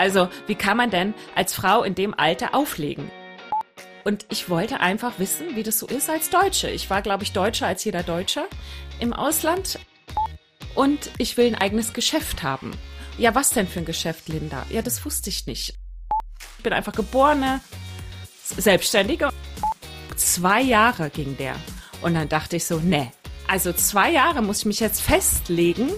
Also, 0.00 0.30
wie 0.46 0.54
kann 0.54 0.78
man 0.78 0.88
denn 0.88 1.12
als 1.34 1.52
Frau 1.52 1.82
in 1.82 1.94
dem 1.94 2.18
Alter 2.18 2.54
auflegen? 2.54 3.10
Und 4.02 4.24
ich 4.30 4.48
wollte 4.48 4.80
einfach 4.80 5.18
wissen, 5.18 5.56
wie 5.56 5.62
das 5.62 5.78
so 5.78 5.86
ist 5.86 6.08
als 6.08 6.30
Deutsche. 6.30 6.70
Ich 6.70 6.88
war, 6.88 7.02
glaube 7.02 7.22
ich, 7.22 7.32
Deutscher 7.32 7.66
als 7.66 7.84
jeder 7.84 8.02
Deutscher 8.02 8.46
im 8.98 9.12
Ausland. 9.12 9.78
Und 10.74 11.10
ich 11.18 11.36
will 11.36 11.48
ein 11.48 11.54
eigenes 11.54 11.92
Geschäft 11.92 12.42
haben. 12.42 12.70
Ja, 13.18 13.34
was 13.34 13.50
denn 13.50 13.68
für 13.68 13.80
ein 13.80 13.84
Geschäft, 13.84 14.30
Linda? 14.30 14.64
Ja, 14.70 14.80
das 14.80 15.04
wusste 15.04 15.28
ich 15.28 15.44
nicht. 15.44 15.74
Ich 16.56 16.62
bin 16.62 16.72
einfach 16.72 16.94
geborene 16.94 17.60
Selbstständige. 18.42 19.28
Zwei 20.16 20.62
Jahre 20.62 21.10
ging 21.10 21.36
der. 21.36 21.56
Und 22.00 22.14
dann 22.14 22.30
dachte 22.30 22.56
ich 22.56 22.64
so, 22.64 22.78
ne, 22.78 23.12
also 23.46 23.70
zwei 23.74 24.12
Jahre 24.12 24.40
muss 24.40 24.60
ich 24.60 24.64
mich 24.64 24.80
jetzt 24.80 25.02
festlegen, 25.02 25.90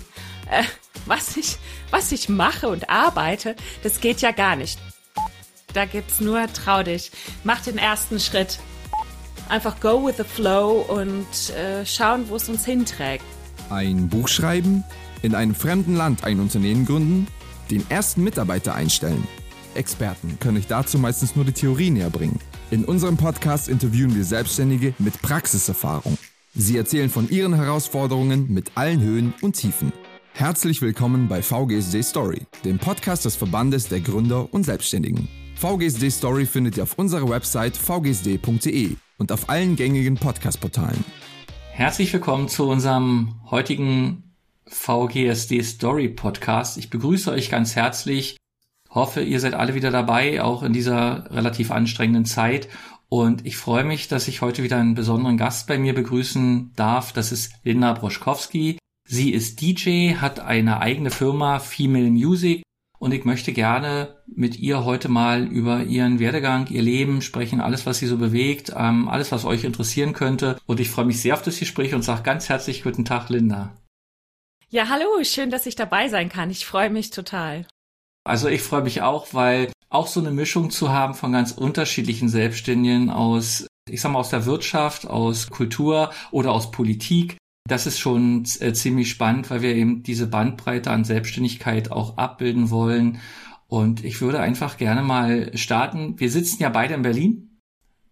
äh, 0.51 0.65
was 1.07 1.37
ich, 1.37 1.59
was 1.91 2.13
ich 2.13 2.29
mache 2.29 2.69
und 2.69 2.89
arbeite. 2.91 3.57
Das 3.83 4.01
geht 4.01 4.21
ja 4.21 4.31
gar 4.31 4.57
nicht. 4.57 4.79
Da 5.73 5.87
gibt's 5.87 6.21
nur 6.21 6.47
trau 6.53 6.83
dich. 6.83 7.11
Mach 7.45 7.61
den 7.63 7.79
ersten 7.79 8.21
Schritt. 8.21 8.59
Einfach 9.49 9.81
go 9.81 10.07
with 10.07 10.17
the 10.17 10.25
flow 10.25 10.85
und 10.89 11.55
äh, 11.57 11.85
schauen, 11.85 12.29
wo 12.29 12.37
es 12.37 12.49
uns 12.49 12.65
hinträgt. 12.65 13.25
Ein 13.71 14.09
Buch 14.09 14.29
schreiben, 14.29 14.85
in 15.23 15.35
einem 15.35 15.55
fremden 15.55 15.97
Land 15.97 16.25
ein 16.25 16.41
Unternehmen 16.41 16.87
gründen, 16.87 17.27
den 17.71 17.89
ersten 17.91 18.23
Mitarbeiter 18.23 18.75
einstellen. 18.75 19.27
Experten 19.75 20.39
können 20.41 20.59
euch 20.59 20.67
dazu 20.67 20.99
meistens 20.99 21.35
nur 21.35 21.45
die 21.45 21.53
Theorie 21.53 21.91
näher 21.91 22.11
bringen. 22.11 22.39
In 22.71 22.85
unserem 22.85 23.17
Podcast 23.17 23.69
interviewen 23.69 24.15
wir 24.15 24.25
Selbstständige 24.25 24.95
mit 24.99 25.21
Praxiserfahrung. 25.23 26.19
Sie 26.55 26.77
erzählen 26.77 27.09
von 27.09 27.31
ihren 27.31 27.55
Herausforderungen 27.55 28.53
mit 28.53 28.73
allen 28.75 29.01
Höhen 29.01 29.33
und 29.41 29.57
Tiefen. 29.57 29.93
Herzlich 30.35 30.81
willkommen 30.81 31.29
bei 31.29 31.43
VGSD 31.43 32.03
Story, 32.03 32.47
dem 32.65 32.79
Podcast 32.79 33.27
des 33.27 33.37
Verbandes 33.37 33.89
der 33.89 34.01
Gründer 34.01 34.53
und 34.53 34.65
Selbstständigen. 34.65 35.29
VGSD 35.57 36.11
Story 36.11 36.47
findet 36.47 36.79
ihr 36.79 36.85
auf 36.85 36.99
unserer 36.99 37.29
Website 37.29 37.77
vgsd.de 37.77 38.97
und 39.19 39.31
auf 39.31 39.51
allen 39.51 39.77
gängigen 39.77 40.17
Podcast-Portalen. 40.17 41.05
Herzlich 41.71 42.13
willkommen 42.15 42.49
zu 42.49 42.67
unserem 42.67 43.35
heutigen 43.51 44.35
VGSD 44.67 45.63
Story 45.63 46.09
Podcast. 46.09 46.79
Ich 46.79 46.89
begrüße 46.89 47.31
euch 47.31 47.51
ganz 47.51 47.77
herzlich. 47.77 48.39
Hoffe, 48.89 49.21
ihr 49.21 49.39
seid 49.39 49.53
alle 49.53 49.75
wieder 49.75 49.91
dabei, 49.91 50.43
auch 50.43 50.63
in 50.63 50.73
dieser 50.73 51.31
relativ 51.31 51.71
anstrengenden 51.71 52.25
Zeit. 52.25 52.69
Und 53.11 53.45
ich 53.45 53.59
freue 53.59 53.85
mich, 53.85 54.09
dass 54.09 54.29
ich 54.29 54.41
heute 54.41 54.63
wieder 54.63 54.79
einen 54.79 54.95
besonderen 54.95 55.37
Gast 55.37 55.67
bei 55.67 55.77
mir 55.77 55.95
begrüßen 55.95 56.73
darf. 56.75 57.13
Das 57.13 57.33
ist 57.33 57.53
Linda 57.65 57.93
Broschkowski. 57.93 58.79
Sie 59.13 59.31
ist 59.31 59.61
DJ, 59.61 60.15
hat 60.15 60.41
eine 60.41 60.81
eigene 60.81 61.11
Firma 61.11 61.59
Female 61.59 62.11
Music 62.11 62.63
und 62.99 63.13
ich 63.13 63.27
möchte 63.27 63.53
gerne 63.53 64.17
mit 64.25 64.59
ihr 64.59 64.87
heute 64.87 65.11
mal 65.11 65.47
über 65.47 65.83
ihren 65.83 66.19
Werdegang, 66.19 66.67
ihr 66.69 66.81
Leben 66.81 67.21
sprechen, 67.21 67.61
alles, 67.61 67.85
was 67.85 67.99
sie 67.99 68.07
so 68.07 68.17
bewegt, 68.17 68.73
ähm, 68.75 69.11
alles, 69.11 69.31
was 69.31 69.45
euch 69.45 69.65
interessieren 69.65 70.15
könnte. 70.15 70.59
Und 70.65 70.81
ich 70.81 70.89
freue 70.89 71.05
mich 71.05 71.21
sehr 71.21 71.35
auf 71.35 71.43
das 71.43 71.59
Gespräch 71.59 71.93
und 71.95 72.01
sage 72.01 72.23
ganz 72.23 72.49
herzlich 72.49 72.83
guten 72.85 73.05
Tag, 73.05 73.29
Linda. 73.29 73.77
Ja, 74.71 74.89
hallo, 74.89 75.23
schön, 75.25 75.51
dass 75.51 75.67
ich 75.67 75.75
dabei 75.75 76.09
sein 76.09 76.31
kann. 76.31 76.49
Ich 76.49 76.65
freue 76.65 76.89
mich 76.89 77.11
total. 77.11 77.67
Also 78.25 78.49
ich 78.49 78.63
freue 78.63 78.83
mich 78.83 79.03
auch, 79.03 79.35
weil 79.35 79.71
auch 79.91 80.07
so 80.07 80.21
eine 80.21 80.31
Mischung 80.31 80.71
zu 80.71 80.89
haben 80.89 81.13
von 81.13 81.33
ganz 81.33 81.53
unterschiedlichen 81.53 82.31
Selbstständigen 82.31 83.11
aus, 83.11 83.67
ich 83.91 84.01
sag 84.01 84.11
mal, 84.11 84.21
aus 84.21 84.31
der 84.31 84.47
Wirtschaft, 84.47 85.07
aus 85.07 85.51
Kultur 85.51 86.15
oder 86.31 86.53
aus 86.53 86.71
Politik, 86.71 87.37
das 87.69 87.87
ist 87.87 87.99
schon 87.99 88.45
äh, 88.61 88.73
ziemlich 88.73 89.11
spannend, 89.11 89.51
weil 89.51 89.63
wir 89.63 89.75
eben 89.75 90.03
diese 90.03 90.27
Bandbreite 90.27 90.91
an 90.91 91.05
Selbstständigkeit 91.05 91.91
auch 91.91 92.17
abbilden 92.19 92.71
wollen. 92.71 93.21
Und 93.69 94.05
ich 94.05 94.21
würde 94.21 94.41
einfach 94.41 94.77
gerne 94.77 95.03
mal 95.03 95.57
starten. 95.57 96.19
Wir 96.19 96.31
sitzen 96.31 96.63
ja 96.63 96.69
beide 96.69 96.95
in 96.95 97.03
Berlin. 97.03 97.61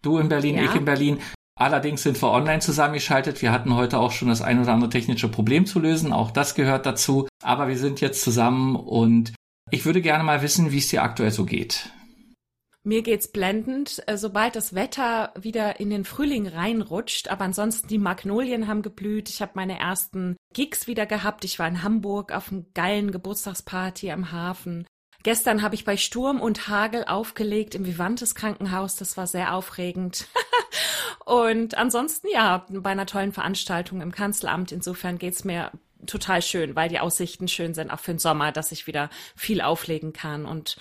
Du 0.02 0.18
in 0.18 0.28
Berlin, 0.28 0.56
ja. 0.56 0.64
ich 0.64 0.74
in 0.74 0.84
Berlin. 0.84 1.18
Allerdings 1.58 2.02
sind 2.02 2.20
wir 2.22 2.30
online 2.30 2.60
zusammengeschaltet. 2.60 3.42
Wir 3.42 3.52
hatten 3.52 3.74
heute 3.74 3.98
auch 3.98 4.12
schon 4.12 4.28
das 4.28 4.40
ein 4.40 4.60
oder 4.60 4.72
andere 4.72 4.88
technische 4.88 5.28
Problem 5.28 5.66
zu 5.66 5.78
lösen. 5.78 6.12
Auch 6.12 6.30
das 6.30 6.54
gehört 6.54 6.86
dazu. 6.86 7.28
Aber 7.42 7.68
wir 7.68 7.76
sind 7.76 8.00
jetzt 8.00 8.22
zusammen 8.22 8.76
und 8.76 9.34
ich 9.70 9.84
würde 9.84 10.00
gerne 10.00 10.24
mal 10.24 10.40
wissen, 10.40 10.72
wie 10.72 10.78
es 10.78 10.88
dir 10.88 11.02
aktuell 11.02 11.32
so 11.32 11.44
geht. 11.44 11.90
Mir 12.82 13.02
geht's 13.02 13.28
blendend, 13.28 14.02
äh, 14.06 14.16
sobald 14.16 14.56
das 14.56 14.74
Wetter 14.74 15.34
wieder 15.38 15.80
in 15.80 15.90
den 15.90 16.06
Frühling 16.06 16.46
reinrutscht. 16.46 17.28
Aber 17.28 17.44
ansonsten 17.44 17.88
die 17.88 17.98
Magnolien 17.98 18.68
haben 18.68 18.80
geblüht. 18.80 19.28
Ich 19.28 19.42
habe 19.42 19.52
meine 19.54 19.78
ersten 19.78 20.36
Gigs 20.54 20.86
wieder 20.86 21.04
gehabt. 21.04 21.44
Ich 21.44 21.58
war 21.58 21.68
in 21.68 21.82
Hamburg 21.82 22.32
auf 22.32 22.50
einem 22.50 22.66
geilen 22.72 23.12
Geburtstagsparty 23.12 24.10
am 24.10 24.32
Hafen. 24.32 24.86
Gestern 25.22 25.60
habe 25.60 25.74
ich 25.74 25.84
bei 25.84 25.98
Sturm 25.98 26.40
und 26.40 26.68
Hagel 26.68 27.04
aufgelegt 27.04 27.74
im 27.74 27.84
Vivantes 27.84 28.34
Krankenhaus. 28.34 28.96
Das 28.96 29.18
war 29.18 29.26
sehr 29.26 29.54
aufregend. 29.54 30.26
und 31.26 31.76
ansonsten 31.76 32.28
ja, 32.32 32.64
bei 32.70 32.90
einer 32.90 33.04
tollen 33.04 33.32
Veranstaltung 33.32 34.00
im 34.00 34.12
Kanzleramt. 34.12 34.72
Insofern 34.72 35.18
geht's 35.18 35.44
mir 35.44 35.70
total 36.06 36.40
schön, 36.40 36.76
weil 36.76 36.88
die 36.88 37.00
Aussichten 37.00 37.48
schön 37.48 37.74
sind, 37.74 37.90
auch 37.90 38.00
für 38.00 38.12
den 38.12 38.18
Sommer, 38.18 38.52
dass 38.52 38.72
ich 38.72 38.86
wieder 38.86 39.10
viel 39.36 39.60
auflegen 39.60 40.14
kann. 40.14 40.46
Und 40.46 40.78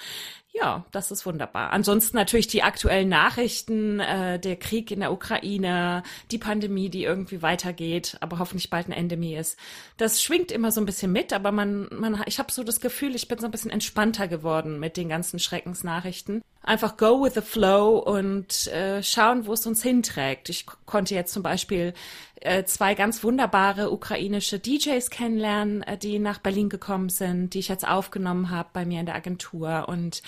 ja, 0.59 0.85
das 0.91 1.11
ist 1.11 1.25
wunderbar. 1.25 1.71
Ansonsten 1.71 2.17
natürlich 2.17 2.47
die 2.47 2.63
aktuellen 2.63 3.09
Nachrichten, 3.09 3.99
äh, 3.99 4.39
der 4.39 4.55
Krieg 4.55 4.91
in 4.91 4.99
der 4.99 5.11
Ukraine, 5.11 6.03
die 6.31 6.37
Pandemie, 6.37 6.89
die 6.89 7.03
irgendwie 7.03 7.41
weitergeht, 7.41 8.17
aber 8.19 8.39
hoffentlich 8.39 8.69
bald 8.69 8.87
ein 8.87 8.91
Endemie 8.91 9.35
ist. 9.35 9.57
Das 9.97 10.21
schwingt 10.21 10.51
immer 10.51 10.71
so 10.71 10.81
ein 10.81 10.85
bisschen 10.85 11.11
mit, 11.11 11.33
aber 11.33 11.51
man, 11.51 11.87
man, 11.91 12.21
ich 12.25 12.39
habe 12.39 12.51
so 12.51 12.63
das 12.63 12.79
Gefühl, 12.81 13.15
ich 13.15 13.27
bin 13.27 13.39
so 13.39 13.45
ein 13.45 13.51
bisschen 13.51 13.71
entspannter 13.71 14.27
geworden 14.27 14.79
mit 14.79 14.97
den 14.97 15.09
ganzen 15.09 15.39
Schreckensnachrichten. 15.39 16.41
Einfach 16.61 16.97
go 16.97 17.23
with 17.23 17.35
the 17.35 17.41
flow 17.41 17.97
und 17.97 18.67
äh, 18.67 19.01
schauen, 19.01 19.47
wo 19.47 19.53
es 19.53 19.65
uns 19.65 19.81
hinträgt. 19.81 20.49
Ich 20.49 20.65
konnte 20.85 21.15
jetzt 21.15 21.33
zum 21.33 21.41
Beispiel 21.41 21.93
äh, 22.41 22.63
zwei 22.63 22.95
ganz 22.95 23.23
wunderbare 23.23 23.91
ukrainische 23.91 24.59
DJs 24.59 25.09
kennenlernen, 25.09 25.83
äh, 25.83 25.97
die 25.97 26.19
nach 26.19 26.39
Berlin 26.39 26.69
gekommen 26.69 27.09
sind, 27.09 27.53
die 27.53 27.59
ich 27.59 27.67
jetzt 27.67 27.87
aufgenommen 27.87 28.49
habe 28.49 28.69
bei 28.71 28.85
mir 28.85 28.99
in 28.99 29.05
der 29.05 29.15
Agentur. 29.15 29.85
Und 29.87 30.21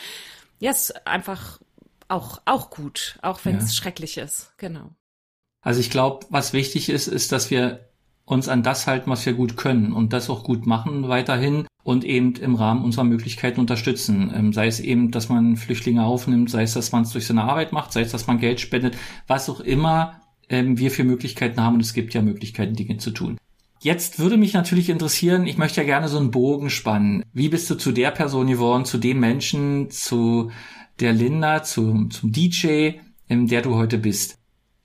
ja, 0.61 0.71
ist 0.71 1.07
einfach 1.07 1.59
auch, 2.07 2.41
auch 2.45 2.69
gut, 2.69 3.17
auch 3.21 3.43
wenn 3.43 3.57
es 3.57 3.75
ja. 3.75 3.81
schrecklich 3.81 4.17
ist. 4.17 4.53
Genau. 4.57 4.91
Also 5.61 5.79
ich 5.79 5.89
glaube, 5.89 6.25
was 6.29 6.53
wichtig 6.53 6.89
ist, 6.89 7.07
ist, 7.07 7.31
dass 7.31 7.49
wir 7.49 7.89
uns 8.25 8.47
an 8.47 8.63
das 8.63 8.85
halten, 8.85 9.09
was 9.09 9.25
wir 9.25 9.33
gut 9.33 9.57
können 9.57 9.91
und 9.91 10.13
das 10.13 10.29
auch 10.29 10.43
gut 10.43 10.65
machen 10.67 11.09
weiterhin 11.09 11.65
und 11.83 12.03
eben 12.03 12.35
im 12.35 12.55
Rahmen 12.55 12.83
unserer 12.83 13.03
Möglichkeiten 13.05 13.59
unterstützen. 13.59 14.31
Ähm, 14.35 14.53
sei 14.53 14.67
es 14.67 14.79
eben, 14.79 15.09
dass 15.09 15.29
man 15.29 15.57
Flüchtlinge 15.57 16.05
aufnimmt, 16.05 16.51
sei 16.51 16.61
es, 16.63 16.73
dass 16.73 16.91
man 16.91 17.03
es 17.03 17.11
durch 17.11 17.25
seine 17.25 17.43
Arbeit 17.43 17.71
macht, 17.71 17.91
sei 17.91 18.01
es, 18.01 18.11
dass 18.11 18.27
man 18.27 18.39
Geld 18.39 18.59
spendet, 18.59 18.95
was 19.27 19.49
auch 19.49 19.59
immer 19.61 20.21
ähm, 20.47 20.77
wir 20.77 20.91
für 20.91 21.03
Möglichkeiten 21.03 21.59
haben 21.59 21.75
und 21.75 21.81
es 21.81 21.93
gibt 21.93 22.13
ja 22.13 22.21
Möglichkeiten, 22.21 22.75
Dinge 22.75 22.97
zu 22.97 23.09
tun. 23.09 23.37
Jetzt 23.83 24.19
würde 24.19 24.37
mich 24.37 24.53
natürlich 24.53 24.91
interessieren, 24.91 25.47
ich 25.47 25.57
möchte 25.57 25.81
ja 25.81 25.87
gerne 25.87 26.07
so 26.07 26.19
einen 26.19 26.29
Bogen 26.29 26.69
spannen. 26.69 27.25
Wie 27.33 27.49
bist 27.49 27.67
du 27.67 27.73
zu 27.73 27.91
der 27.91 28.11
Person 28.11 28.45
geworden, 28.45 28.85
zu 28.85 28.99
dem 28.99 29.19
Menschen, 29.19 29.89
zu 29.89 30.51
der 30.99 31.13
Linda, 31.13 31.63
zu, 31.63 32.05
zum 32.09 32.31
DJ, 32.31 32.91
in 33.27 33.47
der 33.47 33.63
du 33.63 33.73
heute 33.73 33.97
bist? 33.97 34.37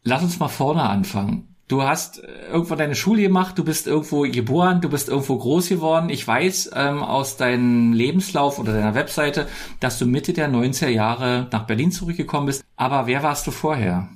Lass 0.02 0.22
uns 0.22 0.38
mal 0.38 0.48
vorne 0.48 0.82
anfangen. 0.82 1.56
Du 1.68 1.82
hast 1.82 2.24
äh, 2.24 2.46
irgendwann 2.50 2.78
deine 2.78 2.94
Schule 2.94 3.20
gemacht, 3.20 3.58
du 3.58 3.64
bist 3.64 3.86
irgendwo 3.86 4.22
geboren, 4.22 4.80
du 4.80 4.88
bist 4.88 5.10
irgendwo 5.10 5.36
groß 5.36 5.68
geworden. 5.68 6.08
Ich 6.08 6.26
weiß 6.26 6.70
ähm, 6.74 7.02
aus 7.02 7.36
deinem 7.36 7.92
Lebenslauf 7.92 8.58
oder 8.58 8.72
deiner 8.72 8.94
Webseite, 8.94 9.46
dass 9.78 9.98
du 9.98 10.06
Mitte 10.06 10.32
der 10.32 10.48
90er 10.48 10.88
Jahre 10.88 11.48
nach 11.52 11.66
Berlin 11.66 11.90
zurückgekommen 11.92 12.46
bist. 12.46 12.64
Aber 12.76 13.06
wer 13.06 13.22
warst 13.22 13.46
du 13.46 13.50
vorher? 13.50 14.08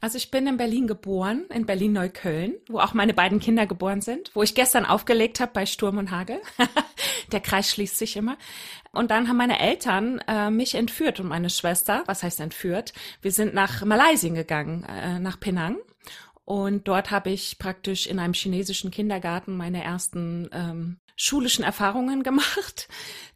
Also 0.00 0.18
ich 0.18 0.30
bin 0.30 0.46
in 0.46 0.56
Berlin 0.56 0.86
geboren, 0.86 1.46
in 1.52 1.64
Berlin-Neukölln, 1.64 2.54
wo 2.68 2.78
auch 2.80 2.92
meine 2.92 3.14
beiden 3.14 3.40
Kinder 3.40 3.66
geboren 3.66 4.02
sind, 4.02 4.30
wo 4.34 4.42
ich 4.42 4.54
gestern 4.54 4.84
aufgelegt 4.84 5.40
habe 5.40 5.52
bei 5.54 5.64
Sturm 5.66 5.98
und 5.98 6.10
Hagel. 6.10 6.40
Der 7.32 7.40
Kreis 7.40 7.70
schließt 7.70 7.96
sich 7.96 8.16
immer. 8.16 8.36
Und 8.92 9.10
dann 9.10 9.28
haben 9.28 9.38
meine 9.38 9.58
Eltern 9.58 10.20
äh, 10.28 10.50
mich 10.50 10.74
entführt 10.74 11.18
und 11.18 11.28
meine 11.28 11.50
Schwester, 11.50 12.02
was 12.06 12.22
heißt 12.22 12.40
entführt? 12.40 12.92
Wir 13.22 13.32
sind 13.32 13.54
nach 13.54 13.84
Malaysia 13.84 14.32
gegangen, 14.32 14.84
äh, 14.84 15.18
nach 15.18 15.40
Penang. 15.40 15.78
Und 16.44 16.86
dort 16.86 17.10
habe 17.10 17.30
ich 17.30 17.58
praktisch 17.58 18.06
in 18.06 18.18
einem 18.18 18.34
chinesischen 18.34 18.90
Kindergarten 18.90 19.56
meine 19.56 19.82
ersten 19.82 20.48
ähm, 20.52 20.96
schulischen 21.16 21.64
Erfahrungen 21.64 22.22
gemacht. 22.22 22.88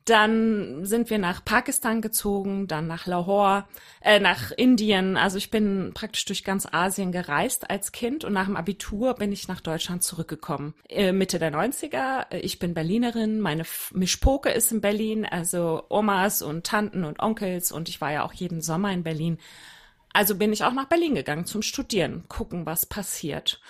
Dann 0.05 0.85
sind 0.87 1.11
wir 1.11 1.19
nach 1.19 1.45
Pakistan 1.45 2.01
gezogen, 2.01 2.67
dann 2.67 2.87
nach 2.87 3.07
Lahore, 3.07 3.67
äh, 4.01 4.19
nach 4.19 4.51
Indien. 4.51 5.17
Also 5.17 5.37
ich 5.39 5.51
bin 5.51 5.93
praktisch 5.95 6.25
durch 6.25 6.43
ganz 6.43 6.67
Asien 6.71 7.13
gereist 7.13 7.71
als 7.71 7.93
Kind 7.93 8.25
und 8.25 8.33
nach 8.33 8.47
dem 8.47 8.57
Abitur 8.57 9.15
bin 9.15 9.31
ich 9.31 9.47
nach 9.47 9.61
Deutschland 9.61 10.03
zurückgekommen. 10.03 10.75
Äh, 10.89 11.13
Mitte 11.13 11.39
der 11.39 11.53
90er. 11.53 12.35
Ich 12.35 12.59
bin 12.59 12.75
Berlinerin, 12.75 13.41
meine 13.41 13.65
Mischpoke 13.93 14.51
ist 14.51 14.73
in 14.73 14.81
Berlin, 14.81 15.27
also 15.27 15.85
Omas 15.91 16.43
und 16.43 16.67
Tanten 16.67 17.05
und 17.05 17.21
Onkels 17.21 17.73
und 17.73 17.89
ich 17.89 18.01
war 18.01 18.11
ja 18.11 18.25
auch 18.25 18.33
jeden 18.33 18.63
Sommer 18.63 18.93
in 18.93 19.03
Berlin 19.03 19.39
also 20.13 20.35
bin 20.35 20.53
ich 20.53 20.65
auch 20.65 20.73
nach 20.73 20.87
Berlin 20.87 21.15
gegangen 21.15 21.47
zum 21.47 21.63
Studieren, 21.63 22.25
gucken, 22.29 22.67
was 22.67 22.87
passiert. 22.87 23.61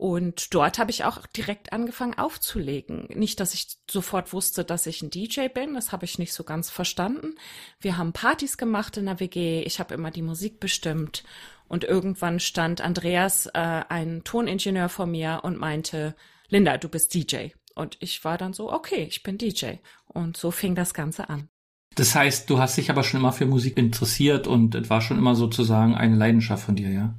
Und 0.00 0.54
dort 0.54 0.78
habe 0.78 0.90
ich 0.90 1.04
auch 1.04 1.26
direkt 1.26 1.74
angefangen 1.74 2.16
aufzulegen. 2.16 3.06
Nicht, 3.14 3.38
dass 3.38 3.52
ich 3.52 3.76
sofort 3.86 4.32
wusste, 4.32 4.64
dass 4.64 4.86
ich 4.86 5.02
ein 5.02 5.10
DJ 5.10 5.48
bin, 5.48 5.74
das 5.74 5.92
habe 5.92 6.06
ich 6.06 6.18
nicht 6.18 6.32
so 6.32 6.42
ganz 6.42 6.70
verstanden. 6.70 7.34
Wir 7.80 7.98
haben 7.98 8.14
Partys 8.14 8.56
gemacht 8.56 8.96
in 8.96 9.04
der 9.04 9.20
WG, 9.20 9.60
ich 9.60 9.78
habe 9.78 9.92
immer 9.92 10.10
die 10.10 10.22
Musik 10.22 10.58
bestimmt 10.58 11.22
und 11.68 11.84
irgendwann 11.84 12.40
stand 12.40 12.80
Andreas, 12.80 13.44
äh, 13.52 13.82
ein 13.90 14.24
Toningenieur 14.24 14.88
vor 14.88 15.04
mir 15.04 15.40
und 15.42 15.58
meinte, 15.58 16.16
Linda, 16.48 16.78
du 16.78 16.88
bist 16.88 17.12
DJ. 17.12 17.48
Und 17.74 17.98
ich 18.00 18.24
war 18.24 18.38
dann 18.38 18.54
so, 18.54 18.72
okay, 18.72 19.06
ich 19.06 19.22
bin 19.22 19.36
DJ. 19.36 19.74
Und 20.06 20.34
so 20.34 20.50
fing 20.50 20.74
das 20.74 20.94
Ganze 20.94 21.28
an. 21.28 21.50
Das 21.94 22.14
heißt, 22.14 22.48
du 22.48 22.58
hast 22.58 22.78
dich 22.78 22.88
aber 22.88 23.02
schon 23.02 23.20
immer 23.20 23.32
für 23.32 23.44
Musik 23.44 23.76
interessiert 23.76 24.46
und 24.46 24.74
es 24.74 24.88
war 24.88 25.02
schon 25.02 25.18
immer 25.18 25.34
sozusagen 25.34 25.94
eine 25.94 26.16
Leidenschaft 26.16 26.64
von 26.64 26.74
dir, 26.74 26.90
ja? 26.90 27.14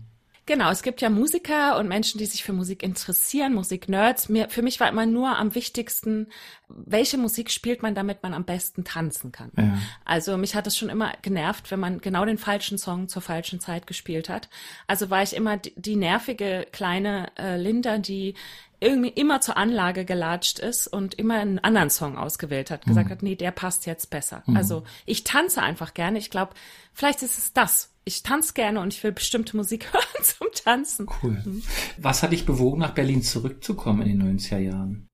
Genau, 0.47 0.71
es 0.71 0.81
gibt 0.81 1.01
ja 1.01 1.09
Musiker 1.09 1.77
und 1.77 1.87
Menschen, 1.87 2.17
die 2.17 2.25
sich 2.25 2.43
für 2.43 2.51
Musik 2.51 2.81
interessieren, 2.81 3.53
Musiknerds. 3.53 4.27
Mir, 4.27 4.49
für 4.49 4.63
mich 4.63 4.79
war 4.79 4.89
immer 4.89 5.05
nur 5.05 5.37
am 5.37 5.53
wichtigsten, 5.53 6.27
welche 6.67 7.17
Musik 7.17 7.51
spielt 7.51 7.83
man, 7.83 7.93
damit 7.93 8.23
man 8.23 8.33
am 8.33 8.43
besten 8.43 8.83
tanzen 8.83 9.31
kann. 9.31 9.51
Ja. 9.55 9.77
Also 10.03 10.37
mich 10.37 10.55
hat 10.55 10.65
es 10.65 10.75
schon 10.75 10.89
immer 10.89 11.13
genervt, 11.21 11.69
wenn 11.69 11.79
man 11.79 12.01
genau 12.01 12.25
den 12.25 12.39
falschen 12.39 12.79
Song 12.79 13.07
zur 13.07 13.21
falschen 13.21 13.59
Zeit 13.59 13.85
gespielt 13.85 14.29
hat. 14.29 14.49
Also 14.87 15.11
war 15.11 15.21
ich 15.21 15.35
immer 15.35 15.57
die, 15.57 15.73
die 15.75 15.95
nervige 15.95 16.65
kleine 16.71 17.31
äh, 17.37 17.57
Linda, 17.57 17.99
die 17.99 18.33
irgendwie 18.79 19.09
immer 19.09 19.41
zur 19.41 19.57
Anlage 19.57 20.05
gelatscht 20.05 20.57
ist 20.57 20.87
und 20.87 21.13
immer 21.13 21.35
einen 21.35 21.59
anderen 21.59 21.91
Song 21.91 22.17
ausgewählt 22.17 22.71
hat, 22.71 22.83
gesagt 22.85 23.09
mhm. 23.09 23.11
hat, 23.11 23.23
nee, 23.23 23.35
der 23.35 23.51
passt 23.51 23.85
jetzt 23.85 24.09
besser. 24.09 24.41
Mhm. 24.47 24.57
Also 24.57 24.83
ich 25.05 25.23
tanze 25.23 25.61
einfach 25.61 25.93
gerne. 25.93 26.17
Ich 26.17 26.31
glaube, 26.31 26.55
vielleicht 26.93 27.21
ist 27.21 27.37
es 27.37 27.53
das. 27.53 27.90
Ich 28.03 28.23
tanze 28.23 28.53
gerne 28.53 28.81
und 28.81 28.93
ich 28.93 29.03
will 29.03 29.11
bestimmte 29.11 29.55
Musik 29.55 29.93
hören 29.93 30.23
zum 30.23 30.47
Tanzen. 30.53 31.07
Cool. 31.21 31.41
Mhm. 31.45 31.63
Was 31.97 32.23
hat 32.23 32.31
dich 32.31 32.45
bewogen, 32.45 32.79
nach 32.79 32.93
Berlin 32.93 33.21
zurückzukommen 33.21 34.01
in 34.01 34.19
den 34.19 34.39
90er 34.39 34.57
Jahren? 34.57 35.07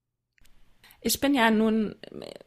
Ich 1.01 1.19
bin 1.19 1.33
ja 1.33 1.51
nun 1.51 1.95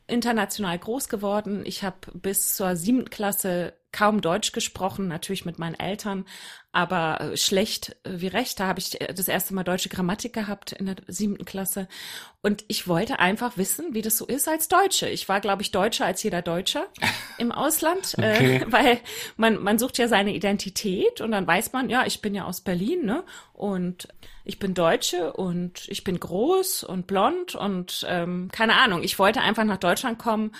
international 0.06 0.78
groß 0.78 1.08
geworden. 1.08 1.62
Ich 1.64 1.82
habe 1.82 1.98
bis 2.14 2.56
zur 2.56 2.76
siebten 2.76 3.08
Klasse 3.08 3.74
kaum 3.92 4.20
Deutsch 4.20 4.52
gesprochen, 4.52 5.08
natürlich 5.08 5.44
mit 5.44 5.58
meinen 5.58 5.74
Eltern, 5.74 6.24
aber 6.72 7.20
äh, 7.20 7.36
schlecht 7.36 7.96
äh, 8.04 8.20
wie 8.20 8.28
recht. 8.28 8.60
Da 8.60 8.66
habe 8.66 8.78
ich 8.78 8.90
das 8.90 9.28
erste 9.28 9.54
Mal 9.54 9.64
deutsche 9.64 9.88
Grammatik 9.88 10.32
gehabt 10.32 10.72
in 10.72 10.86
der 10.86 10.96
siebten 11.08 11.44
Klasse. 11.44 11.88
Und 12.42 12.64
ich 12.68 12.86
wollte 12.86 13.18
einfach 13.18 13.56
wissen, 13.56 13.92
wie 13.92 14.02
das 14.02 14.16
so 14.16 14.26
ist 14.26 14.48
als 14.48 14.68
Deutsche. 14.68 15.08
Ich 15.08 15.28
war, 15.28 15.40
glaube 15.40 15.62
ich, 15.62 15.72
deutscher 15.72 16.06
als 16.06 16.22
jeder 16.22 16.42
Deutscher 16.42 16.86
im 17.38 17.50
Ausland, 17.52 18.14
äh, 18.18 18.34
okay. 18.34 18.56
äh, 18.56 18.66
weil 18.72 19.00
man, 19.36 19.62
man 19.62 19.78
sucht 19.78 19.98
ja 19.98 20.06
seine 20.06 20.34
Identität 20.34 21.20
und 21.20 21.32
dann 21.32 21.46
weiß 21.46 21.72
man, 21.72 21.90
ja, 21.90 22.06
ich 22.06 22.22
bin 22.22 22.34
ja 22.34 22.44
aus 22.44 22.60
Berlin, 22.60 23.04
ne? 23.04 23.24
Und 23.52 24.08
ich 24.44 24.58
bin 24.58 24.74
Deutsche 24.74 25.32
und 25.32 25.86
ich 25.88 26.02
bin 26.02 26.18
groß 26.18 26.84
und 26.84 27.06
blond 27.06 27.54
und 27.54 28.06
ähm, 28.08 28.48
keine 28.52 28.76
Ahnung. 28.76 29.02
Ich 29.02 29.18
wollte 29.18 29.40
einfach 29.40 29.64
nach 29.64 29.76
Deutschland 29.76 30.18
kommen 30.18 30.52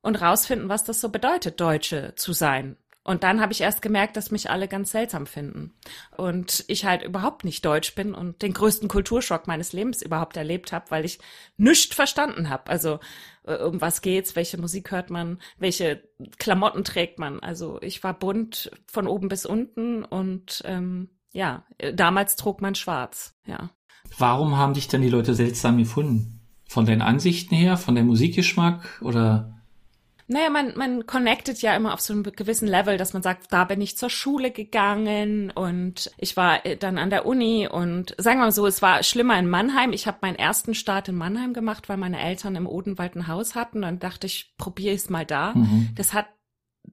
und 0.00 0.20
rausfinden, 0.20 0.68
was 0.68 0.84
das 0.84 1.00
so 1.00 1.08
bedeutet, 1.08 1.60
Deutsche 1.60 2.14
zu 2.16 2.32
sein. 2.32 2.76
Und 3.08 3.22
dann 3.22 3.40
habe 3.40 3.54
ich 3.54 3.62
erst 3.62 3.80
gemerkt, 3.80 4.18
dass 4.18 4.30
mich 4.30 4.50
alle 4.50 4.68
ganz 4.68 4.90
seltsam 4.90 5.26
finden. 5.26 5.72
Und 6.18 6.66
ich 6.68 6.84
halt 6.84 7.02
überhaupt 7.02 7.42
nicht 7.42 7.64
deutsch 7.64 7.94
bin 7.94 8.12
und 8.12 8.42
den 8.42 8.52
größten 8.52 8.86
Kulturschock 8.86 9.46
meines 9.46 9.72
Lebens 9.72 10.02
überhaupt 10.02 10.36
erlebt 10.36 10.72
habe, 10.72 10.90
weil 10.90 11.06
ich 11.06 11.18
nichts 11.56 11.94
verstanden 11.94 12.50
habe. 12.50 12.66
Also 12.66 13.00
äh, 13.44 13.56
um 13.62 13.80
was 13.80 14.02
geht's, 14.02 14.36
welche 14.36 14.58
Musik 14.58 14.90
hört 14.90 15.08
man, 15.08 15.38
welche 15.56 16.02
Klamotten 16.38 16.84
trägt 16.84 17.18
man. 17.18 17.40
Also 17.40 17.80
ich 17.80 18.04
war 18.04 18.12
bunt 18.12 18.70
von 18.86 19.06
oben 19.06 19.28
bis 19.28 19.46
unten 19.46 20.04
und 20.04 20.60
ähm, 20.66 21.08
ja, 21.32 21.64
damals 21.94 22.36
trug 22.36 22.60
man 22.60 22.74
schwarz, 22.74 23.34
ja. 23.46 23.70
Warum 24.18 24.58
haben 24.58 24.74
dich 24.74 24.88
denn 24.88 25.00
die 25.00 25.08
Leute 25.08 25.34
seltsam 25.34 25.78
gefunden? 25.78 26.40
Von 26.68 26.84
deinen 26.84 27.02
Ansichten 27.02 27.54
her, 27.54 27.78
von 27.78 27.94
deinem 27.94 28.08
Musikgeschmack 28.08 29.00
oder 29.00 29.57
naja, 30.30 30.50
man, 30.50 30.76
man 30.76 31.06
connectet 31.06 31.62
ja 31.62 31.74
immer 31.74 31.94
auf 31.94 32.00
so 32.00 32.12
einem 32.12 32.22
gewissen 32.22 32.68
Level, 32.68 32.98
dass 32.98 33.14
man 33.14 33.22
sagt, 33.22 33.50
da 33.50 33.64
bin 33.64 33.80
ich 33.80 33.96
zur 33.96 34.10
Schule 34.10 34.50
gegangen 34.50 35.50
und 35.50 36.10
ich 36.18 36.36
war 36.36 36.66
äh, 36.66 36.76
dann 36.76 36.98
an 36.98 37.08
der 37.08 37.24
Uni 37.24 37.66
und 37.66 38.14
sagen 38.18 38.38
wir 38.38 38.44
mal 38.44 38.52
so, 38.52 38.66
es 38.66 38.82
war 38.82 39.02
schlimmer 39.02 39.38
in 39.38 39.48
Mannheim. 39.48 39.94
Ich 39.94 40.06
habe 40.06 40.18
meinen 40.20 40.36
ersten 40.36 40.74
Start 40.74 41.08
in 41.08 41.16
Mannheim 41.16 41.54
gemacht, 41.54 41.88
weil 41.88 41.96
meine 41.96 42.20
Eltern 42.20 42.56
im 42.56 42.66
Odenwald 42.66 43.16
ein 43.16 43.26
Haus 43.26 43.54
hatten. 43.54 43.80
Dann 43.80 44.00
dachte 44.00 44.26
ich, 44.26 44.54
probiere 44.58 44.94
es 44.94 45.08
mal 45.08 45.24
da. 45.24 45.54
Mhm. 45.54 45.88
Das 45.94 46.12
hat 46.12 46.26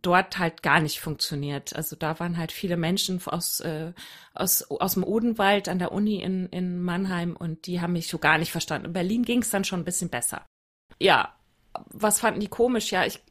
dort 0.02 0.40
halt 0.40 0.64
gar 0.64 0.80
nicht 0.80 1.02
funktioniert. 1.02 1.76
Also 1.76 1.98
da 1.98 2.20
waren 2.22 2.38
halt 2.38 2.54
viele 2.54 2.78
Menschen 2.78 3.22
aus, 3.26 3.60
äh, 3.60 3.92
aus, 4.34 4.64
aus 4.72 4.94
dem 4.94 5.04
Odenwald 5.04 5.68
an 5.68 5.80
der 5.80 5.92
Uni 5.92 6.22
in, 6.22 6.48
in 6.48 6.82
Mannheim 6.82 7.36
und 7.36 7.68
die 7.68 7.82
haben 7.82 7.94
mich 7.94 8.08
so 8.08 8.18
gar 8.18 8.38
nicht 8.38 8.54
verstanden. 8.54 8.88
In 8.88 8.94
Berlin 8.94 9.24
ging 9.24 9.42
es 9.42 9.50
dann 9.50 9.66
schon 9.66 9.82
ein 9.82 9.86
bisschen 9.86 10.10
besser. 10.10 10.46
Ja, 11.00 11.34
was 11.92 12.20
fanden 12.20 12.40
die 12.40 12.48
komisch? 12.48 12.92
Ja, 12.92 13.06
ich, 13.06 13.22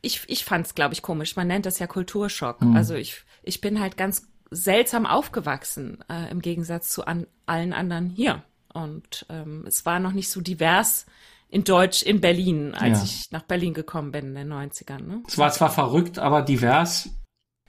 ich, 0.00 0.22
ich 0.26 0.44
fand 0.44 0.66
es, 0.66 0.74
glaube 0.74 0.94
ich, 0.94 1.02
komisch. 1.02 1.36
Man 1.36 1.46
nennt 1.46 1.66
das 1.66 1.78
ja 1.78 1.86
Kulturschock. 1.86 2.60
Mhm. 2.60 2.76
Also 2.76 2.94
ich, 2.94 3.22
ich 3.42 3.60
bin 3.60 3.80
halt 3.80 3.96
ganz 3.96 4.28
seltsam 4.50 5.06
aufgewachsen, 5.06 6.04
äh, 6.08 6.30
im 6.30 6.40
Gegensatz 6.40 6.90
zu 6.90 7.06
an, 7.06 7.26
allen 7.46 7.72
anderen 7.72 8.10
hier. 8.10 8.42
Und 8.72 9.26
ähm, 9.28 9.64
es 9.66 9.84
war 9.86 9.98
noch 9.98 10.12
nicht 10.12 10.30
so 10.30 10.40
divers 10.40 11.06
in 11.48 11.64
Deutsch 11.64 12.02
in 12.02 12.20
Berlin, 12.20 12.74
als 12.74 12.98
ja. 12.98 13.04
ich 13.04 13.30
nach 13.30 13.42
Berlin 13.42 13.74
gekommen 13.74 14.10
bin 14.10 14.28
in 14.28 14.34
den 14.34 14.52
90ern. 14.52 15.02
Ne? 15.02 15.22
Es 15.28 15.36
war 15.36 15.50
zwar 15.52 15.70
verrückt, 15.70 16.18
aber 16.18 16.42
divers, 16.42 17.10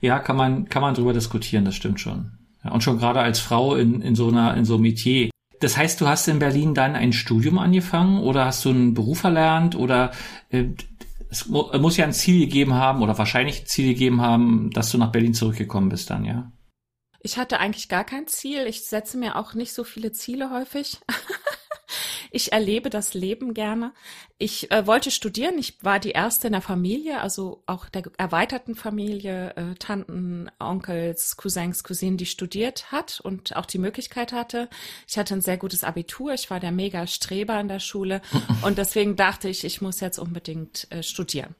ja, 0.00 0.18
kann 0.18 0.36
man, 0.36 0.68
kann 0.68 0.80
man 0.80 0.94
drüber 0.94 1.12
diskutieren, 1.12 1.66
das 1.66 1.74
stimmt 1.74 2.00
schon. 2.00 2.38
Ja, 2.64 2.70
und 2.70 2.82
schon 2.82 2.98
gerade 2.98 3.20
als 3.20 3.40
Frau 3.40 3.74
in, 3.74 4.00
in 4.00 4.14
so 4.14 4.28
einer, 4.28 4.56
in 4.56 4.64
so 4.64 4.74
einem 4.74 4.82
Metier, 4.82 5.28
das 5.64 5.78
heißt, 5.78 6.00
du 6.00 6.06
hast 6.06 6.28
in 6.28 6.38
Berlin 6.38 6.74
dann 6.74 6.94
ein 6.94 7.14
Studium 7.14 7.58
angefangen 7.58 8.22
oder 8.22 8.44
hast 8.44 8.64
du 8.66 8.68
einen 8.68 8.92
Beruf 8.92 9.24
erlernt 9.24 9.74
oder 9.74 10.12
äh, 10.50 10.66
es 11.30 11.46
mu 11.46 11.64
muss 11.78 11.96
ja 11.96 12.04
ein 12.04 12.12
Ziel 12.12 12.40
gegeben 12.40 12.74
haben 12.74 13.02
oder 13.02 13.16
wahrscheinlich 13.16 13.62
ein 13.62 13.66
Ziel 13.66 13.94
gegeben 13.94 14.20
haben, 14.20 14.70
dass 14.70 14.90
du 14.90 14.98
nach 14.98 15.10
Berlin 15.10 15.32
zurückgekommen 15.32 15.88
bist 15.88 16.10
dann, 16.10 16.26
ja? 16.26 16.52
Ich 17.20 17.38
hatte 17.38 17.58
eigentlich 17.58 17.88
gar 17.88 18.04
kein 18.04 18.26
Ziel. 18.26 18.66
Ich 18.66 18.84
setze 18.84 19.16
mir 19.16 19.36
auch 19.36 19.54
nicht 19.54 19.72
so 19.72 19.82
viele 19.84 20.12
Ziele 20.12 20.50
häufig. 20.50 21.00
Ich 22.34 22.52
erlebe 22.52 22.90
das 22.90 23.14
Leben 23.14 23.54
gerne. 23.54 23.92
Ich 24.38 24.72
äh, 24.72 24.88
wollte 24.88 25.12
studieren. 25.12 25.56
Ich 25.56 25.84
war 25.84 26.00
die 26.00 26.10
erste 26.10 26.48
in 26.48 26.52
der 26.52 26.62
Familie, 26.62 27.20
also 27.20 27.62
auch 27.66 27.88
der 27.88 28.02
erweiterten 28.18 28.74
Familie, 28.74 29.54
äh, 29.54 29.76
Tanten, 29.76 30.50
Onkels, 30.58 31.36
Cousins, 31.36 31.84
Cousinen, 31.84 32.16
die 32.16 32.26
studiert 32.26 32.90
hat 32.90 33.20
und 33.20 33.54
auch 33.54 33.66
die 33.66 33.78
Möglichkeit 33.78 34.32
hatte. 34.32 34.68
Ich 35.06 35.16
hatte 35.16 35.34
ein 35.34 35.42
sehr 35.42 35.58
gutes 35.58 35.84
Abitur. 35.84 36.34
Ich 36.34 36.50
war 36.50 36.58
der 36.58 36.72
mega 36.72 37.06
Streber 37.06 37.60
in 37.60 37.68
der 37.68 37.78
Schule 37.78 38.20
und 38.62 38.78
deswegen 38.78 39.14
dachte 39.14 39.48
ich, 39.48 39.62
ich 39.62 39.80
muss 39.80 40.00
jetzt 40.00 40.18
unbedingt 40.18 40.88
äh, 40.90 41.04
studieren. 41.04 41.54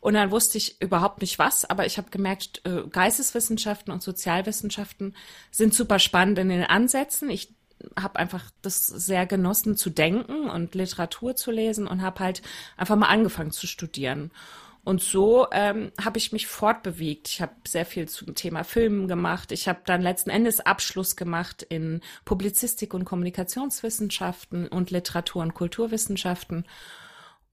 Und 0.00 0.14
dann 0.14 0.30
wusste 0.30 0.56
ich 0.56 0.80
überhaupt 0.80 1.20
nicht 1.20 1.38
was, 1.38 1.66
aber 1.66 1.84
ich 1.84 1.98
habe 1.98 2.08
gemerkt, 2.08 2.62
äh, 2.64 2.88
Geisteswissenschaften 2.88 3.92
und 3.92 4.02
Sozialwissenschaften 4.02 5.14
sind 5.50 5.74
super 5.74 5.98
spannend 5.98 6.38
in 6.38 6.48
den 6.48 6.64
Ansätzen. 6.64 7.28
Ich 7.28 7.54
habe 7.98 8.18
einfach 8.18 8.50
das 8.62 8.86
sehr 8.86 9.26
genossen 9.26 9.76
zu 9.76 9.90
denken 9.90 10.48
und 10.48 10.74
Literatur 10.74 11.36
zu 11.36 11.50
lesen 11.50 11.86
und 11.86 12.02
habe 12.02 12.20
halt 12.20 12.42
einfach 12.76 12.96
mal 12.96 13.08
angefangen 13.08 13.50
zu 13.50 13.66
studieren. 13.66 14.30
Und 14.84 15.00
so 15.00 15.46
ähm, 15.50 15.92
habe 16.02 16.18
ich 16.18 16.32
mich 16.32 16.46
fortbewegt. 16.46 17.28
Ich 17.28 17.40
habe 17.40 17.52
sehr 17.66 17.86
viel 17.86 18.06
zum 18.06 18.34
Thema 18.34 18.64
Filmen 18.64 19.08
gemacht. 19.08 19.50
Ich 19.50 19.66
habe 19.66 19.80
dann 19.86 20.02
letzten 20.02 20.28
Endes 20.28 20.60
Abschluss 20.60 21.16
gemacht 21.16 21.62
in 21.62 22.02
Publizistik 22.26 22.92
und 22.92 23.06
Kommunikationswissenschaften 23.06 24.68
und 24.68 24.90
Literatur- 24.90 25.42
und 25.42 25.54
Kulturwissenschaften. 25.54 26.66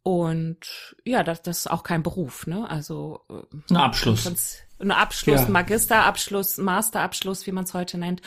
Und 0.03 0.96
ja, 1.05 1.24
das, 1.24 1.41
das 1.43 1.60
ist 1.60 1.72
auch 1.72 1.84
kein 1.84 2.01
Beruf, 2.01 2.48
ne? 2.48 2.70
Also 2.70 3.22
äh, 3.29 3.74
ein 3.74 3.77
Abschluss. 3.77 4.63
Ein 4.79 4.91
Abschluss, 4.91 5.41
ja. 5.41 5.50
Magisterabschluss, 5.50 6.58
Masterabschluss, 6.58 7.46
wie 7.46 7.51
man 7.51 7.65
es 7.65 7.75
heute 7.75 8.00
nennt. 8.00 8.22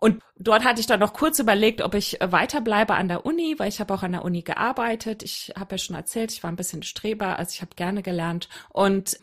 Und 0.00 0.22
dort 0.36 0.64
hatte 0.64 0.80
ich 0.80 0.86
dann 0.86 0.98
noch 0.98 1.12
kurz 1.12 1.38
überlegt, 1.38 1.82
ob 1.82 1.94
ich 1.94 2.18
weiterbleibe 2.20 2.94
an 2.94 3.06
der 3.06 3.24
Uni, 3.24 3.54
weil 3.58 3.68
ich 3.68 3.78
habe 3.78 3.94
auch 3.94 4.02
an 4.02 4.12
der 4.12 4.24
Uni 4.24 4.42
gearbeitet. 4.42 5.22
Ich 5.22 5.52
habe 5.56 5.74
ja 5.74 5.78
schon 5.78 5.94
erzählt, 5.94 6.32
ich 6.32 6.42
war 6.42 6.50
ein 6.50 6.56
bisschen 6.56 6.82
Streber, 6.82 7.38
also 7.38 7.52
ich 7.54 7.62
habe 7.62 7.76
gerne 7.76 8.02
gelernt. 8.02 8.48
Und 8.70 9.20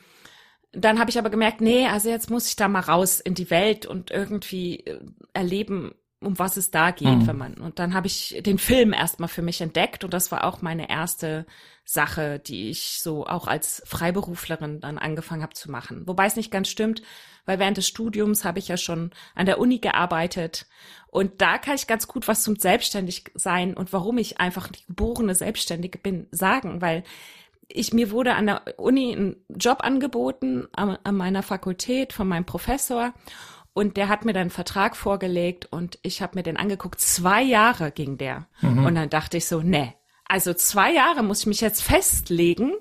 dann 0.71 0.99
habe 0.99 1.09
ich 1.09 1.19
aber 1.19 1.29
gemerkt, 1.29 1.59
nee, 1.59 1.87
also 1.87 2.09
jetzt 2.09 2.29
muss 2.29 2.47
ich 2.47 2.55
da 2.55 2.69
mal 2.69 2.81
raus 2.81 3.19
in 3.19 3.33
die 3.33 3.49
Welt 3.49 3.85
und 3.85 4.11
irgendwie 4.11 4.79
äh, 4.81 4.99
erleben, 5.33 5.93
um 6.21 6.39
was 6.39 6.57
es 6.57 6.71
da 6.71 6.91
geht, 6.91 7.07
mhm. 7.07 7.27
wenn 7.27 7.37
man. 7.37 7.53
Und 7.55 7.79
dann 7.79 7.93
habe 7.93 8.07
ich 8.07 8.41
den 8.45 8.57
Film 8.57 8.93
erstmal 8.93 9.29
für 9.29 9.41
mich 9.41 9.59
entdeckt 9.61 10.03
und 10.03 10.13
das 10.13 10.31
war 10.31 10.45
auch 10.45 10.61
meine 10.61 10.89
erste 10.89 11.45
Sache, 11.89 12.37
die 12.37 12.69
ich 12.69 12.99
so 13.01 13.25
auch 13.25 13.47
als 13.47 13.81
Freiberuflerin 13.85 14.81
dann 14.81 14.97
angefangen 14.97 15.41
habe 15.41 15.53
zu 15.53 15.71
machen. 15.71 16.05
Wobei 16.05 16.25
es 16.25 16.35
nicht 16.35 16.51
ganz 16.51 16.67
stimmt, 16.67 17.01
weil 17.45 17.59
während 17.59 17.77
des 17.77 17.87
Studiums 17.87 18.43
habe 18.43 18.59
ich 18.59 18.67
ja 18.67 18.75
schon 18.75 19.11
an 19.35 19.45
der 19.45 19.57
Uni 19.57 19.79
gearbeitet 19.79 20.65
und 21.07 21.41
da 21.41 21.57
kann 21.57 21.75
ich 21.75 21.87
ganz 21.87 22.05
gut 22.07 22.27
was 22.27 22.43
zum 22.43 22.57
Selbstständigsein 22.57 23.73
und 23.73 23.93
warum 23.93 24.17
ich 24.17 24.41
einfach 24.41 24.67
die 24.67 24.85
geborene 24.85 25.33
Selbstständige 25.33 25.97
bin 25.97 26.27
sagen, 26.31 26.81
weil 26.81 27.05
ich 27.69 27.93
mir 27.93 28.11
wurde 28.11 28.35
an 28.35 28.47
der 28.47 28.77
Uni 28.77 29.13
ein 29.13 29.37
Job 29.47 29.79
angeboten 29.81 30.67
an, 30.73 30.97
an 31.05 31.15
meiner 31.15 31.41
Fakultät 31.41 32.11
von 32.11 32.27
meinem 32.27 32.45
Professor 32.45 33.13
Und 33.73 33.95
der 33.95 34.09
hat 34.09 34.25
mir 34.25 34.33
dann 34.33 34.41
einen 34.41 34.49
Vertrag 34.49 34.95
vorgelegt 34.97 35.67
und 35.71 35.99
ich 36.01 36.21
habe 36.21 36.35
mir 36.35 36.43
den 36.43 36.57
angeguckt. 36.57 36.99
Zwei 36.99 37.43
Jahre 37.43 37.91
ging 37.91 38.17
der. 38.17 38.47
Mhm. 38.61 38.85
Und 38.85 38.95
dann 38.95 39.09
dachte 39.09 39.37
ich 39.37 39.45
so, 39.45 39.61
nee, 39.61 39.93
also 40.27 40.53
zwei 40.53 40.93
Jahre 40.93 41.23
muss 41.23 41.41
ich 41.41 41.45
mich 41.47 41.61
jetzt 41.61 41.83
festlegen, 41.83 42.73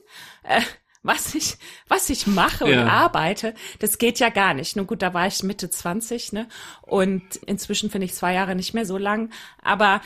äh, 0.42 0.60
was 1.02 1.34
ich, 1.34 1.56
was 1.86 2.10
ich 2.10 2.26
mache 2.26 2.68
ja. 2.68 2.82
und 2.82 2.88
arbeite. 2.88 3.54
Das 3.78 3.98
geht 3.98 4.18
ja 4.18 4.28
gar 4.28 4.54
nicht. 4.54 4.74
Nun 4.76 4.86
gut, 4.86 5.02
da 5.02 5.14
war 5.14 5.26
ich 5.26 5.42
Mitte 5.42 5.70
20, 5.70 6.32
ne? 6.32 6.48
Und 6.82 7.36
inzwischen 7.46 7.90
finde 7.90 8.06
ich 8.06 8.14
zwei 8.14 8.34
Jahre 8.34 8.56
nicht 8.56 8.74
mehr 8.74 8.86
so 8.86 8.98
lang. 8.98 9.30
Aber 9.62 10.00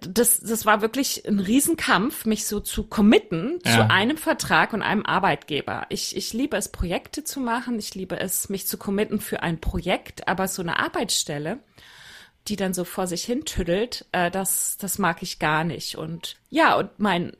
das, 0.00 0.40
das 0.40 0.66
war 0.66 0.82
wirklich 0.82 1.26
ein 1.26 1.40
Riesenkampf, 1.40 2.26
mich 2.26 2.46
so 2.46 2.60
zu 2.60 2.84
committen 2.84 3.60
ja. 3.64 3.72
zu 3.72 3.90
einem 3.90 4.18
Vertrag 4.18 4.72
und 4.74 4.82
einem 4.82 5.06
Arbeitgeber. 5.06 5.86
Ich, 5.88 6.16
ich 6.16 6.32
liebe 6.32 6.56
es, 6.56 6.68
Projekte 6.68 7.24
zu 7.24 7.40
machen. 7.40 7.78
Ich 7.78 7.94
liebe 7.94 8.18
es, 8.18 8.48
mich 8.48 8.66
zu 8.66 8.76
committen 8.76 9.20
für 9.20 9.42
ein 9.42 9.60
Projekt, 9.60 10.28
aber 10.28 10.48
so 10.48 10.60
eine 10.60 10.78
Arbeitsstelle, 10.78 11.60
die 12.48 12.56
dann 12.56 12.74
so 12.74 12.84
vor 12.84 13.06
sich 13.06 13.24
hin 13.24 13.44
tüdelt, 13.44 14.06
äh, 14.12 14.30
das, 14.30 14.76
das 14.78 14.98
mag 14.98 15.22
ich 15.22 15.38
gar 15.38 15.64
nicht. 15.64 15.96
Und 15.96 16.36
ja, 16.50 16.74
und 16.76 16.90
mein, 16.98 17.32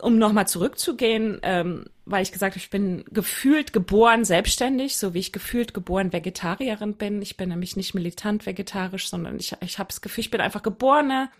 um 0.00 0.18
nochmal 0.18 0.46
zurückzugehen, 0.46 1.40
ähm, 1.42 1.86
weil 2.04 2.22
ich 2.22 2.32
gesagt 2.32 2.54
habe, 2.54 2.62
ich 2.62 2.70
bin 2.70 3.04
gefühlt 3.10 3.72
geboren 3.72 4.24
selbstständig, 4.24 4.96
so 4.96 5.14
wie 5.14 5.20
ich 5.20 5.32
gefühlt 5.32 5.72
geboren 5.72 6.12
Vegetarierin 6.12 6.94
bin. 6.94 7.22
Ich 7.22 7.36
bin 7.36 7.48
nämlich 7.48 7.76
nicht 7.76 7.94
militant 7.94 8.44
vegetarisch, 8.44 9.08
sondern 9.08 9.38
ich, 9.38 9.54
ich 9.60 9.78
habe 9.78 9.88
das 9.88 10.00
Gefühl, 10.00 10.22
ich 10.22 10.30
bin 10.30 10.40
einfach 10.40 10.62
geborene 10.62 11.30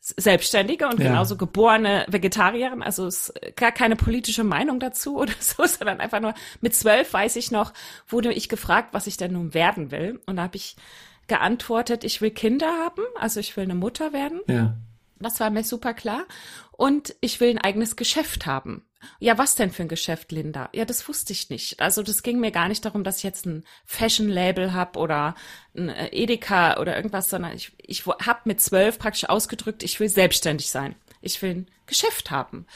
Selbstständige 0.00 0.86
und 0.86 0.98
ja. 0.98 1.06
genauso 1.06 1.38
geborene 1.38 2.04
Vegetarierin. 2.08 2.82
Also 2.82 3.06
es 3.06 3.30
ist 3.30 3.56
gar 3.56 3.72
keine 3.72 3.96
politische 3.96 4.44
Meinung 4.44 4.80
dazu 4.80 5.16
oder 5.20 5.32
so, 5.38 5.64
sondern 5.64 6.00
einfach 6.00 6.20
nur 6.20 6.34
mit 6.60 6.74
zwölf 6.74 7.12
weiß 7.12 7.36
ich 7.36 7.50
noch, 7.50 7.72
wurde 8.06 8.32
ich 8.32 8.50
gefragt, 8.50 8.88
was 8.92 9.06
ich 9.06 9.16
denn 9.16 9.32
nun 9.32 9.54
werden 9.54 9.90
will. 9.90 10.20
Und 10.26 10.36
da 10.36 10.42
habe 10.42 10.56
ich 10.56 10.76
geantwortet, 11.26 12.04
ich 12.04 12.20
will 12.20 12.30
Kinder 12.30 12.66
haben, 12.66 13.02
also 13.16 13.40
ich 13.40 13.56
will 13.56 13.64
eine 13.64 13.74
Mutter 13.74 14.12
werden. 14.12 14.40
Ja. 14.48 14.76
Das 15.18 15.40
war 15.40 15.50
mir 15.50 15.64
super 15.64 15.94
klar. 15.94 16.24
Und 16.72 17.14
ich 17.20 17.40
will 17.40 17.50
ein 17.50 17.58
eigenes 17.58 17.96
Geschäft 17.96 18.46
haben. 18.46 18.84
Ja, 19.20 19.38
was 19.38 19.54
denn 19.54 19.70
für 19.70 19.82
ein 19.82 19.88
Geschäft, 19.88 20.32
Linda? 20.32 20.70
Ja, 20.72 20.84
das 20.84 21.06
wusste 21.08 21.32
ich 21.32 21.50
nicht. 21.50 21.80
Also 21.80 22.02
das 22.02 22.22
ging 22.22 22.40
mir 22.40 22.50
gar 22.50 22.68
nicht 22.68 22.84
darum, 22.84 23.04
dass 23.04 23.18
ich 23.18 23.22
jetzt 23.22 23.46
ein 23.46 23.64
Fashion-Label 23.84 24.72
habe 24.72 24.98
oder 24.98 25.34
ein 25.76 25.88
äh, 25.88 26.08
Edeka 26.08 26.78
oder 26.80 26.96
irgendwas, 26.96 27.30
sondern 27.30 27.52
ich, 27.54 27.72
ich 27.78 28.06
habe 28.06 28.40
mit 28.44 28.60
zwölf 28.60 28.98
praktisch 28.98 29.28
ausgedrückt, 29.28 29.82
ich 29.82 30.00
will 30.00 30.08
selbstständig 30.08 30.70
sein. 30.70 30.94
Ich 31.20 31.40
will 31.42 31.50
ein 31.50 31.70
Geschäft 31.86 32.30
haben. 32.30 32.66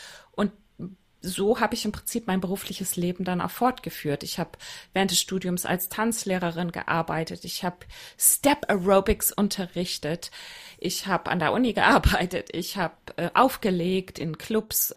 So 1.21 1.59
habe 1.59 1.75
ich 1.75 1.85
im 1.85 1.93
Prinzip 1.93 2.27
mein 2.29 2.41
berufliches 2.41 2.97
Leben 2.97 3.25
dann 3.25 3.41
auch 3.41 3.51
fortgeführt. 3.51 4.23
Ich 4.23 4.39
habe 4.39 4.53
während 4.93 5.11
des 5.11 5.21
Studiums 5.21 5.67
als 5.67 5.89
Tanzlehrerin 5.89 6.71
gearbeitet. 6.71 7.45
Ich 7.45 7.65
habe 7.65 7.79
Step 8.17 8.69
Aerobics 8.69 9.33
unterrichtet. 9.33 10.31
Ich 10.79 11.07
habe 11.09 11.31
an 11.31 11.41
der 11.41 11.53
Uni 11.53 11.73
gearbeitet. 11.75 12.51
Ich 12.53 12.77
habe 12.77 12.95
äh, 13.17 13.31
aufgelegt 13.35 14.19
in 14.19 14.39
Clubs 14.39 14.95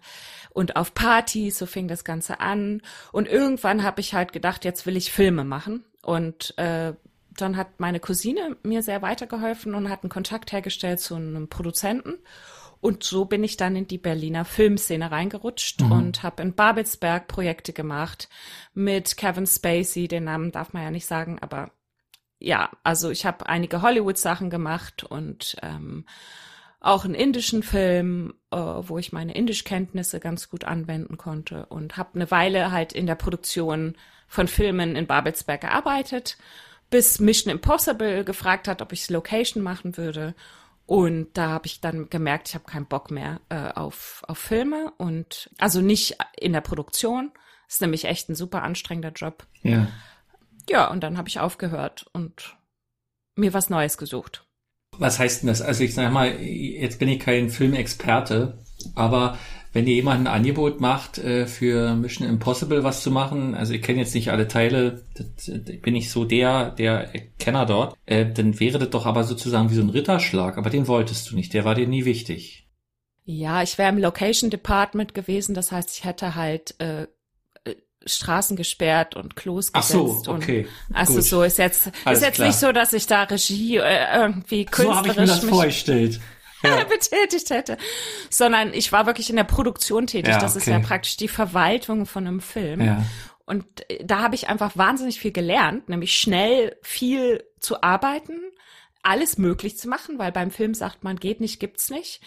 und 0.51 0.75
auf 0.75 0.94
Partys. 0.94 1.58
So 1.58 1.66
fing 1.66 1.88
das 1.88 2.04
Ganze 2.04 2.40
an. 2.40 2.84
Und 3.12 3.28
irgendwann 3.28 3.84
habe 3.84 4.01
ich 4.01 4.13
halt 4.13 4.32
gedacht, 4.32 4.63
jetzt 4.63 4.86
will 4.86 4.98
ich 4.98 5.12
Filme 5.12 5.44
machen. 5.44 5.84
Und 6.04 6.58
äh, 6.58 6.94
dann 7.36 7.58
hat 7.58 7.80
meine 7.80 8.00
Cousine 8.00 8.58
mir 8.63 8.84
sehr 8.84 9.01
weitergeholfen 9.01 9.74
und 9.74 9.90
hat 9.90 10.04
einen 10.04 10.10
Kontakt 10.10 10.51
hergestellt 10.51 11.00
zu 11.00 11.16
einem 11.16 11.48
Produzenten. 11.48 12.20
Und 12.82 13.04
so 13.04 13.26
bin 13.26 13.44
ich 13.44 13.58
dann 13.58 13.76
in 13.76 13.88
die 13.88 14.00
Berliner 14.00 14.44
Filmszene 14.44 15.12
reingerutscht 15.12 15.82
mhm. 15.82 15.92
und 15.92 16.24
habe 16.24 16.42
in 16.42 16.54
Babelsberg 16.54 17.28
Projekte 17.28 17.74
gemacht 17.74 18.28
mit 18.74 19.18
Kevin 19.18 19.46
Spacey, 19.46 20.08
den 20.08 20.24
Namen 20.24 20.52
darf 20.52 20.74
man 20.74 20.84
ja 20.84 20.92
nicht 20.92 21.06
sagen, 21.06 21.38
aber 21.40 21.72
ja, 22.40 22.72
also 22.84 23.12
ich 23.12 23.26
habe 23.26 23.48
einige 23.48 23.84
Hollywood-Sachen 23.84 24.50
gemacht 24.50 25.04
und 25.04 25.58
ähm, 25.62 26.06
auch 26.80 27.06
einen 27.06 27.14
indischen 27.14 27.62
Film, 27.62 28.34
äh, 28.50 28.58
wo 28.58 28.98
ich 28.98 29.14
meine 29.14 29.36
Indischkenntnisse 29.36 30.20
ganz 30.20 30.50
gut 30.50 30.64
anwenden 30.64 31.18
konnte 31.18 31.68
und 31.68 31.98
habe 31.98 32.16
eine 32.16 32.32
Weile 32.32 32.72
halt 32.72 32.94
in 32.94 33.06
der 33.06 33.16
Produktion 33.16 33.96
von 34.28 34.48
Filmen 34.48 34.96
in 34.96 35.06
Babelsberg 35.06 35.62
gearbeitet, 35.62 36.38
bis 36.90 37.20
Mission 37.20 37.52
Impossible 37.52 38.24
gefragt 38.24 38.68
hat, 38.68 38.82
ob 38.82 38.92
ich 38.92 39.08
Location 39.10 39.62
machen 39.62 39.96
würde. 39.98 40.34
Und 40.91 41.38
da 41.38 41.51
habe 41.51 41.67
ich 41.67 41.79
dann 41.79 42.10
gemerkt, 42.10 42.50
ich 42.50 42.53
habe 42.53 42.65
keinen 42.65 42.86
Bock 42.86 43.12
mehr 43.12 43.39
äh, 43.48 43.71
auf, 43.75 44.25
auf 44.27 44.38
Filme 44.38 44.91
und 44.98 45.50
also 45.57 45.79
nicht 45.79 46.17
in 46.38 46.51
der 46.51 46.60
Produktion. 46.60 47.31
Das 47.65 47.75
ist 47.75 47.81
nämlich 47.81 48.03
echt 48.03 48.27
ein 48.27 48.36
super 48.36 48.62
anstrengender 48.62 49.13
Job. 49.13 49.48
Ja. 49.63 49.88
Ja, 50.69 50.91
und 50.91 51.01
dann 51.01 51.17
habe 51.17 51.29
ich 51.29 51.39
aufgehört 51.39 52.07
und 52.12 52.57
mir 53.38 53.53
was 53.53 53.69
Neues 53.69 53.98
gesucht. 53.98 54.45
Was 54.98 55.17
heißt 55.17 55.43
denn 55.43 55.48
das? 55.48 55.62
Also 55.62 55.81
ich 55.86 55.93
sage 55.93 56.12
mal, 56.12 56.41
jetzt 56.41 57.00
bin 57.00 57.07
ich 57.07 57.21
kein 57.21 57.50
Filmexperte, 57.50 58.60
aber 58.93 59.38
wenn 59.74 59.86
dir 59.86 59.96
jemand 59.96 60.22
ein 60.22 60.34
Angebot 60.34 60.82
macht, 60.82 61.18
äh, 61.18 61.48
für 61.48 61.96
Mission 61.96 62.28
Impossible 62.28 62.84
was 62.84 63.04
zu 63.04 63.12
machen, 63.12 63.56
also 63.56 63.74
ich 63.74 63.82
kenne 63.82 64.00
jetzt 64.00 64.13
nicht 64.13 64.32
alle 64.32 64.48
Teile, 64.48 65.04
das, 65.16 65.51
bin 65.82 65.96
ich 65.96 66.12
so 66.12 66.25
der, 66.25 66.72
der 66.72 67.10
Kenner 67.40 67.66
dort, 67.66 67.96
äh, 68.06 68.25
dann 68.25 68.60
wäre 68.60 68.80
das 68.80 68.90
doch 68.90 69.06
aber 69.06 69.24
sozusagen 69.24 69.70
wie 69.72 69.75
so 69.75 69.82
ein 69.82 69.90
Ritterschlag, 69.90 70.58
aber 70.58 70.70
den 70.70 70.88
wolltest 70.88 71.32
du 71.32 71.36
nicht, 71.36 71.54
der 71.54 71.63
war 71.63 71.75
dir 71.75 71.88
nie 71.88 72.06
wichtig. 72.06 72.68
Ja, 73.24 73.62
ich 73.62 73.78
wäre 73.78 73.90
im 73.90 73.98
Location 73.98 74.50
Department 74.50 75.13
gewesen, 75.13 75.54
das 75.54 75.72
heißt, 75.72 75.92
ich 75.96 76.04
hätte 76.04 76.36
halt 76.36 76.75
äh, 76.80 77.04
äh 77.63 77.75
Straßen 78.06 78.58
gesperrt 78.58 79.16
und 79.16 79.36
Klos 79.36 79.72
gesetzt. 79.72 79.96
Ach 79.96 80.25
so, 80.25 80.32
okay. 80.32 80.68
Und, 80.90 80.96
also 80.96 81.13
gut. 81.13 81.24
so 81.24 81.44
ist 81.44 81.60
jetzt 81.60 81.92
Alles 82.04 82.20
ist 82.20 82.25
jetzt 82.25 82.36
klar. 82.36 82.48
nicht 82.48 82.58
so, 82.58 82.72
dass 82.72 82.94
ich 82.94 83.06
da 83.06 83.24
Regie 83.24 83.78
äh, 83.78 84.18
irgendwie 84.18 84.66
künstlerisch 84.66 84.92
so 84.92 84.96
habe 84.96 85.10
ich 85.10 85.18
mir 85.18 85.28
das 85.28 85.44
vorgestellt. 85.44 86.20
Ja. 86.63 86.84
betätigt 86.89 87.50
hätte, 87.50 87.77
sondern 88.30 88.74
ich 88.74 88.91
war 88.91 89.06
wirklich 89.06 89.30
in 89.30 89.36
der 89.36 89.44
Produktion 89.44 90.08
tätig. 90.08 90.34
Ja, 90.34 90.39
das 90.39 90.56
ist 90.56 90.68
ja 90.68 90.80
praktisch 90.80 91.18
die 91.18 91.27
Verwaltung 91.27 92.06
von 92.06 92.27
einem 92.27 92.39
Film. 92.41 92.82
Ja. 92.82 93.03
Und 93.46 93.65
da 94.03 94.22
habe 94.22 94.36
ich 94.36 94.48
einfach 94.48 94.77
wahnsinnig 94.77 95.20
viel 95.20 95.32
gelernt, 95.32 95.89
nämlich 95.89 96.18
schnell 96.18 96.77
viel 96.82 97.44
zu 97.60 97.84
arbeiten, 97.84 98.39
alles 99.03 99.38
möglich 99.38 99.77
zu 99.77 99.89
machen, 99.89 100.20
weil 100.20 100.32
beim 100.32 100.51
Film 100.51 100.74
sagt 100.74 101.03
man, 101.03 101.18
geht 101.18 101.41
nicht, 101.41 101.60
gibt's 101.60 101.89
nicht 101.89 102.22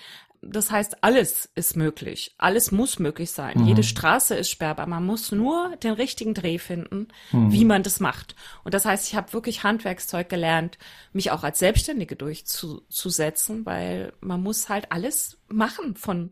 das 0.53 0.71
heißt, 0.71 1.03
alles 1.03 1.51
ist 1.55 1.77
möglich. 1.77 2.35
Alles 2.39 2.71
muss 2.73 2.99
möglich 2.99 3.31
sein. 3.31 3.61
Mhm. 3.61 3.67
Jede 3.67 3.83
Straße 3.83 4.35
ist 4.35 4.51
sperrbar. 4.51 4.87
Man 4.87 5.05
muss 5.05 5.33
nur 5.33 5.77
den 5.77 5.93
richtigen 5.93 6.35
Dreh 6.35 6.59
finden, 6.59 7.09
mhm. 7.33 7.53
wie 7.53 7.65
man 7.65 7.83
das 7.83 8.01
macht. 8.01 8.35
Und 8.65 8.75
das 8.75 8.85
heißt, 8.85 9.07
ich 9.09 9.15
habe 9.15 9.33
wirklich 9.33 9.63
Handwerkszeug 9.63 10.29
gelernt, 10.29 10.79
mich 11.13 11.31
auch 11.31 11.45
als 11.45 11.59
Selbstständige 11.59 12.17
durchzusetzen, 12.17 13.65
weil 13.67 14.13
man 14.21 14.43
muss 14.43 14.69
halt 14.69 14.93
alles 14.93 15.39
machen 15.49 15.97
von 15.97 16.31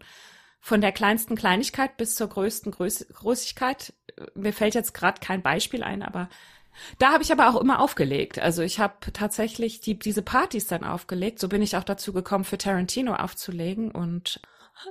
von 0.65 0.81
der 0.81 0.93
kleinsten 0.93 1.35
Kleinigkeit 1.35 1.97
bis 1.97 2.15
zur 2.15 2.29
größten 2.29 2.71
Größ 2.71 3.09
Größigkeit. 3.13 3.95
Mir 4.37 4.53
fällt 4.53 4.77
jetzt 4.77 4.95
gerade 4.95 5.21
kein 5.21 5.43
Beispiel 5.43 5.83
ein, 5.83 6.05
aber 6.05 6.29
da 6.99 7.13
habe 7.13 7.23
ich 7.23 7.33
aber 7.33 7.49
auch 7.49 7.61
immer 7.61 7.81
aufgelegt. 7.81 8.39
Also 8.39 8.63
ich 8.63 8.81
habe 8.81 8.95
tatsächlich 9.13 9.81
die, 9.81 9.99
diese 9.99 10.23
Partys 10.23 10.67
dann 10.67 10.85
aufgelegt. 10.85 11.39
So 11.39 11.49
bin 11.49 11.63
ich 11.63 11.77
auch 11.77 11.85
dazu 11.85 12.13
gekommen, 12.13 12.45
für 12.45 12.59
Tarantino 12.59 13.15
aufzulegen. 13.15 13.91
Und 13.91 14.41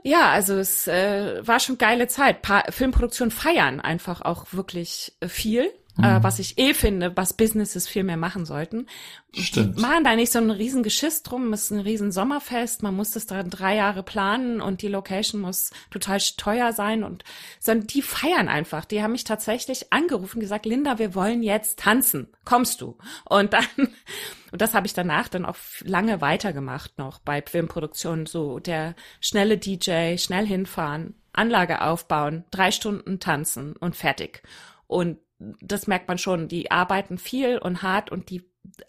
ja, 0.04 0.32
also 0.32 0.56
es 0.56 0.88
äh, 0.88 1.46
war 1.46 1.60
schon 1.60 1.78
geile 1.78 2.08
Zeit. 2.08 2.42
Pa 2.42 2.64
Filmproduktion 2.70 3.32
feiern 3.32 3.80
einfach 3.80 4.22
auch 4.22 4.46
wirklich 4.52 5.14
äh, 5.20 5.28
viel. 5.28 5.72
Äh, 5.98 6.02
mhm. 6.02 6.06
Äh, 6.06 6.24
was 6.24 6.40
ich 6.40 6.58
eh 6.58 6.74
finde, 6.74 7.16
was 7.16 7.34
Businesses 7.34 7.88
viel 7.88 8.04
mehr 8.04 8.18
machen 8.18 8.46
sollten. 8.46 8.88
Stimmt. 9.34 9.80
Machen 9.80 10.04
da 10.04 10.16
nicht 10.16 10.32
so 10.32 10.40
ein 10.40 10.52
riesen 10.52 10.84
Geschiss 10.84 11.24
drum, 11.24 11.54
es 11.54 11.64
ist 11.64 11.72
ein 11.72 11.80
riesen 11.80 12.12
Sommerfest, 12.12 12.84
man 12.84 12.96
muss 12.96 13.12
das 13.12 13.26
da 13.26 13.44
drei 13.44 13.76
Jahre 13.76 14.04
planen 14.04 14.62
und 14.62 14.82
die 14.82 14.88
Location 14.88 15.42
muss 15.42 15.72
total 15.90 16.20
teuer 16.38 16.74
sein 16.74 17.04
und 17.04 17.24
sondern 17.60 17.88
die 17.88 18.02
feiern 18.02 18.50
einfach. 18.50 18.86
Die 18.86 19.02
haben 19.02 19.14
mich 19.14 19.24
tatsächlich 19.24 19.92
angerufen, 19.94 20.40
gesagt, 20.40 20.66
Linda, 20.66 21.00
wir 21.00 21.16
wollen 21.16 21.44
jetzt 21.44 21.80
tanzen. 21.80 22.28
Kommst 22.46 22.82
du? 22.82 22.98
Und 23.26 23.54
dann 23.54 23.66
und 24.52 24.62
das 24.62 24.74
habe 24.74 24.86
ich 24.86 24.94
danach 24.94 25.28
dann 25.30 25.46
auch 25.46 25.56
lange 25.82 26.22
weitergemacht 26.22 26.98
noch 26.98 27.20
bei 27.20 27.42
Filmproduktionen. 27.42 28.26
So 28.26 28.60
der 28.60 28.96
schnelle 29.22 29.58
DJ, 29.58 30.18
schnell 30.18 30.46
hinfahren, 30.46 31.16
Anlage 31.34 31.82
aufbauen, 31.82 32.44
drei 32.52 32.72
Stunden 32.72 33.20
tanzen 33.20 33.76
und 33.78 33.96
fertig. 33.96 34.44
Und 34.88 35.20
das 35.60 35.88
merkt 35.88 36.08
man 36.08 36.18
schon, 36.18 36.48
die 36.48 36.72
arbeiten 36.72 37.18
viel 37.18 37.58
und 37.58 37.82
hart 37.82 38.12
und 38.12 38.30
die 38.30 38.44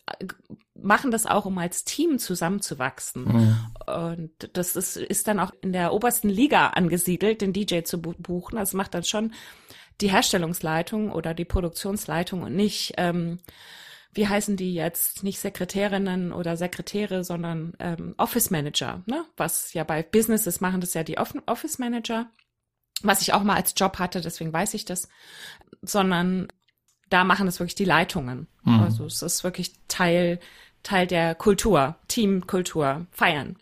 äh, 0.06 0.26
machen 0.74 1.10
das 1.10 1.26
auch, 1.26 1.46
um 1.46 1.58
als 1.58 1.84
Team 1.84 2.18
zusammenzuwachsen. 2.18 3.24
Mhm. 3.24 3.56
Und 3.86 4.50
das 4.56 4.76
ist, 4.76 4.96
ist 4.96 5.28
dann 5.28 5.40
auch 5.40 5.52
in 5.62 5.72
der 5.72 5.92
obersten 5.92 6.28
Liga 6.28 6.68
angesiedelt, 6.68 7.40
den 7.40 7.52
DJ 7.52 7.82
zu 7.82 8.00
buchen. 8.00 8.58
Also 8.58 8.76
macht 8.76 8.94
dann 8.94 9.04
schon 9.04 9.32
die 10.00 10.10
Herstellungsleitung 10.10 11.12
oder 11.12 11.34
die 11.34 11.44
Produktionsleitung 11.44 12.42
und 12.42 12.56
nicht, 12.56 12.94
ähm, 12.96 13.38
wie 14.12 14.26
heißen 14.26 14.56
die 14.56 14.74
jetzt, 14.74 15.22
nicht 15.22 15.38
Sekretärinnen 15.38 16.32
oder 16.32 16.56
Sekretäre, 16.56 17.24
sondern 17.24 17.74
ähm, 17.78 18.14
Office 18.18 18.50
Manager, 18.50 19.02
ne? 19.06 19.24
Was 19.36 19.72
ja 19.72 19.84
bei 19.84 20.02
Businesses 20.02 20.60
machen 20.60 20.80
das 20.80 20.94
ja 20.94 21.04
die 21.04 21.18
Office 21.18 21.78
Manager 21.78 22.30
was 23.02 23.22
ich 23.22 23.32
auch 23.32 23.42
mal 23.42 23.56
als 23.56 23.74
Job 23.76 23.98
hatte, 23.98 24.20
deswegen 24.20 24.52
weiß 24.52 24.74
ich 24.74 24.84
das, 24.84 25.08
sondern 25.82 26.48
da 27.10 27.24
machen 27.24 27.46
es 27.46 27.60
wirklich 27.60 27.74
die 27.74 27.84
Leitungen. 27.84 28.46
Mhm. 28.64 28.80
Also 28.80 29.04
es 29.04 29.22
ist 29.22 29.44
wirklich 29.44 29.72
Teil, 29.88 30.40
Teil 30.82 31.06
der 31.06 31.34
Kultur, 31.34 31.96
Teamkultur, 32.08 33.06
feiern. 33.10 33.56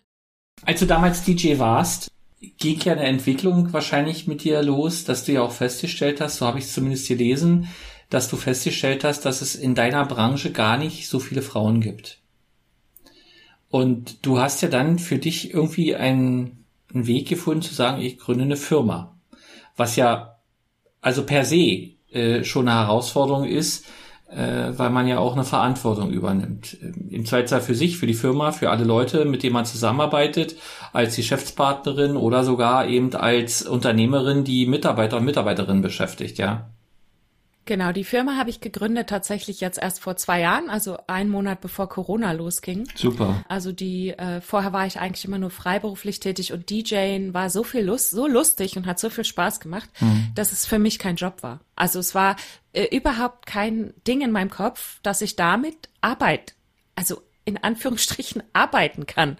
Als 0.63 0.79
du 0.79 0.85
damals 0.85 1.23
DJ 1.23 1.57
warst, 1.59 2.11
ging 2.57 2.79
ja 2.81 2.93
eine 2.93 3.03
Entwicklung 3.03 3.71
wahrscheinlich 3.73 4.27
mit 4.27 4.43
dir 4.43 4.61
los, 4.63 5.03
dass 5.03 5.25
du 5.25 5.33
ja 5.33 5.41
auch 5.41 5.51
festgestellt 5.51 6.21
hast, 6.21 6.37
so 6.37 6.45
habe 6.45 6.59
ich 6.59 6.65
es 6.65 6.73
zumindest 6.73 7.07
gelesen, 7.07 7.67
dass 8.09 8.29
du 8.29 8.35
festgestellt 8.35 9.03
hast, 9.03 9.25
dass 9.25 9.41
es 9.41 9.55
in 9.55 9.75
deiner 9.75 10.05
Branche 10.05 10.51
gar 10.51 10.77
nicht 10.77 11.07
so 11.07 11.19
viele 11.19 11.41
Frauen 11.41 11.81
gibt. 11.81 12.19
Und 13.69 14.25
du 14.25 14.39
hast 14.39 14.61
ja 14.61 14.67
dann 14.67 14.99
für 14.99 15.17
dich 15.17 15.53
irgendwie 15.53 15.95
einen, 15.95 16.65
einen 16.93 17.07
Weg 17.07 17.29
gefunden 17.29 17.61
zu 17.61 17.73
sagen, 17.73 18.01
ich 18.01 18.17
gründe 18.17 18.43
eine 18.43 18.57
Firma. 18.57 19.15
Was 19.75 19.95
ja 19.95 20.37
also 21.01 21.23
per 21.25 21.45
se 21.45 21.95
äh, 22.11 22.43
schon 22.43 22.67
eine 22.67 22.79
Herausforderung 22.79 23.45
ist, 23.45 23.85
äh, 24.29 24.71
weil 24.77 24.89
man 24.89 25.07
ja 25.07 25.19
auch 25.19 25.33
eine 25.33 25.43
Verantwortung 25.43 26.11
übernimmt. 26.11 26.77
Ähm, 26.81 27.09
Im 27.09 27.25
Zweifelsfall 27.25 27.61
für 27.61 27.75
sich, 27.75 27.97
für 27.97 28.07
die 28.07 28.13
Firma, 28.13 28.51
für 28.51 28.69
alle 28.69 28.83
Leute, 28.83 29.25
mit 29.25 29.43
denen 29.43 29.53
man 29.53 29.65
zusammenarbeitet, 29.65 30.55
als 30.93 31.15
Geschäftspartnerin 31.15 32.15
oder 32.15 32.43
sogar 32.43 32.87
eben 32.87 33.13
als 33.15 33.63
Unternehmerin, 33.63 34.43
die 34.43 34.67
Mitarbeiter 34.67 35.17
und 35.17 35.25
Mitarbeiterinnen 35.25 35.81
beschäftigt, 35.81 36.37
ja. 36.37 36.69
Genau, 37.71 37.93
die 37.93 38.03
Firma 38.03 38.35
habe 38.35 38.49
ich 38.49 38.59
gegründet 38.59 39.07
tatsächlich 39.07 39.61
jetzt 39.61 39.77
erst 39.81 40.01
vor 40.01 40.17
zwei 40.17 40.41
Jahren, 40.41 40.69
also 40.69 40.97
einen 41.07 41.29
Monat 41.29 41.61
bevor 41.61 41.87
Corona 41.87 42.33
losging. 42.33 42.85
Super. 42.95 43.45
Also 43.47 43.71
die 43.71 44.09
äh, 44.09 44.41
vorher 44.41 44.73
war 44.73 44.85
ich 44.85 44.99
eigentlich 44.99 45.23
immer 45.23 45.37
nur 45.37 45.51
freiberuflich 45.51 46.19
tätig 46.19 46.51
und 46.51 46.69
DJing 46.69 47.33
war 47.33 47.49
so 47.49 47.63
viel 47.63 47.85
Lust, 47.85 48.11
so 48.11 48.27
lustig 48.27 48.75
und 48.75 48.87
hat 48.87 48.99
so 48.99 49.09
viel 49.09 49.23
Spaß 49.23 49.61
gemacht, 49.61 49.89
mhm. 50.01 50.33
dass 50.35 50.51
es 50.51 50.65
für 50.65 50.79
mich 50.79 50.99
kein 50.99 51.15
Job 51.15 51.43
war. 51.43 51.61
Also 51.77 51.99
es 51.99 52.13
war 52.13 52.35
äh, 52.73 52.93
überhaupt 52.93 53.45
kein 53.45 53.93
Ding 54.05 54.19
in 54.19 54.31
meinem 54.31 54.49
Kopf, 54.49 54.99
dass 55.01 55.21
ich 55.21 55.37
damit 55.37 55.87
Arbeit, 56.01 56.55
also 56.95 57.21
in 57.45 57.55
Anführungsstrichen 57.55 58.43
arbeiten 58.51 59.05
kann. 59.05 59.37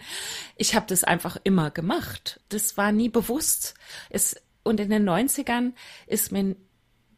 Ich 0.55 0.73
habe 0.73 0.85
das 0.87 1.03
einfach 1.03 1.35
immer 1.43 1.69
gemacht. 1.69 2.39
Das 2.47 2.77
war 2.77 2.93
nie 2.93 3.09
bewusst. 3.09 3.73
Es, 4.09 4.37
und 4.63 4.79
in 4.79 4.89
den 4.89 5.03
90ern 5.03 5.73
ist 6.07 6.31
mir 6.31 6.55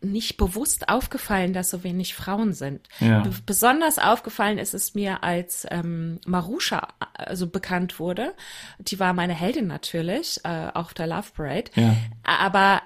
nicht 0.04 0.38
bewusst 0.38 0.90
aufgefallen, 0.90 1.54
dass 1.54 1.70
so 1.70 1.84
wenig 1.84 2.14
Frauen 2.14 2.54
sind. 2.54 2.88
Ja. 3.00 3.24
Besonders 3.46 4.00
aufgefallen 4.00 4.58
ist 4.58 4.74
es 4.74 4.96
mir, 4.96 5.24
als 5.24 5.66
ähm, 5.72 6.20
Marusha 6.26 6.90
also 7.14 7.48
bekannt 7.48 8.00
wurde. 8.00 8.34
Die 8.80 9.00
war 9.00 9.14
meine 9.14 9.34
Heldin 9.34 9.68
natürlich, 9.68 10.40
äh, 10.44 10.70
auch 10.74 10.94
der 10.94 11.08
Love 11.08 11.32
Parade. 11.36 11.72
Ja. 11.76 11.96
Aber 12.24 12.82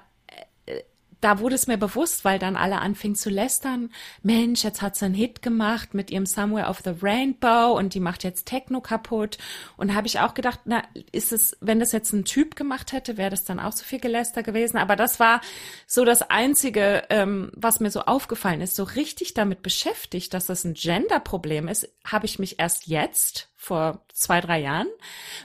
da 1.20 1.40
wurde 1.40 1.56
es 1.56 1.66
mir 1.66 1.78
bewusst, 1.78 2.24
weil 2.24 2.38
dann 2.38 2.56
alle 2.56 2.78
anfingen 2.78 3.16
zu 3.16 3.30
lästern. 3.30 3.90
Mensch, 4.22 4.62
jetzt 4.62 4.82
hat 4.82 4.96
sie 4.96 5.06
einen 5.06 5.14
Hit 5.14 5.42
gemacht 5.42 5.94
mit 5.94 6.10
ihrem 6.10 6.26
Somewhere 6.26 6.68
of 6.68 6.80
the 6.84 6.94
Rainbow 7.02 7.76
und 7.76 7.94
die 7.94 8.00
macht 8.00 8.24
jetzt 8.24 8.46
Techno 8.46 8.80
kaputt. 8.80 9.38
Und 9.76 9.94
habe 9.94 10.06
ich 10.06 10.20
auch 10.20 10.34
gedacht, 10.34 10.60
na, 10.64 10.82
ist 11.10 11.32
es, 11.32 11.56
wenn 11.60 11.80
das 11.80 11.92
jetzt 11.92 12.12
ein 12.12 12.24
Typ 12.24 12.54
gemacht 12.54 12.92
hätte, 12.92 13.16
wäre 13.16 13.30
das 13.30 13.44
dann 13.44 13.58
auch 13.58 13.72
so 13.72 13.84
viel 13.84 13.98
Geläster 13.98 14.42
gewesen. 14.42 14.76
Aber 14.76 14.94
das 14.94 15.18
war 15.18 15.40
so 15.86 16.04
das 16.04 16.22
Einzige, 16.22 17.04
ähm, 17.10 17.50
was 17.54 17.80
mir 17.80 17.90
so 17.90 18.02
aufgefallen 18.02 18.60
ist. 18.60 18.76
So 18.76 18.84
richtig 18.84 19.34
damit 19.34 19.62
beschäftigt, 19.62 20.34
dass 20.34 20.46
das 20.46 20.64
ein 20.64 20.74
Gender-Problem 20.74 21.66
ist, 21.66 21.88
habe 22.04 22.26
ich 22.26 22.38
mich 22.38 22.60
erst 22.60 22.86
jetzt 22.86 23.48
vor 23.56 24.04
zwei, 24.12 24.40
drei 24.40 24.60
Jahren, 24.60 24.88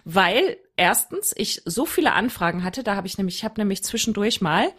weil 0.06 0.58
erstens 0.78 1.34
ich 1.36 1.62
so 1.66 1.86
viele 1.86 2.14
Anfragen 2.14 2.64
hatte, 2.64 2.84
da 2.84 2.96
habe 2.96 3.08
ich 3.08 3.18
nämlich, 3.18 3.38
ich 3.38 3.44
habe 3.44 3.60
nämlich 3.60 3.84
zwischendurch 3.84 4.40
mal 4.40 4.72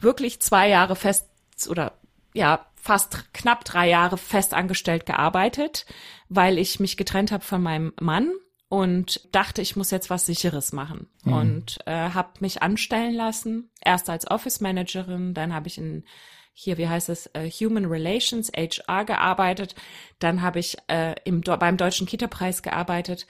wirklich 0.00 0.40
zwei 0.40 0.68
Jahre 0.68 0.96
fest 0.96 1.28
oder 1.68 1.98
ja, 2.34 2.66
fast 2.74 3.32
knapp 3.34 3.64
drei 3.64 3.88
Jahre 3.88 4.16
fest 4.16 4.54
angestellt 4.54 5.04
gearbeitet, 5.06 5.86
weil 6.28 6.58
ich 6.58 6.80
mich 6.80 6.96
getrennt 6.96 7.32
habe 7.32 7.44
von 7.44 7.62
meinem 7.62 7.92
Mann 8.00 8.32
und 8.68 9.28
dachte, 9.32 9.62
ich 9.62 9.76
muss 9.76 9.90
jetzt 9.90 10.10
was 10.10 10.26
Sicheres 10.26 10.72
machen 10.72 11.08
mhm. 11.24 11.32
und 11.32 11.78
äh, 11.86 12.10
habe 12.10 12.30
mich 12.40 12.62
anstellen 12.62 13.14
lassen. 13.14 13.70
Erst 13.84 14.08
als 14.08 14.30
Office 14.30 14.60
Managerin, 14.60 15.34
dann 15.34 15.52
habe 15.52 15.68
ich 15.68 15.76
in 15.76 16.04
hier, 16.52 16.78
wie 16.78 16.88
heißt 16.88 17.08
es, 17.08 17.30
uh, 17.36 17.48
Human 17.48 17.86
Relations, 17.86 18.50
HR 18.54 19.04
gearbeitet. 19.04 19.74
Dann 20.18 20.42
habe 20.42 20.58
ich 20.58 20.76
äh, 20.88 21.14
im, 21.24 21.40
beim 21.40 21.76
Deutschen 21.76 22.06
Kita-Preis 22.06 22.62
gearbeitet 22.62 23.26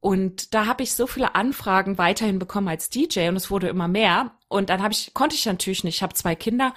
und 0.00 0.54
da 0.54 0.66
habe 0.66 0.82
ich 0.82 0.94
so 0.94 1.06
viele 1.06 1.34
Anfragen 1.34 1.98
weiterhin 1.98 2.38
bekommen 2.38 2.68
als 2.68 2.88
DJ 2.88 3.28
und 3.28 3.36
es 3.36 3.50
wurde 3.50 3.68
immer 3.68 3.88
mehr. 3.88 4.32
Und 4.46 4.70
dann 4.70 4.82
habe 4.82 4.92
ich, 4.92 5.12
konnte 5.12 5.34
ich 5.34 5.44
natürlich 5.44 5.82
nicht. 5.82 5.96
Ich 5.96 6.02
habe 6.02 6.14
zwei 6.14 6.34
Kinder. 6.36 6.72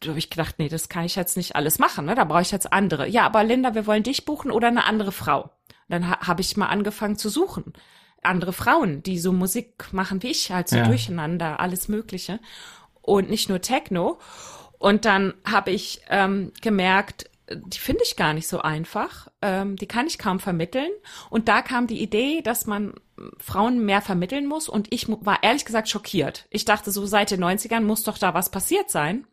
Da 0.00 0.10
habe 0.10 0.18
ich 0.18 0.30
gedacht, 0.30 0.54
nee, 0.58 0.68
das 0.68 0.88
kann 0.88 1.04
ich 1.04 1.16
jetzt 1.16 1.36
nicht 1.36 1.56
alles 1.56 1.78
machen. 1.78 2.06
Ne? 2.06 2.14
Da 2.14 2.24
brauche 2.24 2.42
ich 2.42 2.52
jetzt 2.52 2.72
andere. 2.72 3.08
Ja, 3.08 3.26
aber 3.26 3.42
Linda, 3.42 3.74
wir 3.74 3.86
wollen 3.86 4.04
dich 4.04 4.24
buchen 4.24 4.50
oder 4.50 4.68
eine 4.68 4.84
andere 4.84 5.12
Frau. 5.12 5.42
Und 5.42 5.50
dann 5.88 6.08
ha 6.08 6.26
habe 6.26 6.40
ich 6.40 6.56
mal 6.56 6.66
angefangen 6.66 7.16
zu 7.16 7.28
suchen. 7.28 7.72
Andere 8.22 8.52
Frauen, 8.52 9.02
die 9.02 9.18
so 9.18 9.32
Musik 9.32 9.92
machen 9.92 10.22
wie 10.22 10.28
ich, 10.28 10.50
halt 10.50 10.68
so 10.68 10.76
ja. 10.76 10.84
durcheinander, 10.86 11.60
alles 11.60 11.88
Mögliche. 11.88 12.38
Und 13.02 13.30
nicht 13.30 13.48
nur 13.48 13.60
Techno. 13.60 14.20
Und 14.78 15.04
dann 15.04 15.34
habe 15.44 15.72
ich 15.72 16.02
ähm, 16.08 16.52
gemerkt, 16.62 17.27
die 17.50 17.78
finde 17.78 18.02
ich 18.04 18.16
gar 18.16 18.34
nicht 18.34 18.48
so 18.48 18.60
einfach. 18.60 19.28
Ähm, 19.42 19.76
die 19.76 19.86
kann 19.86 20.06
ich 20.06 20.18
kaum 20.18 20.40
vermitteln. 20.40 20.90
Und 21.30 21.48
da 21.48 21.62
kam 21.62 21.86
die 21.86 22.02
Idee, 22.02 22.42
dass 22.42 22.66
man 22.66 22.94
Frauen 23.38 23.84
mehr 23.84 24.02
vermitteln 24.02 24.46
muss. 24.46 24.68
Und 24.68 24.92
ich 24.92 25.08
war 25.08 25.42
ehrlich 25.42 25.64
gesagt 25.64 25.88
schockiert. 25.88 26.46
Ich 26.50 26.64
dachte, 26.64 26.90
so 26.90 27.06
seit 27.06 27.30
den 27.30 27.42
90ern 27.42 27.80
muss 27.80 28.02
doch 28.02 28.18
da 28.18 28.34
was 28.34 28.50
passiert 28.50 28.90
sein. 28.90 29.26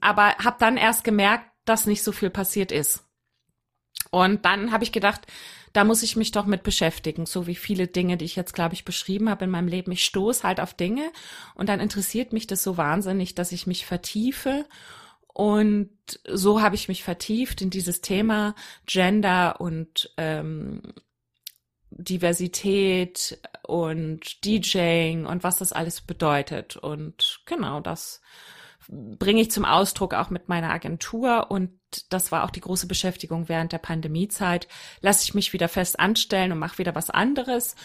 Aber 0.00 0.34
habe 0.38 0.56
dann 0.58 0.76
erst 0.76 1.04
gemerkt, 1.04 1.46
dass 1.64 1.86
nicht 1.86 2.02
so 2.02 2.12
viel 2.12 2.30
passiert 2.30 2.72
ist. 2.72 3.04
Und 4.10 4.44
dann 4.44 4.70
habe 4.72 4.84
ich 4.84 4.92
gedacht, 4.92 5.26
da 5.72 5.84
muss 5.84 6.02
ich 6.02 6.16
mich 6.16 6.32
doch 6.32 6.46
mit 6.46 6.62
beschäftigen, 6.62 7.26
so 7.26 7.46
wie 7.46 7.54
viele 7.54 7.86
Dinge, 7.86 8.16
die 8.16 8.24
ich 8.24 8.36
jetzt, 8.36 8.54
glaube 8.54 8.74
ich, 8.74 8.84
beschrieben 8.84 9.28
habe 9.28 9.44
in 9.44 9.50
meinem 9.50 9.68
Leben. 9.68 9.92
Ich 9.92 10.04
stoße 10.04 10.42
halt 10.42 10.60
auf 10.60 10.74
Dinge 10.74 11.10
und 11.54 11.68
dann 11.68 11.80
interessiert 11.80 12.32
mich 12.32 12.46
das 12.46 12.62
so 12.62 12.76
wahnsinnig, 12.76 13.34
dass 13.34 13.52
ich 13.52 13.66
mich 13.66 13.84
vertiefe 13.84 14.64
und 15.32 15.90
so 16.26 16.60
habe 16.60 16.74
ich 16.74 16.88
mich 16.88 17.04
vertieft 17.04 17.62
in 17.62 17.70
dieses 17.70 18.00
Thema 18.00 18.54
Gender 18.86 19.60
und 19.60 20.12
ähm, 20.16 20.82
Diversität 21.90 23.40
und 23.62 24.44
DJing 24.44 25.26
und 25.26 25.44
was 25.44 25.58
das 25.58 25.72
alles 25.72 26.00
bedeutet. 26.00 26.76
Und 26.76 27.40
genau 27.46 27.80
das 27.80 28.20
bringe 28.88 29.42
ich 29.42 29.50
zum 29.50 29.64
Ausdruck 29.64 30.14
auch 30.14 30.30
mit 30.30 30.48
meiner 30.48 30.70
Agentur 30.70 31.50
und 31.50 31.72
das 32.10 32.32
war 32.32 32.44
auch 32.44 32.50
die 32.50 32.60
große 32.60 32.86
Beschäftigung 32.86 33.48
während 33.48 33.72
der 33.72 33.78
Pandemiezeit. 33.78 34.66
Lasse 35.00 35.24
ich 35.24 35.34
mich 35.34 35.52
wieder 35.52 35.68
fest 35.68 36.00
anstellen 36.00 36.52
und 36.52 36.58
mache 36.58 36.78
wieder 36.78 36.94
was 36.94 37.10
anderes 37.10 37.76